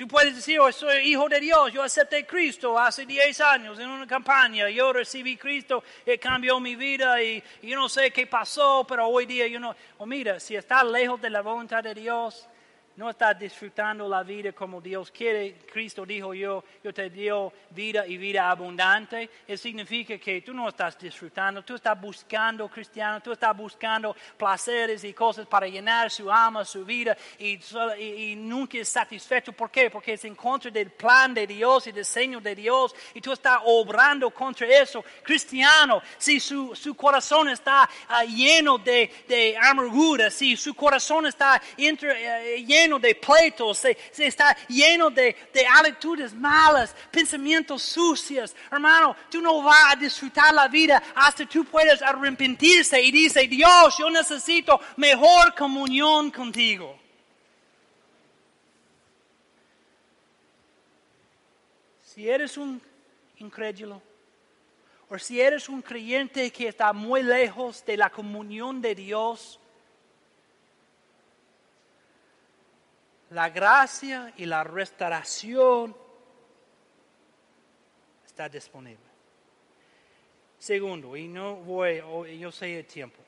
Tú 0.00 0.08
puedes 0.08 0.34
decir, 0.34 0.56
yo 0.56 0.72
soy 0.72 1.12
hijo 1.12 1.28
de 1.28 1.38
Dios, 1.38 1.74
yo 1.74 1.82
acepté 1.82 2.24
Cristo 2.24 2.78
hace 2.78 3.04
10 3.04 3.38
años 3.42 3.78
en 3.78 3.90
una 3.90 4.06
campaña, 4.06 4.70
yo 4.70 4.94
recibí 4.94 5.36
Cristo, 5.36 5.84
y 6.06 6.16
cambió 6.16 6.58
mi 6.58 6.74
vida 6.74 7.22
y, 7.22 7.44
yo 7.60 7.76
no 7.76 7.86
sé 7.86 8.10
qué 8.10 8.26
pasó, 8.26 8.86
pero 8.88 9.06
hoy 9.06 9.26
día 9.26 9.46
yo 9.46 9.60
no... 9.60 9.76
O 9.98 10.06
mira, 10.06 10.40
si 10.40 10.56
estás 10.56 10.86
lejos 10.86 11.20
de 11.20 11.28
la 11.28 11.42
voluntad 11.42 11.84
de 11.84 11.92
Dios, 11.92 12.48
no 13.00 13.08
estás 13.08 13.38
disfrutando 13.38 14.06
la 14.06 14.22
vida 14.22 14.52
como 14.52 14.78
Dios 14.78 15.10
quiere. 15.10 15.54
Cristo 15.72 16.04
dijo 16.04 16.34
yo, 16.34 16.62
yo 16.84 16.92
te 16.92 17.08
dio 17.08 17.50
vida 17.70 18.06
y 18.06 18.18
vida 18.18 18.50
abundante. 18.50 19.30
Eso 19.48 19.62
significa 19.62 20.18
que 20.18 20.42
tú 20.42 20.52
no 20.52 20.68
estás 20.68 20.98
disfrutando, 20.98 21.62
tú 21.62 21.76
estás 21.76 21.98
buscando, 21.98 22.68
cristiano, 22.68 23.22
tú 23.22 23.32
estás 23.32 23.56
buscando 23.56 24.14
placeres 24.36 25.02
y 25.04 25.14
cosas 25.14 25.46
para 25.46 25.66
llenar 25.66 26.10
su 26.10 26.30
alma, 26.30 26.62
su 26.62 26.84
vida 26.84 27.16
y, 27.38 28.34
nunca 28.36 28.76
es 28.76 28.90
satisfecho. 28.90 29.54
¿Por 29.54 29.70
qué? 29.70 29.88
Porque 29.88 30.12
es 30.12 30.24
en 30.26 30.34
contra 30.34 30.70
del 30.70 30.90
plan 30.90 31.32
de 31.32 31.46
Dios 31.46 31.86
y 31.86 31.92
diseño 31.92 32.38
de 32.38 32.54
Dios 32.54 32.94
y 33.14 33.22
tú 33.22 33.32
estás 33.32 33.62
obrando 33.64 34.28
contra 34.30 34.66
eso. 34.66 35.02
Cristiano, 35.22 36.02
si 36.18 36.38
su, 36.38 36.94
corazón 36.94 37.48
está 37.48 37.88
ah, 38.08 38.24
lleno 38.24 38.76
de, 38.76 39.56
amargura, 39.58 40.30
si 40.30 40.54
su 40.54 40.74
corazón 40.74 41.24
está 41.24 41.62
entre, 41.78 42.10
uh, 42.10 42.66
lleno 42.66 42.89
de 42.98 43.14
pleitos, 43.14 43.78
se, 43.78 43.96
está 44.18 44.56
lleno 44.68 45.10
de, 45.10 45.36
de 45.52 45.66
actitudes 45.66 46.34
malas, 46.34 46.94
pensamientos 47.10 47.82
sucios. 47.82 48.54
Hermano, 48.70 49.16
tú 49.30 49.40
no 49.40 49.62
vas 49.62 49.92
a 49.92 49.96
disfrutar 49.96 50.52
la 50.54 50.68
vida 50.68 51.02
hasta 51.14 51.46
tú 51.46 51.64
puedes 51.64 52.02
arrepentirse 52.02 53.00
y 53.00 53.10
dice, 53.10 53.46
Dios, 53.46 53.96
yo 53.98 54.10
necesito 54.10 54.80
mejor 54.96 55.54
comunión 55.54 56.30
contigo. 56.30 56.98
Si 62.02 62.28
eres 62.28 62.56
un 62.56 62.82
incrédulo, 63.36 64.02
o 65.08 65.18
si 65.18 65.40
eres 65.40 65.68
un 65.68 65.82
creyente 65.82 66.50
que 66.52 66.68
está 66.68 66.92
muy 66.92 67.22
lejos 67.22 67.84
de 67.84 67.96
la 67.96 68.10
comunión 68.10 68.80
de 68.80 68.94
Dios, 68.94 69.58
la 73.30 73.48
gracia 73.48 74.32
y 74.36 74.44
la 74.44 74.64
restauración 74.64 75.96
está 78.26 78.48
disponible. 78.48 79.10
Segundo, 80.58 81.16
y 81.16 81.26
no 81.28 81.56
voy, 81.56 82.02
yo 82.38 82.52
sé 82.52 82.78
el 82.78 82.86
tiempo, 82.86 83.18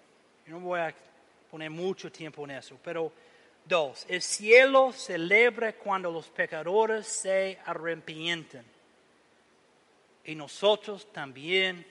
no 0.47 0.61
voy 0.61 0.81
a 0.81 0.95
poner 1.51 1.71
mucho 1.71 2.11
tiempo 2.11 2.45
en 2.45 2.53
eso, 2.53 2.79
pero 2.83 3.13
dos, 3.65 4.05
el 4.09 4.21
cielo 4.21 4.93
celebra 4.93 5.73
cuando 5.75 6.11
los 6.11 6.29
pecadores 6.29 7.07
se 7.07 7.59
arrepienten 7.65 8.65
y 10.25 10.35
nosotros 10.35 11.13
también 11.13 11.87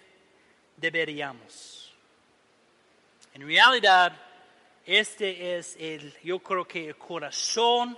deberíamos. 0.77 1.93
En 3.33 3.47
realidad, 3.47 4.13
este 4.85 5.57
es 5.57 5.75
el, 5.79 6.13
yo 6.23 6.39
creo 6.39 6.65
que 6.65 6.89
el 6.89 6.97
corazón, 6.97 7.97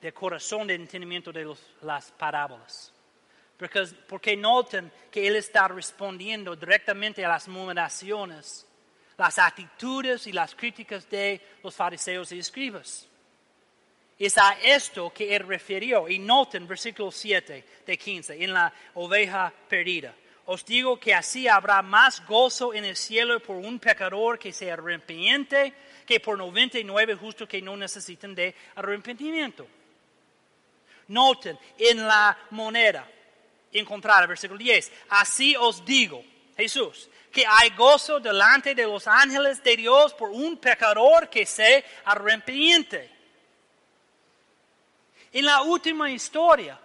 del 0.00 0.12
corazón 0.12 0.66
del 0.66 0.80
entendimiento 0.82 1.32
de 1.32 1.54
las 1.82 2.10
parábolas. 2.12 2.92
Porque, 3.56 3.86
porque 4.08 4.36
noten 4.36 4.90
que 5.10 5.26
él 5.26 5.36
está 5.36 5.68
respondiendo 5.68 6.56
directamente 6.56 7.24
a 7.24 7.28
las 7.28 7.46
murmuraciones, 7.46 8.66
las 9.16 9.38
actitudes 9.38 10.26
y 10.26 10.32
las 10.32 10.54
críticas 10.54 11.08
de 11.08 11.40
los 11.62 11.74
fariseos 11.74 12.32
y 12.32 12.40
escribas. 12.40 13.08
Es 14.18 14.38
a 14.38 14.56
esto 14.62 15.12
que 15.12 15.34
él 15.34 15.46
refirió. 15.46 16.08
Y 16.08 16.18
noten 16.18 16.66
versículo 16.66 17.10
7 17.10 17.64
de 17.86 17.98
15, 17.98 18.42
en 18.42 18.52
la 18.52 18.72
oveja 18.94 19.52
perdida. 19.68 20.14
Os 20.46 20.64
digo 20.64 21.00
que 21.00 21.14
así 21.14 21.48
habrá 21.48 21.80
más 21.80 22.24
gozo 22.26 22.74
en 22.74 22.84
el 22.84 22.96
cielo 22.96 23.40
por 23.40 23.56
un 23.56 23.78
pecador 23.78 24.38
que 24.38 24.52
se 24.52 24.70
arrepiente 24.70 25.72
que 26.04 26.20
por 26.20 26.36
99 26.36 27.14
justos 27.14 27.48
que 27.48 27.62
no 27.62 27.76
necesitan 27.76 28.34
de 28.34 28.54
arrepentimiento. 28.74 29.66
Noten 31.08 31.58
en 31.78 32.06
la 32.06 32.36
moneda 32.50 33.08
encontrada, 33.72 34.26
versículo 34.26 34.58
10, 34.58 34.92
así 35.08 35.56
os 35.56 35.84
digo, 35.84 36.22
Jesús, 36.56 37.08
que 37.32 37.44
hay 37.46 37.70
gozo 37.70 38.20
delante 38.20 38.74
de 38.74 38.84
los 38.84 39.06
ángeles 39.08 39.62
de 39.62 39.76
Dios 39.76 40.14
por 40.14 40.30
un 40.30 40.58
pecador 40.58 41.28
que 41.28 41.46
se 41.46 41.84
arrepiente. 42.04 43.10
en 45.32 45.44
la 45.44 45.62
última 45.62 46.10
historia 46.10 46.78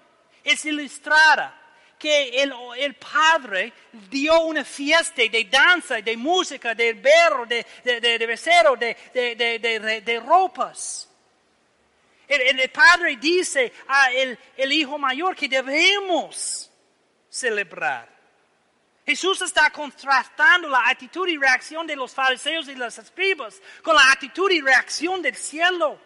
es 0.44 0.66
ilustrada 0.66 1.56
que 2.00 2.42
el, 2.42 2.54
el, 2.78 2.96
padre 2.96 3.74
dio 4.10 4.40
una 4.42 4.64
fiesta 4.64 5.22
de 5.30 5.44
danza, 5.52 6.02
de 6.02 6.16
música, 6.16 6.74
de 6.74 6.94
berro, 6.94 7.46
de, 7.46 7.66
de, 7.84 8.00
de, 8.00 8.18
de 8.18 9.80
de, 9.80 10.02
de, 10.02 10.20
ropas. 10.22 11.10
El, 12.26 12.60
el, 12.60 12.70
padre 12.70 13.18
dice 13.18 13.74
a 13.88 14.14
el, 14.14 14.40
el 14.56 14.72
hijo 14.72 14.98
mayor 14.98 15.36
que 15.36 15.50
debemos 15.50 16.72
celebrar. 17.30 18.08
Jesús 19.06 19.42
está 19.42 19.70
contrastando 19.72 20.70
la 20.70 20.88
actitud 20.88 21.28
y 21.28 21.36
reacción 21.36 21.86
de 21.86 21.96
los 21.96 22.14
fariseos 22.14 22.70
y 22.70 22.76
los 22.76 22.98
escribas 22.98 23.60
con 23.84 23.96
la 23.96 24.12
actitud 24.12 24.50
y 24.52 24.62
reacción 24.62 25.22
del 25.22 25.36
cielo. 25.36 26.00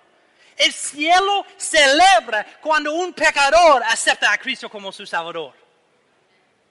El 0.56 0.72
cielo 0.72 1.46
celebra 1.58 2.46
cuando 2.62 2.94
un 2.94 3.14
pecador 3.14 3.84
acepta 3.84 4.32
a 4.32 4.38
Cristo 4.38 4.70
como 4.70 4.92
su 4.92 5.06
Salvador. 5.06 5.63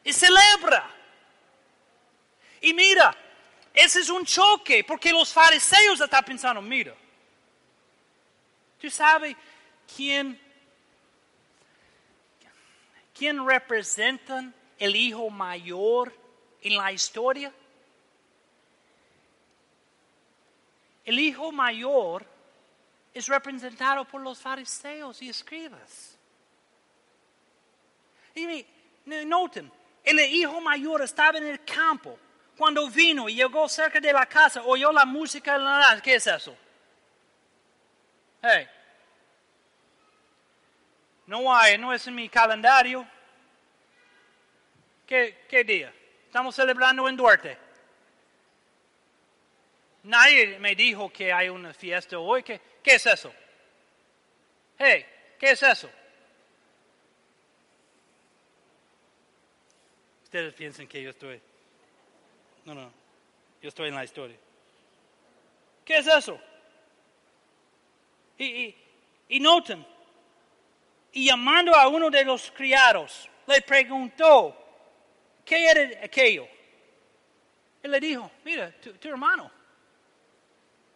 Y 0.04 0.12
celebra. 0.12 0.90
Y 2.60 2.72
mira, 2.74 3.16
ese 3.74 4.00
es 4.00 4.10
un 4.10 4.24
choque 4.24 4.84
porque 4.84 5.12
los 5.12 5.32
fariseos 5.32 6.00
están 6.00 6.24
pensando, 6.24 6.60
mira, 6.60 6.94
¿tú 8.80 8.90
sabes 8.90 9.36
quién, 9.96 10.40
quién 13.14 13.46
representan 13.46 14.54
el 14.78 14.94
hijo 14.94 15.30
mayor 15.30 16.14
en 16.60 16.76
la 16.76 16.92
historia? 16.92 17.52
El 21.04 21.18
hijo 21.18 21.50
mayor 21.50 22.24
es 23.12 23.26
representado 23.26 24.04
por 24.04 24.20
los 24.20 24.38
fariseos 24.38 25.20
y 25.22 25.28
escribas. 25.28 26.16
Y 28.34 28.66
noten, 29.04 29.70
el 30.04 30.18
hijo 30.20 30.60
mayor 30.60 31.02
estaba 31.02 31.38
en 31.38 31.46
el 31.46 31.64
campo. 31.64 32.18
Cuando 32.56 32.88
vino 32.88 33.28
y 33.28 33.36
llegó 33.36 33.68
cerca 33.68 34.00
de 34.00 34.12
la 34.12 34.26
casa, 34.26 34.62
oyó 34.62 34.92
la 34.92 35.04
música 35.04 36.00
¿Qué 36.02 36.14
es 36.14 36.26
eso? 36.26 36.56
Hey. 38.42 38.68
No 41.26 41.54
hay, 41.54 41.78
no 41.78 41.92
es 41.92 42.06
en 42.06 42.14
mi 42.14 42.28
calendario. 42.28 43.06
¿Qué, 45.06 45.44
qué 45.48 45.64
día? 45.64 45.92
Estamos 46.26 46.54
celebrando 46.54 47.08
en 47.08 47.16
Duarte. 47.16 47.58
Nadie 50.04 50.58
me 50.58 50.74
dijo 50.74 51.12
que 51.12 51.32
hay 51.32 51.48
una 51.48 51.72
fiesta 51.72 52.18
hoy. 52.18 52.42
¿Qué, 52.42 52.60
qué 52.82 52.94
es 52.96 53.06
eso? 53.06 53.32
Hey, 54.78 55.06
¿qué 55.38 55.52
es 55.52 55.62
eso? 55.62 55.88
Ustedes 60.32 60.54
piensan 60.54 60.86
que 60.86 61.02
yo 61.02 61.10
estoy. 61.10 61.38
No, 62.64 62.72
no. 62.74 62.90
Yo 63.60 63.68
estoy 63.68 63.90
en 63.90 63.94
la 63.94 64.02
historia. 64.02 64.38
¿Qué 65.84 65.98
es 65.98 66.06
eso? 66.06 66.40
Y, 68.38 68.44
y, 68.46 68.76
y 69.28 69.40
noten. 69.40 69.86
Y 71.12 71.26
llamando 71.26 71.74
a 71.74 71.86
uno 71.86 72.08
de 72.08 72.24
los 72.24 72.50
criados, 72.50 73.28
le 73.46 73.60
preguntó, 73.60 74.56
¿qué 75.44 75.66
era 75.66 76.02
aquello? 76.02 76.48
Él 77.82 77.90
le 77.90 78.00
dijo, 78.00 78.30
mira, 78.42 78.72
tu, 78.80 79.08
hermano. 79.10 79.50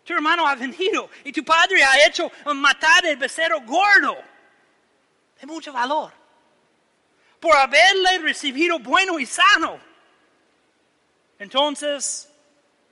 Tu 0.02 0.14
hermano 0.14 0.48
ha 0.48 0.54
venido 0.54 1.10
y 1.24 1.30
tu 1.30 1.44
padre 1.44 1.84
ha 1.84 2.06
hecho 2.06 2.32
matar 2.54 3.04
el 3.04 3.18
becerro 3.18 3.60
gordo. 3.60 4.16
De 5.38 5.46
mucho 5.46 5.74
valor 5.74 6.25
por 7.40 7.56
haberle 7.56 8.18
recibido 8.18 8.78
bueno 8.78 9.18
y 9.18 9.26
sano. 9.26 9.80
Entonces, 11.38 12.32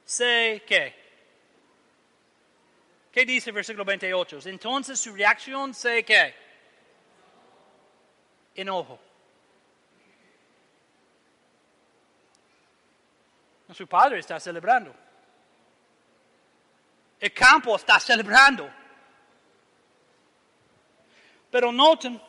sé 0.05 0.62
qué. 0.66 1.05
¿Qué 3.11 3.24
dice 3.24 3.51
el 3.51 3.55
versículo 3.55 3.84
28? 3.84 4.40
Entonces 4.47 4.99
su 4.99 5.14
reacción 5.14 5.72
sé 5.72 6.05
qué. 6.05 6.34
Enojo. 8.57 8.99
Su 13.72 13.86
padre 13.86 14.18
está 14.18 14.38
celebrando. 14.38 14.95
El 17.18 17.32
campo 17.32 17.76
está 17.76 17.99
celebrando. 17.99 18.70
Pero 21.51 21.72
noten 21.72 22.20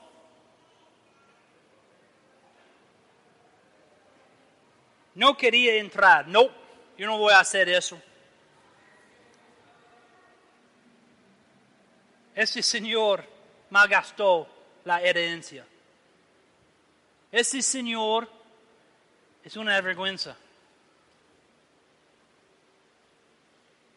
No 5.16 5.36
quería 5.36 5.76
entrar. 5.76 6.28
No, 6.28 6.50
yo 6.98 7.08
no 7.08 7.18
voy 7.18 7.34
a 7.34 7.40
hacer 7.40 7.70
eso. 7.70 8.00
Ese 12.36 12.62
señor 12.62 13.26
malgastó 13.70 14.48
la 14.84 15.02
herencia. 15.02 15.66
Ese 17.32 17.62
señor 17.62 18.30
es 19.44 19.56
una 19.56 19.80
vergüenza 19.80 20.36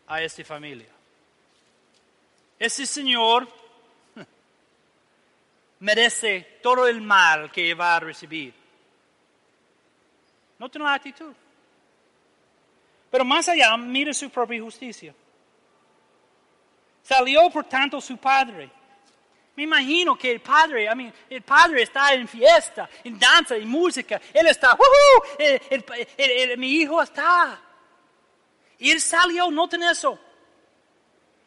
a 0.06 0.22
esta 0.22 0.44
familia. 0.44 0.88
Ese 2.58 2.86
señor 2.86 3.48
merece 5.80 6.58
todo 6.62 6.86
el 6.86 7.00
mal 7.00 7.50
que 7.50 7.74
va 7.74 7.96
a 7.96 8.00
recibir. 8.00 8.54
No 10.58 10.68
tiene 10.68 10.86
la 10.86 10.94
actitud. 10.94 11.32
Pero 13.10 13.24
más 13.24 13.48
allá, 13.48 13.76
mire 13.76 14.12
su 14.12 14.28
propia 14.28 14.60
justicia. 14.60 15.14
Salió 17.02 17.48
por 17.50 17.64
tanto 17.64 18.00
su 18.00 18.16
padre. 18.18 18.70
Me 19.56 19.62
imagino 19.64 20.16
que 20.16 20.32
el 20.32 20.40
padre, 20.40 20.88
el 21.30 21.42
padre 21.42 21.82
está 21.82 22.12
en 22.12 22.28
fiesta, 22.28 22.88
en 23.02 23.18
danza, 23.18 23.56
en 23.56 23.68
música. 23.68 24.20
Él 24.32 24.46
está, 24.46 24.76
mi 26.56 26.72
hijo 26.74 27.02
está. 27.02 27.60
Y 28.78 28.90
él 28.90 29.00
salió, 29.00 29.50
noten 29.50 29.82
eso. 29.84 30.18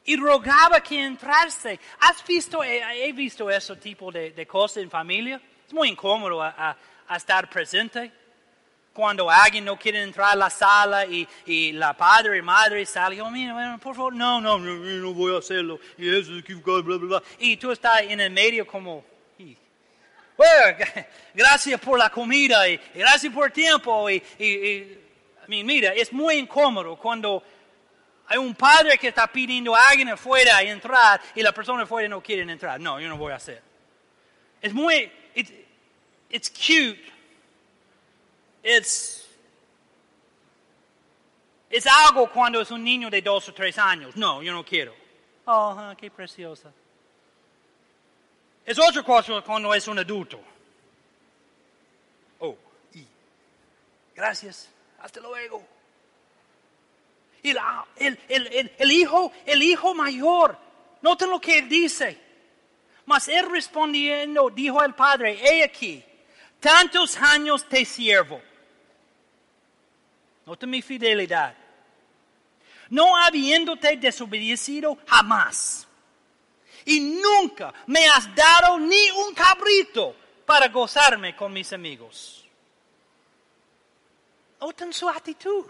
Y 0.03 0.17
rogaba 0.17 0.81
que 0.81 1.01
entrase. 1.01 1.79
¿Has 1.99 2.25
visto, 2.25 2.63
he, 2.63 3.11
visto 3.13 3.49
ese 3.49 3.75
tipo 3.75 4.11
de, 4.11 4.47
cosas 4.47 4.83
en 4.83 4.89
familia? 4.89 5.39
Es 5.67 5.73
muy 5.73 5.89
incómodo 5.89 6.41
a 6.41 6.75
estar 7.15 7.49
presente 7.49 8.20
cuando 8.93 9.29
alguien 9.29 9.65
no 9.65 9.77
quiere 9.79 10.01
entrar 10.01 10.33
a 10.33 10.35
la 10.35 10.49
sala 10.49 11.05
y, 11.05 11.27
y 11.45 11.71
la 11.71 11.95
padre 11.95 12.37
y 12.37 12.41
madre 12.41 12.85
sale, 12.85 13.21
oh, 13.21 13.31
mira, 13.31 13.77
por 13.81 13.95
favor, 13.95 14.13
no, 14.13 14.41
no, 14.41 14.59
no, 14.59 14.75
no 14.75 15.13
voy 15.13 15.33
a 15.35 15.39
hacerlo, 15.39 15.79
y 15.97 16.09
eso 16.09 16.35
es 16.37 16.63
bla, 16.63 16.81
bla, 16.81 16.97
bla. 16.97 17.23
Y 17.39 17.57
tú 17.57 17.71
estás 17.71 18.01
en 18.01 18.19
el 18.19 18.31
medio 18.31 18.67
como, 18.67 19.05
bueno, 20.41 20.77
gracias 21.33 21.79
por 21.79 21.99
la 21.99 22.09
comida 22.09 22.67
y, 22.67 22.79
gracias 22.95 23.31
por 23.33 23.47
el 23.47 23.53
tiempo. 23.53 24.09
Y, 24.09 24.21
mira, 25.47 25.93
es 25.93 26.11
muy 26.11 26.35
incómodo 26.35 26.95
cuando 26.95 27.43
hay 28.27 28.37
un 28.37 28.55
padre 28.55 28.97
que 28.97 29.09
está 29.09 29.27
pidiendo 29.27 29.75
a 29.75 29.89
alguien 29.89 30.09
afuera 30.09 30.61
entrar 30.63 31.21
y 31.35 31.41
la 31.41 31.51
persona 31.51 31.83
afuera 31.83 32.07
no 32.07 32.21
quiere 32.21 32.41
entrar. 32.41 32.79
No, 32.79 32.99
yo 32.99 33.07
no 33.07 33.17
voy 33.17 33.33
a 33.33 33.35
hacer. 33.35 33.61
Es 34.61 34.73
muy, 34.73 35.11
it's 36.29 36.49
cute 36.49 37.11
es, 38.63 39.27
es 41.69 41.87
algo 41.87 42.29
cuando 42.29 42.61
es 42.61 42.71
un 42.71 42.83
niño 42.83 43.09
de 43.09 43.21
dos 43.21 43.49
o 43.49 43.53
tres 43.53 43.77
años. 43.77 44.15
No, 44.15 44.41
yo 44.41 44.53
no 44.53 44.63
quiero. 44.63 44.93
Oh, 45.45 45.93
qué 45.97 46.11
preciosa. 46.11 46.71
Es 48.65 48.77
otra 48.77 49.03
cosa 49.03 49.41
cuando 49.41 49.73
es 49.73 49.87
un 49.87 49.99
adulto. 49.99 50.39
Oh, 52.39 52.55
y 52.93 53.05
gracias, 54.15 54.69
hasta 54.99 55.19
luego. 55.19 55.65
Y 57.43 57.49
el, 57.97 58.19
el, 58.29 58.71
el, 58.77 58.91
hijo, 58.91 59.31
el 59.47 59.63
hijo 59.63 59.95
mayor, 59.95 60.55
noten 61.01 61.31
lo 61.31 61.41
que 61.41 61.57
él 61.57 61.69
dice. 61.69 62.17
Mas 63.07 63.27
él 63.27 63.49
respondiendo, 63.49 64.51
dijo 64.51 64.79
al 64.79 64.93
padre, 64.93 65.39
he 65.41 65.63
aquí, 65.63 66.03
tantos 66.59 67.17
años 67.17 67.67
te 67.67 67.83
siervo 67.83 68.39
Nota 70.45 70.67
mi 70.67 70.81
fidelidad. 70.81 71.55
No 72.89 73.15
habiéndote 73.17 73.95
desobedecido 73.97 74.97
jamás. 75.07 75.87
Y 76.85 76.99
nunca 76.99 77.73
me 77.87 78.07
has 78.07 78.33
dado 78.35 78.79
ni 78.79 79.11
un 79.11 79.33
cabrito 79.33 80.15
para 80.45 80.67
gozarme 80.67 81.35
con 81.35 81.53
mis 81.53 81.71
amigos. 81.71 82.45
Noten 84.59 84.91
su 84.91 85.07
actitud. 85.07 85.65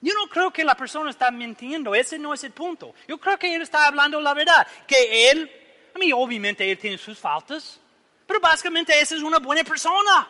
Yo 0.00 0.12
no 0.14 0.28
creo 0.28 0.52
que 0.52 0.64
la 0.64 0.76
persona 0.76 1.10
está 1.10 1.30
mintiendo, 1.30 1.94
ese 1.94 2.18
no 2.18 2.34
es 2.34 2.44
el 2.44 2.52
punto. 2.52 2.94
Yo 3.08 3.18
creo 3.18 3.38
que 3.38 3.54
él 3.54 3.62
está 3.62 3.86
hablando 3.86 4.20
la 4.20 4.34
verdad, 4.34 4.66
que 4.86 5.30
él 5.30 5.50
A 5.94 5.98
mí, 5.98 6.12
obviamente, 6.12 6.70
él 6.70 6.76
tiene 6.76 6.98
sus 6.98 7.18
faltas, 7.18 7.80
pero 8.26 8.38
básicamente 8.38 9.00
esa 9.00 9.14
es 9.14 9.22
una 9.22 9.38
buena 9.38 9.64
persona. 9.64 10.28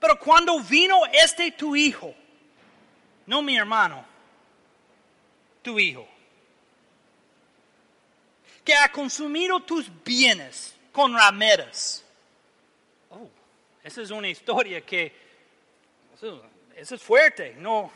Pero 0.00 0.18
cuando 0.18 0.58
vino 0.60 1.02
este 1.12 1.52
tu 1.52 1.76
hijo, 1.76 2.14
no 3.26 3.42
mi 3.42 3.56
hermano, 3.56 4.02
tu 5.62 5.78
hijo, 5.78 6.08
que 8.64 8.74
ha 8.74 8.90
consumido 8.90 9.60
tus 9.60 9.90
bienes 10.02 10.74
con 10.90 11.14
rameras. 11.14 12.02
Oh, 13.10 13.28
esa 13.84 14.00
es 14.00 14.10
una 14.10 14.28
historia 14.28 14.80
que, 14.80 15.14
eso 16.74 16.94
es 16.94 17.02
fuerte, 17.02 17.54
no, 17.58 17.92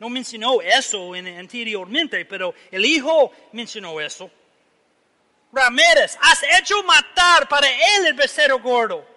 no 0.00 0.08
mencionó 0.08 0.60
eso 0.60 1.14
anteriormente, 1.14 2.24
pero 2.24 2.52
el 2.72 2.84
hijo 2.84 3.30
mencionó 3.52 4.00
eso. 4.00 4.28
Ramírez, 5.52 6.18
has 6.20 6.42
hecho 6.58 6.82
matar 6.82 7.46
para 7.46 7.68
él 7.68 8.06
el 8.06 8.14
becerro 8.14 8.58
gordo. 8.58 9.11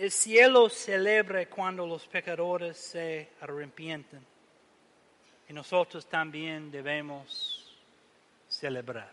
El 0.00 0.10
cielo 0.10 0.70
celebra 0.70 1.44
cuando 1.44 1.86
los 1.86 2.06
pecadores 2.06 2.78
se 2.78 3.32
arrepienten. 3.38 4.24
Y 5.46 5.52
nosotros 5.52 6.06
también 6.06 6.70
debemos 6.70 7.76
celebrar. 8.48 9.12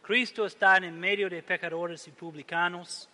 Cristo 0.00 0.46
está 0.46 0.78
en 0.78 0.98
medio 0.98 1.28
de 1.28 1.42
pecadores 1.42 2.08
y 2.08 2.12
publicanos. 2.12 3.10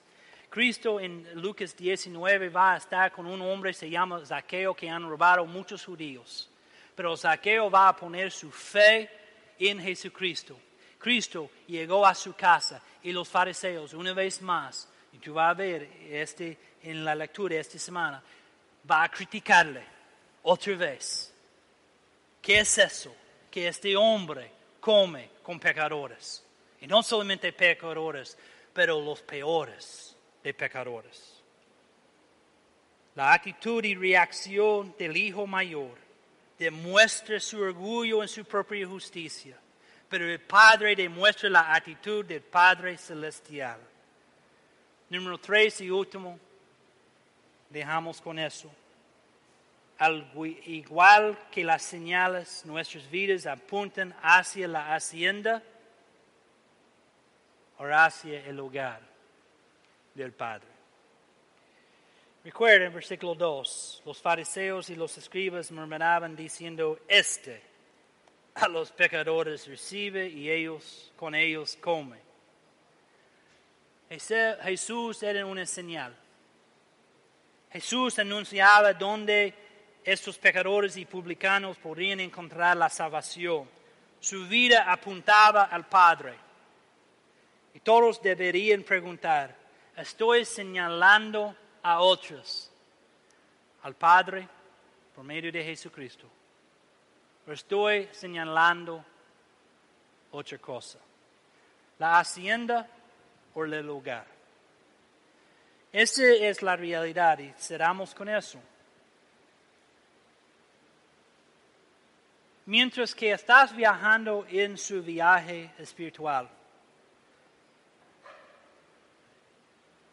Cristo 0.49 1.01
en 1.01 1.27
Lucas 1.43 1.77
19 1.77 2.51
va 2.51 2.75
a 2.75 2.77
estar 2.77 3.11
con 3.11 3.27
un 3.27 3.43
hombre 3.43 3.73
se 3.73 3.91
llama 3.91 4.25
Zaqueo 4.25 4.75
que 4.75 4.89
han 4.89 5.11
robado 5.11 5.45
muchos 5.45 5.85
judíos. 5.85 6.49
Pero 6.95 7.17
Zaqueo 7.17 7.69
va 7.69 7.89
a 7.89 7.97
poner 7.97 8.31
su 8.31 8.53
fe 8.53 9.11
en 9.59 9.81
Jesucristo. 9.81 10.57
Cristo 11.01 11.51
llegó 11.67 12.07
a 12.07 12.15
su 12.15 12.33
casa 12.35 12.81
y 13.03 13.11
los 13.11 13.29
fariseos, 13.29 13.93
una 13.93 14.13
vez 14.13 14.41
más, 14.41 14.89
y 15.13 15.19
tú 15.19 15.35
vas 15.35 15.51
a 15.51 15.55
ver 15.55 15.89
este, 16.11 16.57
en 16.83 17.05
la 17.05 17.15
lectura 17.15 17.57
esta 17.57 17.79
semana, 17.79 18.23
va 18.91 19.05
a 19.05 19.11
criticarle 19.11 19.83
otra 20.43 20.77
vez. 20.77 21.33
¿Qué 22.41 22.61
es 22.61 22.79
eso? 22.79 23.15
Que 23.51 23.69
este 23.69 23.97
hombre 23.97 24.51
come 24.81 25.31
con 25.43 25.59
pecadores. 25.59 26.45
Y 26.81 26.87
no 26.87 27.03
solamente 27.03 27.53
pecadores, 27.53 28.37
pero 28.73 29.01
los 29.01 29.21
peores 29.23 30.17
de 30.43 30.55
pecadores. 30.55 31.43
La 33.17 33.33
actitud 33.33 33.85
y 33.85 33.97
reacción 33.97 34.95
del 34.97 35.17
hijo 35.17 35.47
mayor 35.47 35.99
demuestra 36.59 37.41
su 37.41 37.61
orgullo 37.61 38.23
en 38.23 38.29
su 38.29 38.45
propia 38.45 38.87
justicia, 38.87 39.57
pero 40.09 40.31
el 40.31 40.41
Padre 40.41 40.95
demuestra 40.95 41.51
la 41.51 41.75
actitud 41.75 42.25
del 42.25 42.43
Padre 42.43 42.97
celestial. 42.97 43.81
Número 45.11 45.39
tres 45.39 45.81
y 45.81 45.91
último, 45.91 46.39
dejamos 47.71 48.21
con 48.21 48.39
eso. 48.39 48.71
Al, 49.99 50.31
igual 50.67 51.39
que 51.51 51.65
las 51.65 51.83
señales, 51.83 52.65
nuestras 52.65 53.11
vidas 53.11 53.47
apuntan 53.47 54.15
hacia 54.23 54.69
la 54.69 54.95
hacienda 54.95 55.63
o 57.79 57.85
hacia 57.85 58.45
el 58.45 58.61
hogar 58.61 59.01
del 60.15 60.33
Padre. 60.33 60.69
Recuerden, 62.45 62.93
versículo 62.93 63.35
2, 63.35 64.03
los 64.07 64.23
fariseos 64.23 64.89
y 64.91 64.95
los 64.95 65.19
escribas 65.19 65.73
murmuraban 65.73 66.37
diciendo, 66.37 67.01
este 67.09 67.61
a 68.55 68.69
los 68.69 68.91
pecadores 68.91 69.67
recibe 69.67 70.29
y 70.29 70.51
ellos 70.51 71.13
con 71.17 71.35
ellos 71.35 71.77
come. 71.81 72.28
Jesús 74.09 75.23
era 75.23 75.45
una 75.45 75.67
señal. 75.67 76.15
Jesús 77.71 78.19
anunciaba 78.19 78.95
dónde 78.95 79.55
estos 80.03 80.39
pecadores 80.39 80.97
y 80.97 81.05
publicanos 81.05 81.77
podrían 81.77 82.21
encontrar 82.21 82.77
la 82.77 82.89
salvación. 82.89 83.69
Su 84.21 84.49
vida 84.49 84.91
apuntaba 84.91 85.65
al 85.65 85.87
Padre. 85.87 86.35
Y 87.75 87.81
todos 87.81 88.23
deberían 88.23 88.83
preguntar, 88.83 89.55
estoy 89.97 90.45
señalando 90.47 91.55
a 91.83 92.01
otros 92.01 92.71
al 93.83 93.95
Padre 93.95 94.49
por 95.15 95.25
medio 95.25 95.53
de 95.53 95.63
Jesucristo. 95.63 96.27
O 97.47 97.53
estoy 97.53 98.09
señalando 98.13 99.05
otra 100.31 100.59
cosa. 100.59 100.99
La 101.99 102.19
hacienda 102.19 102.89
o 103.55 103.65
el 103.65 103.87
lugar. 103.87 104.27
Esa 105.93 106.25
es 106.25 106.63
la 106.63 106.77
realidad 106.77 107.39
y 107.39 107.53
cerramos 107.59 108.15
con 108.15 108.29
eso. 108.29 108.61
Mientras 112.67 113.15
que 113.15 113.33
estás 113.33 113.75
viajando 113.75 114.47
en 114.51 114.77
su 114.77 115.03
viaje 115.03 115.71
espiritual, 115.79 116.51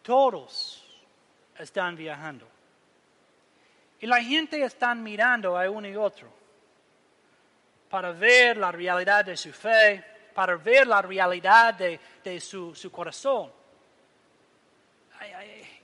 Todos 0.05 0.85
están 1.57 1.95
viajando. 1.95 2.47
Y 3.99 4.05
la 4.05 4.21
gente 4.21 4.63
está 4.63 4.93
mirando 4.93 5.57
a 5.57 5.67
uno 5.67 5.87
y 5.87 5.95
otro 5.95 6.31
para 7.89 8.11
ver 8.11 8.57
la 8.57 8.71
realidad 8.71 9.25
de 9.25 9.35
su 9.35 9.51
fe, 9.51 10.03
para 10.35 10.55
ver 10.57 10.85
la 10.85 11.01
realidad 11.01 11.73
de, 11.73 12.39
su, 12.39 12.91
corazón. 12.91 13.51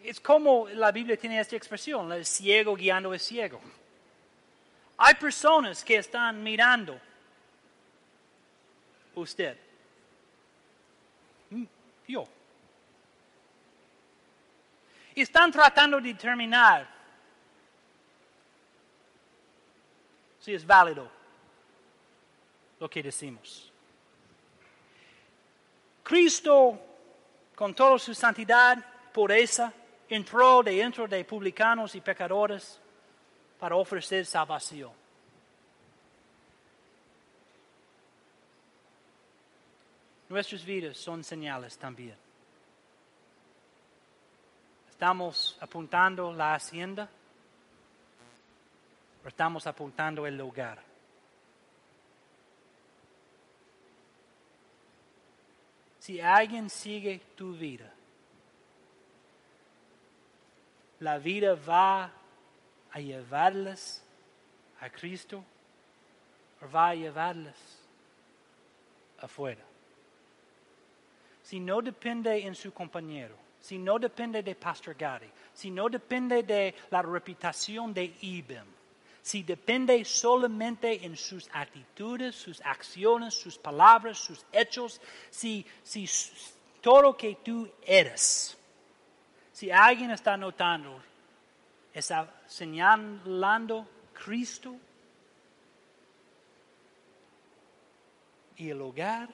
Es 0.04 0.20
como 0.20 0.68
la 0.70 0.92
Biblia 0.92 1.18
tiene 1.18 1.40
esta 1.40 1.56
expresión, 1.56 2.12
el 2.12 2.26
ciego 2.26 2.76
guiando 2.76 3.12
al 3.12 3.20
ciego. 3.20 3.60
Hay 4.98 5.16
personas 5.16 5.84
que 5.84 5.96
están 5.96 6.44
mirando 6.44 7.00
usted. 9.16 9.58
Mm, 11.50 11.66
yo 12.08 12.28
y 15.16 15.22
están 15.22 15.52
tratando 15.52 16.00
de 16.00 16.14
determinar 16.14 16.88
si 20.40 20.54
es 20.54 20.66
válido 20.66 21.10
lo 22.80 22.90
que 22.90 23.04
decimos. 23.04 23.71
Cristo, 26.12 26.78
con 27.56 27.74
toda 27.74 27.98
su 27.98 28.14
santidad, 28.14 28.78
pureza, 29.14 29.72
entró 30.10 30.62
dentro 30.62 31.08
de 31.08 31.24
publicanos 31.24 31.96
y 31.96 32.02
pecadores 32.02 32.82
para 33.58 33.78
ofrecer 33.78 34.26
salvación. 34.26 34.92
Nuestras 40.28 40.66
vidas 40.66 40.98
son 40.98 41.24
señales 41.24 41.78
también. 41.78 42.18
¿Estamos 44.90 45.58
apuntando 45.62 46.34
la 46.34 46.56
hacienda? 46.56 47.10
¿O 49.24 49.28
estamos 49.30 49.66
apuntando 49.66 50.28
el 50.28 50.38
lugar? 50.38 50.91
Si 56.02 56.20
alguien 56.20 56.68
sigue 56.68 57.22
tu 57.36 57.54
vida, 57.54 57.94
la 61.00 61.20
vida 61.20 61.54
va 61.54 62.12
a 62.92 63.00
llevarles 63.00 64.04
a 64.80 64.90
Cristo 64.90 65.44
o 66.60 66.72
va 66.72 66.90
a 66.90 66.96
llevarles 66.96 67.54
afuera. 69.20 69.62
Si 71.44 71.60
no 71.60 71.84
depende 71.84 72.48
en 72.48 72.56
su 72.56 72.74
compañero, 72.74 73.36
si 73.60 73.78
no 73.78 74.00
depende 74.00 74.42
de 74.42 74.56
Pastor 74.56 74.96
Gary, 74.96 75.30
si 75.54 75.70
no 75.70 75.88
depende 75.88 76.42
de 76.42 76.74
la 76.90 77.04
reputación 77.04 77.94
de 77.94 78.12
IBM, 78.22 78.81
si 79.22 79.44
depende 79.44 80.04
solamente 80.04 81.06
en 81.06 81.16
sus 81.16 81.48
actitudes, 81.54 82.36
sus 82.36 82.60
acciones, 82.62 83.36
sus 83.36 83.58
palabras, 83.58 84.18
sus 84.18 84.46
hechos, 84.52 85.00
si, 85.30 85.66
si 85.84 86.10
todo 86.82 87.02
lo 87.04 87.18
que 87.18 87.36
tú 87.44 87.70
eres, 87.84 88.58
si 89.54 89.70
alguien 89.70 90.10
está 90.12 90.36
notando, 90.38 91.02
está 91.94 92.42
señalando 92.48 93.88
Cristo 94.14 94.76
y 98.58 98.70
el 98.70 98.82
hogar 98.82 99.30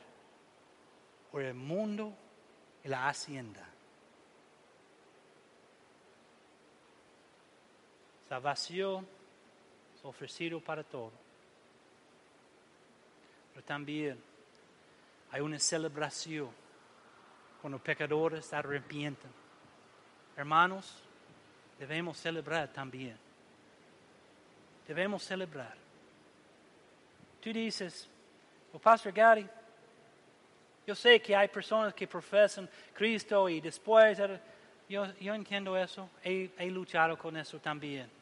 o 1.32 1.40
el 1.40 1.54
mundo 1.54 2.14
y 2.84 2.90
la 2.90 3.08
hacienda. 3.08 3.66
Salvación 8.28 9.08
ofrecido 10.08 10.60
para 10.60 10.84
todo. 10.84 11.12
Pero 13.54 13.66
también 13.66 14.22
hay 15.32 15.42
una 15.42 15.60
celebración 15.60 16.50
cuando 17.62 17.80
pecadores 17.80 18.54
arrepienten. 18.54 19.32
Hermanos, 20.36 21.02
debemos 21.80 22.18
celebrar 22.18 22.72
también. 22.72 23.18
Debemos 24.88 25.24
celebrar. 25.24 25.76
Tú 27.42 27.52
dices, 27.52 28.08
oh, 28.72 28.80
Pastor 28.80 29.12
Gary, 29.12 29.48
yo 30.86 30.96
sé 30.96 31.22
que 31.22 31.36
hay 31.36 31.50
personas 31.50 31.94
que 31.94 32.08
profesan 32.08 32.70
Cristo 32.94 33.50
y 33.50 33.60
después, 33.60 34.18
yo, 34.88 35.14
yo 35.20 35.34
entiendo 35.34 35.76
eso, 35.76 36.10
he, 36.24 36.52
he 36.58 36.72
luchado 36.72 37.18
con 37.18 37.36
eso 37.36 37.60
también. 37.60 38.17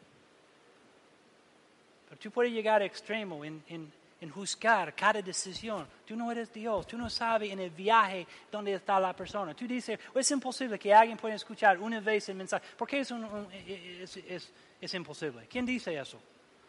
Pero 2.08 2.20
tú 2.20 2.30
puedes 2.30 2.52
llegar 2.52 2.82
a 2.82 2.84
extremo 2.84 3.44
en, 3.44 3.62
en, 3.68 3.92
en, 4.20 4.30
juzgar 4.30 4.94
cada 4.94 5.20
decisión. 5.20 5.86
Tú 6.06 6.16
no 6.16 6.30
eres 6.30 6.52
Dios, 6.52 6.86
tú 6.86 6.96
no 6.96 7.10
sabes 7.10 7.52
en 7.52 7.60
el 7.60 7.70
viaje 7.70 8.26
dónde 8.50 8.74
está 8.74 8.98
la 9.00 9.14
persona. 9.14 9.54
Tú 9.54 9.66
dices, 9.66 9.98
es 10.14 10.30
imposible 10.30 10.78
que 10.78 10.94
alguien 10.94 11.16
pueda 11.18 11.34
escuchar 11.34 11.78
una 11.78 12.00
vez 12.00 12.28
el 12.28 12.36
mensaje. 12.36 12.64
¿Por 12.76 12.86
qué 12.86 13.00
es, 13.00 13.10
es, 13.10 14.16
es, 14.16 14.52
es 14.80 14.94
imposible? 14.94 15.46
¿Quién 15.48 15.66
dice 15.66 15.98
eso? 15.98 16.20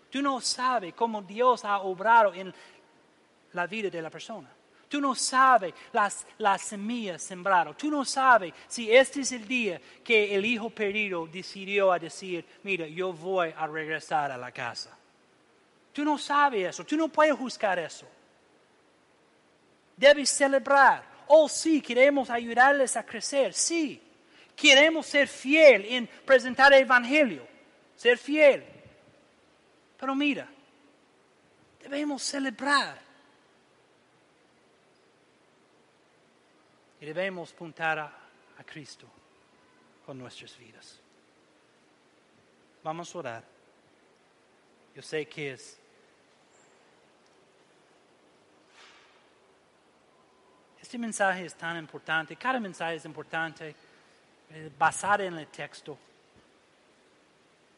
Tú 0.09 0.21
no 0.21 0.41
sabes 0.41 0.93
cómo 0.93 1.21
Dios 1.21 1.65
ha 1.65 1.79
obrado 1.79 2.33
en 2.33 2.53
la 3.53 3.67
vida 3.67 3.89
de 3.89 4.01
la 4.01 4.09
persona. 4.09 4.49
Tú 4.89 5.01
no 5.01 5.15
sabes 5.15 5.73
las, 5.91 6.25
las 6.38 6.61
semillas 6.61 7.21
sembradas. 7.21 7.75
Tú 7.77 7.91
no 7.91 8.05
sabes 8.05 8.53
si 8.67 8.91
este 8.91 9.21
es 9.21 9.31
el 9.33 9.47
día 9.47 9.81
que 10.03 10.33
el 10.33 10.45
hijo 10.45 10.69
perdido 10.69 11.27
decidió 11.27 11.91
a 11.91 11.99
decir, 11.99 12.45
mira, 12.63 12.88
yo 12.88 13.11
voy 13.11 13.53
a 13.55 13.67
regresar 13.67 14.31
a 14.31 14.38
la 14.38 14.51
casa. 14.51 14.96
Tú 15.97 16.05
no 16.05 16.15
sabes 16.19 16.69
eso. 16.69 16.85
Tú 16.85 16.95
no 16.95 17.07
puedes 17.07 17.33
juzgar 17.33 17.79
eso. 17.79 18.05
Debes 19.95 20.29
celebrar. 20.29 21.03
Oh, 21.25 21.49
sí, 21.49 21.81
queremos 21.81 22.29
ayudarles 22.29 22.95
a 22.95 23.03
crecer. 23.03 23.51
Sí. 23.51 23.99
Queremos 24.55 25.07
ser 25.07 25.27
fiel 25.27 25.85
en 25.85 26.05
presentar 26.23 26.71
el 26.71 26.81
Evangelio. 26.81 27.47
Ser 27.95 28.19
fiel. 28.19 28.63
Pero 29.99 30.13
mira, 30.13 30.47
debemos 31.81 32.21
celebrar 32.21 32.99
Y 37.01 37.07
debemos 37.07 37.51
apuntar 37.53 37.97
a, 37.97 38.13
Cristo 38.67 39.07
con 40.05 40.19
nuestras 40.19 40.55
vidas. 40.59 40.99
Vamos 42.83 43.15
a 43.15 43.17
orar. 43.17 43.43
Yo 44.93 45.01
sé 45.01 45.27
que 45.27 45.53
Este 50.88 50.97
mensaje 50.97 51.43
es 51.43 51.53
tan 51.55 51.75
importante, 51.75 52.38
cada 52.38 52.61
mensaje 52.61 52.95
es 52.95 53.03
importante, 53.03 53.75
eh, 54.51 54.71
basado 54.79 55.21
en 55.21 55.38
el 55.38 55.47
texto. 55.47 55.97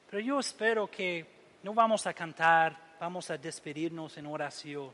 Pero 0.07 0.21
yo 0.21 0.39
espero 0.39 0.85
que 0.85 1.25
no 1.63 1.73
vamos 1.73 2.05
a 2.05 2.13
cantar, 2.13 2.77
vamos 2.99 3.31
a 3.31 3.37
despedirnos 3.39 4.15
en 4.19 4.27
oración. 4.27 4.91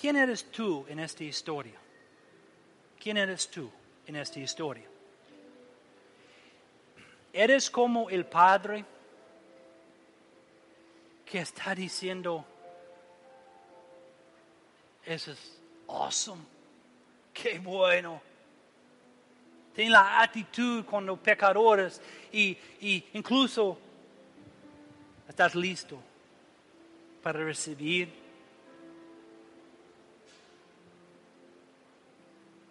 ¿Quién 0.00 0.16
eres 0.16 0.50
tú 0.50 0.84
en 0.88 0.98
esta 0.98 1.22
historia? 1.22 1.78
¿Quién 3.00 3.18
eres 3.18 3.48
tú 3.48 3.70
en 4.04 4.16
esta 4.16 4.40
historia? 4.40 4.88
¿Eres 7.32 7.70
como 7.70 8.10
el 8.10 8.26
Padre 8.26 8.84
que 11.32 11.38
está 11.38 11.74
diciendo, 11.74 12.44
eso 15.06 15.32
es 15.32 15.62
awesome, 15.88 16.42
qué 17.32 17.58
bueno? 17.58 18.20
Ten 19.74 19.90
la 19.90 20.20
actitud 20.20 20.84
cuando 20.84 21.16
pecadores 21.16 22.02
y, 22.30 22.50
y 22.82 23.02
incluso 23.14 23.78
estás 25.26 25.54
listo 25.54 25.98
para 27.22 27.42
recibir 27.42 28.12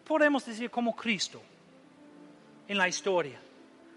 podemos 0.06 0.46
decir 0.46 0.70
como 0.70 0.96
Cristo 0.96 1.42
en 2.68 2.78
la 2.78 2.88
historia. 2.88 3.42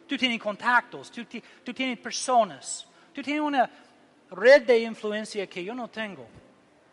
Tú 0.08 0.16
tienes 0.16 0.40
contactos, 0.40 1.10
tú, 1.10 1.74
tienes 1.74 1.98
personas, 1.98 2.86
tú 3.12 3.22
tienes 3.22 3.42
una 3.42 3.68
red 4.30 4.62
de 4.62 4.80
influencia 4.80 5.46
que 5.46 5.62
yo 5.64 5.74
no 5.74 5.88
tengo. 5.88 6.26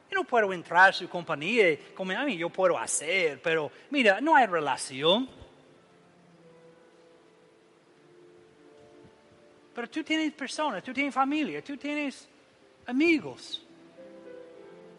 Yo 0.09 0.15
no 0.15 0.23
puedo 0.25 0.51
entrar 0.51 0.89
a 0.89 0.93
su 0.93 1.07
compañía 1.07 1.77
como 1.95 2.11
a 2.11 2.25
mí 2.25 2.35
yo 2.35 2.49
puedo 2.49 2.77
hacer, 2.77 3.41
pero 3.41 3.71
mira, 3.89 4.19
no 4.19 4.35
hay 4.35 4.45
relación. 4.45 5.29
Pero 9.73 9.89
tú 9.89 10.03
tienes 10.03 10.33
personas, 10.33 10.83
tú 10.83 10.93
tienes 10.93 11.13
familia, 11.13 11.63
tú 11.63 11.77
tienes 11.77 12.27
amigos. 12.85 13.65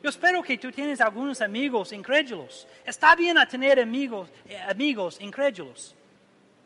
Yo 0.03 0.09
espero 0.09 0.43
que 0.43 0.59
tú 0.59 0.73
tienes 0.73 1.01
algunos 1.01 1.41
amigos 1.43 1.93
incrédulos. 1.93 2.67
Está 2.85 3.15
bien 3.15 3.39
a 3.39 3.47
tener 3.47 3.79
amigos, 3.79 4.31
eh, 4.49 4.59
amigos 4.59 5.21
incrédulos. 5.21 5.95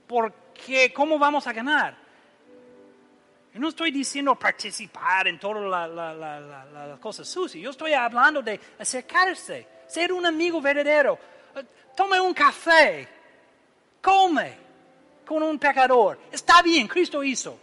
Porque 0.07 0.93
¿cómo 0.95 1.19
vamos 1.19 1.47
a 1.47 1.53
ganar? 1.53 2.05
Yo 3.57 3.62
no 3.62 3.70
estoy 3.70 3.90
diciendo 3.90 4.34
participar 4.34 5.28
en 5.28 5.40
todas 5.40 5.88
las 5.90 7.00
cosas 7.00 7.26
sucias. 7.26 7.64
Yo 7.64 7.70
estoy 7.70 7.94
hablando 7.94 8.42
de 8.42 8.61
acercarse, 8.78 9.66
ser 9.86 10.12
un 10.12 10.26
amigo 10.26 10.61
verdadero. 10.61 11.18
Tome 11.96 12.20
un 12.20 12.34
café, 12.34 13.09
come 14.02 14.59
con 15.24 15.42
un 15.42 15.59
pecador. 15.59 16.18
Está 16.30 16.61
bien, 16.61 16.86
Cristo 16.86 17.24
hizo. 17.24 17.59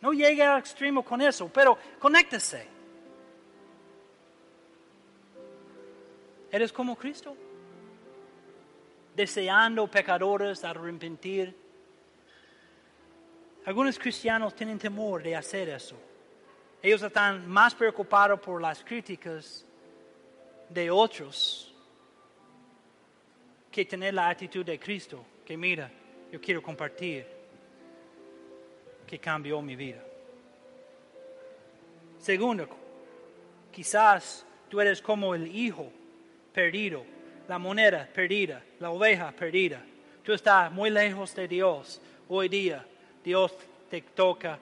No 0.00 0.14
llegue 0.14 0.42
al 0.42 0.60
extremo 0.60 1.04
con 1.04 1.20
eso, 1.20 1.50
pero 1.52 1.76
conéctese. 1.98 2.66
¿Eres 6.50 6.72
como 6.72 6.96
Cristo? 6.96 7.36
Deseando 9.20 9.86
pecadores 9.86 10.64
arrepentir. 10.64 11.54
Algunos 13.66 13.98
cristianos 13.98 14.54
tienen 14.54 14.78
temor 14.78 15.22
de 15.22 15.36
hacer 15.36 15.68
eso. 15.68 15.94
Ellos 16.82 17.02
están 17.02 17.46
más 17.46 17.74
preocupados 17.74 18.40
por 18.40 18.62
las 18.62 18.82
críticas 18.82 19.66
de 20.70 20.90
otros 20.90 21.74
que 23.70 23.84
tener 23.84 24.14
la 24.14 24.30
actitud 24.30 24.64
de 24.64 24.80
Cristo, 24.80 25.22
que 25.44 25.54
mira, 25.54 25.90
yo 26.32 26.40
quiero 26.40 26.62
compartir 26.62 27.26
que 29.06 29.18
cambió 29.18 29.60
mi 29.60 29.76
vida. 29.76 30.02
Segundo, 32.18 32.66
quizás 33.70 34.46
tú 34.70 34.80
eres 34.80 35.02
como 35.02 35.34
el 35.34 35.54
hijo 35.54 35.92
perdido, 36.54 37.04
la 37.50 37.58
moneda 37.58 38.08
perdida, 38.14 38.62
la 38.78 38.90
oveja 38.90 39.32
perdida. 39.32 39.82
Tú 40.22 40.32
estás 40.32 40.70
muy 40.70 40.88
lejos 40.88 41.34
de 41.34 41.48
Dios. 41.48 42.00
Hoy 42.28 42.48
día 42.48 42.86
Dios 43.24 43.52
te 43.90 44.02
toca 44.02 44.56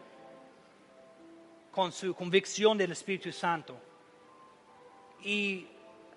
con 1.70 1.92
su 1.92 2.14
convicción 2.14 2.78
del 2.78 2.92
Espíritu 2.92 3.30
Santo. 3.30 3.76
Y 5.22 5.66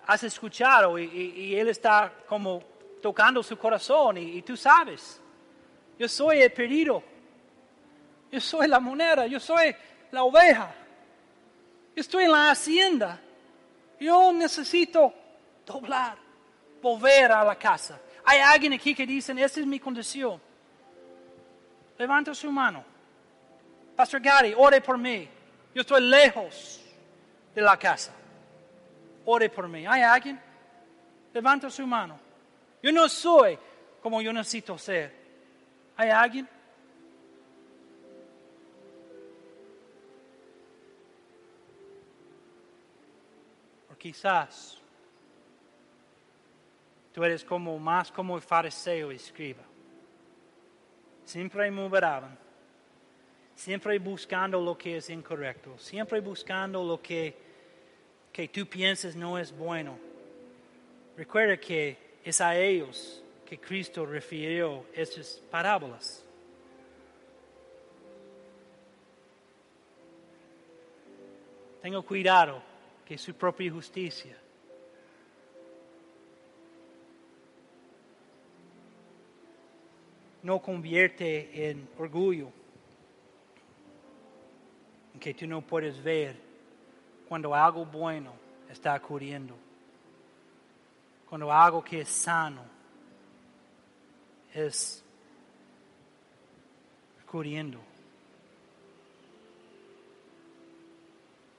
has 0.06 0.24
escuchado 0.24 0.98
y, 0.98 1.54
Él 1.54 1.68
está 1.68 2.10
como 2.26 2.62
tocando 3.02 3.42
su 3.42 3.58
corazón 3.58 4.16
y, 4.16 4.40
tú 4.40 4.56
sabes, 4.56 5.20
yo 5.98 6.08
soy 6.08 6.40
el 6.40 6.52
perdido 6.52 7.02
yo 8.30 8.40
soy 8.40 8.66
la 8.66 8.80
moneda, 8.80 9.26
yo 9.26 9.38
soy 9.38 9.76
la 10.10 10.24
oveja. 10.24 10.74
Yo 11.94 12.00
estoy 12.00 12.24
en 12.24 12.32
la 12.32 12.50
hacienda. 12.50 13.20
Yo 14.00 14.32
necesito 14.32 15.12
doblar, 15.66 16.21
volver 16.82 17.30
a 17.32 17.44
la 17.44 17.54
casa. 17.54 17.98
Hay 18.24 18.40
alguien 18.40 18.72
aquí 18.74 18.94
que 18.94 19.06
dice, 19.06 19.32
esta 19.32 19.60
es 19.60 19.66
mi 19.66 19.78
condición. 19.78 20.40
Levanta 21.96 22.34
su 22.34 22.50
mano. 22.50 22.84
Pastor 23.96 24.20
Gary, 24.20 24.54
ore 24.56 24.80
por 24.80 24.98
mí. 24.98 25.28
Yo 25.74 25.80
estoy 25.80 26.02
lejos 26.02 26.84
de 27.54 27.62
la 27.62 27.78
casa. 27.78 28.12
Ore 29.24 29.48
por 29.48 29.68
mí. 29.68 29.86
¿Hay 29.86 30.02
alguien? 30.02 30.40
Levanta 31.32 31.70
su 31.70 31.86
mano. 31.86 32.18
Yo 32.82 32.90
no 32.92 33.08
soy 33.08 33.58
como 34.02 34.20
yo 34.20 34.32
necesito 34.32 34.76
ser. 34.76 35.14
¿Hay 35.96 36.10
alguien? 36.10 36.48
quizás 44.02 44.81
Tú 47.12 47.22
eres 47.24 47.44
como 47.44 47.78
más 47.78 48.10
como 48.10 48.36
el 48.36 48.42
fariseo 48.42 49.12
y 49.12 49.16
escriba. 49.16 49.62
Siempre 51.24 51.70
murmuraban, 51.70 52.38
siempre 53.54 53.98
buscando 53.98 54.60
lo 54.60 54.76
que 54.76 54.96
es 54.96 55.10
incorrecto, 55.10 55.78
siempre 55.78 56.20
buscando 56.20 56.82
lo 56.82 57.00
que, 57.00 57.36
que 58.32 58.48
tú 58.48 58.66
piensas 58.66 59.14
no 59.14 59.38
es 59.38 59.56
bueno. 59.56 59.98
Recuerda 61.16 61.58
que 61.58 61.96
es 62.24 62.40
a 62.40 62.56
ellos 62.56 63.22
que 63.44 63.58
Cristo 63.58 64.06
refirió 64.06 64.86
estas 64.94 65.42
parábolas. 65.50 66.24
Tengo 71.82 72.02
cuidado 72.02 72.62
que 73.04 73.18
su 73.18 73.34
propia 73.34 73.70
justicia 73.70 74.41
no 80.42 80.60
convierte 80.60 81.70
en 81.70 81.88
orgullo, 81.98 82.50
que 85.20 85.34
tú 85.34 85.46
no 85.46 85.62
puedes 85.62 86.02
ver 86.02 86.34
cuando 87.28 87.54
algo 87.54 87.84
bueno 87.84 88.32
está 88.68 88.96
ocurriendo, 88.96 89.54
cuando 91.28 91.52
algo 91.52 91.82
que 91.82 92.00
es 92.00 92.08
sano 92.08 92.64
es 94.52 95.04
ocurriendo. 97.24 97.78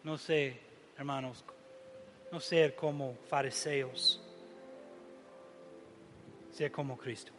No 0.03 0.18
sé, 0.18 0.60
hermanos, 0.97 1.45
no 2.31 2.41
ser 2.41 2.76
como 2.76 3.15
fariseos, 3.30 4.22
ser 6.51 6.72
como 6.72 6.97
Cristo. 6.97 7.31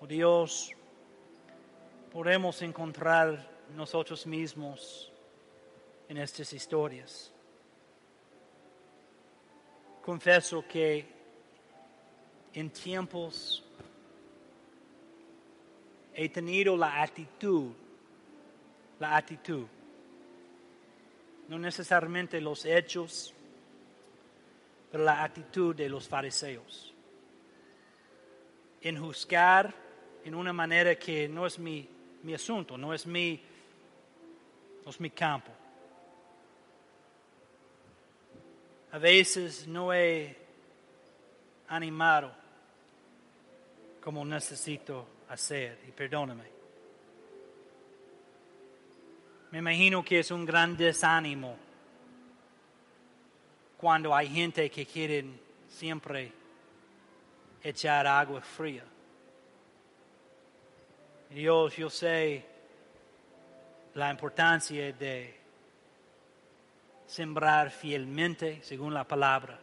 Oh 0.00 0.06
Dios, 0.06 0.70
podemos 2.12 2.62
encontrar 2.62 3.50
nosotros 3.74 4.28
mismos 4.28 5.10
en 6.08 6.18
estas 6.18 6.52
historias. 6.52 7.32
Confieso 10.00 10.64
que 10.68 11.04
en 12.52 12.70
tiempos 12.70 13.64
he 16.14 16.28
tenido 16.28 16.76
la 16.76 17.02
actitud, 17.02 17.72
la 19.00 19.16
actitud, 19.16 19.66
no 21.48 21.58
necesariamente 21.58 22.40
los 22.40 22.64
hechos, 22.64 23.34
pero 24.92 25.02
la 25.02 25.24
actitud 25.24 25.74
de 25.74 25.88
los 25.88 26.06
fariseos, 26.06 26.94
en 28.80 28.96
juzgar 28.96 29.87
en 30.28 30.34
una 30.34 30.52
manera 30.52 30.94
que 30.96 31.26
no 31.26 31.46
es 31.46 31.58
mi, 31.58 31.88
asunto, 32.34 32.76
no 32.76 32.92
es 32.92 33.06
mi, 33.06 33.42
no 34.84 34.90
es 34.90 35.00
mi 35.00 35.08
campo. 35.08 35.50
A 38.92 38.98
veces 38.98 39.66
no 39.66 39.90
he 39.90 40.36
animado 41.68 42.30
como 44.02 44.22
necesito 44.22 45.06
hacer, 45.30 45.78
y 45.88 45.92
perdóname. 45.92 46.44
Me 49.50 49.60
imagino 49.60 50.04
que 50.04 50.18
es 50.18 50.30
un 50.30 50.44
gran 50.44 50.76
desánimo 50.76 51.56
cuando 53.78 54.14
hay 54.14 54.28
gente 54.28 54.70
que 54.70 54.84
quieren 54.84 55.40
siempre 55.70 56.30
echar 57.62 58.06
agua 58.06 58.42
fría. 58.42 58.84
Dios, 61.30 61.76
yo 61.76 61.90
sé 61.90 62.42
la 63.94 64.10
importancia 64.10 64.92
de 64.94 65.38
sembrar 67.06 67.70
fielmente 67.70 68.62
según 68.62 68.94
la 68.94 69.04
palabra. 69.04 69.58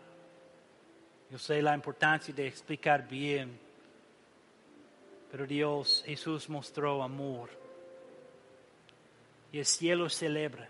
Yo 1.31 1.39
sé 1.39 1.63
la 1.63 1.73
importancia 1.73 2.33
de 2.35 2.47
explicar 2.47 3.07
bien. 3.07 3.59
Pero 5.31 5.47
Dios, 5.47 6.03
Jesús 6.05 6.47
mostró 6.49 7.01
amor. 7.01 7.49
Y 9.51 9.57
el 9.57 9.65
cielo 9.65 10.07
celebra. 10.07 10.69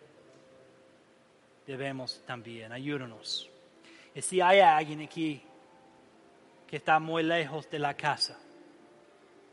Debemos 1.68 2.22
también, 2.26 2.72
ayúdanos. 2.72 3.50
Y 4.14 4.22
si 4.22 4.40
hay 4.40 4.62
alguien 4.62 5.02
aquí 5.02 5.42
que 6.66 6.78
está 6.78 7.00
muy 7.00 7.22
lejos 7.22 7.70
de 7.70 7.80
la 7.80 7.96
casa, 7.96 8.40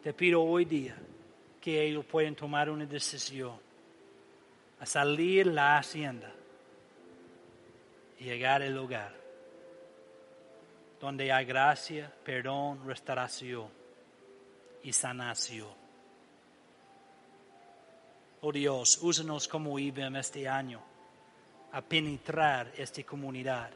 te 0.05 0.13
pido 0.13 0.41
hoy 0.41 0.65
día 0.67 0.97
que 1.63 1.81
ellos 1.81 2.05
pueden 2.05 2.35
tomar 2.35 2.69
una 2.69 2.85
decisión 2.85 3.57
a 4.81 4.85
salir 4.85 5.47
la 5.47 5.79
hacienda 5.79 6.33
y 8.19 8.25
llegar 8.25 8.63
al 8.63 8.75
lugar 8.75 9.15
donde 11.01 11.31
hay 11.33 11.45
gracia, 11.45 12.13
perdón, 12.25 12.85
restauración 12.85 13.69
y 14.83 14.93
sanación. 14.93 15.69
Oh 18.41 18.51
Dios, 18.51 18.99
úsanos 19.01 19.47
como 19.47 19.79
IBM 19.79 20.19
este 20.19 20.49
año 20.49 20.83
a 21.71 21.81
penetrar 21.81 22.73
esta 22.77 23.05
comunidad. 23.05 23.71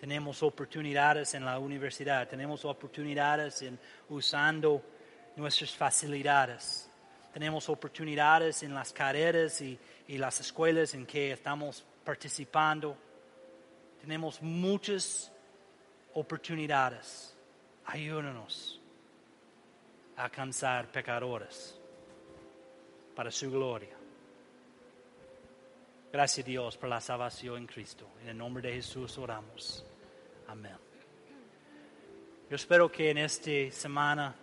Tenemos 0.00 0.42
oportunidades 0.42 1.34
en 1.34 1.44
la 1.44 1.58
universidad, 1.58 2.26
tenemos 2.26 2.64
oportunidades 2.64 3.60
en 3.60 3.78
usando 4.08 4.82
nuestras 5.36 5.70
facilidades 5.74 6.90
tenemos 7.34 7.68
oportunidades 7.68 8.62
en 8.62 8.72
las 8.72 8.92
carreras 8.92 9.60
y, 9.60 9.76
las 10.06 10.38
escuelas 10.38 10.94
en 10.94 11.04
que 11.04 11.32
estamos 11.32 11.84
participando. 12.04 12.96
Tenemos 14.00 14.40
muchas 14.40 15.32
oportunidades. 16.12 17.36
Ayúdanos 17.86 18.80
a 20.16 20.24
alcanzar 20.26 20.86
pecadores 20.92 21.76
para 23.16 23.32
su 23.32 23.50
gloria. 23.50 23.96
Gracias 26.12 26.46
Dios 26.46 26.76
por 26.76 26.88
la 26.88 27.00
salvación 27.00 27.56
en 27.58 27.66
Cristo. 27.66 28.06
En 28.22 28.28
el 28.28 28.38
nombre 28.38 28.68
de 28.68 28.76
Jesús 28.76 29.18
oramos. 29.18 29.84
Amén. 30.46 30.76
Yo 32.48 32.54
espero 32.54 32.92
que 32.92 33.10
en 33.10 33.18
esta 33.18 33.72
semana 33.72 34.36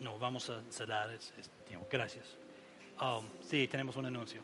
no, 0.00 0.18
vamos 0.18 0.48
a 0.50 0.62
cerrar. 0.70 1.10
Gracias. 1.90 2.36
Um, 3.00 3.24
sí, 3.40 3.68
tenemos 3.68 3.96
un 3.96 4.06
anuncio. 4.06 4.42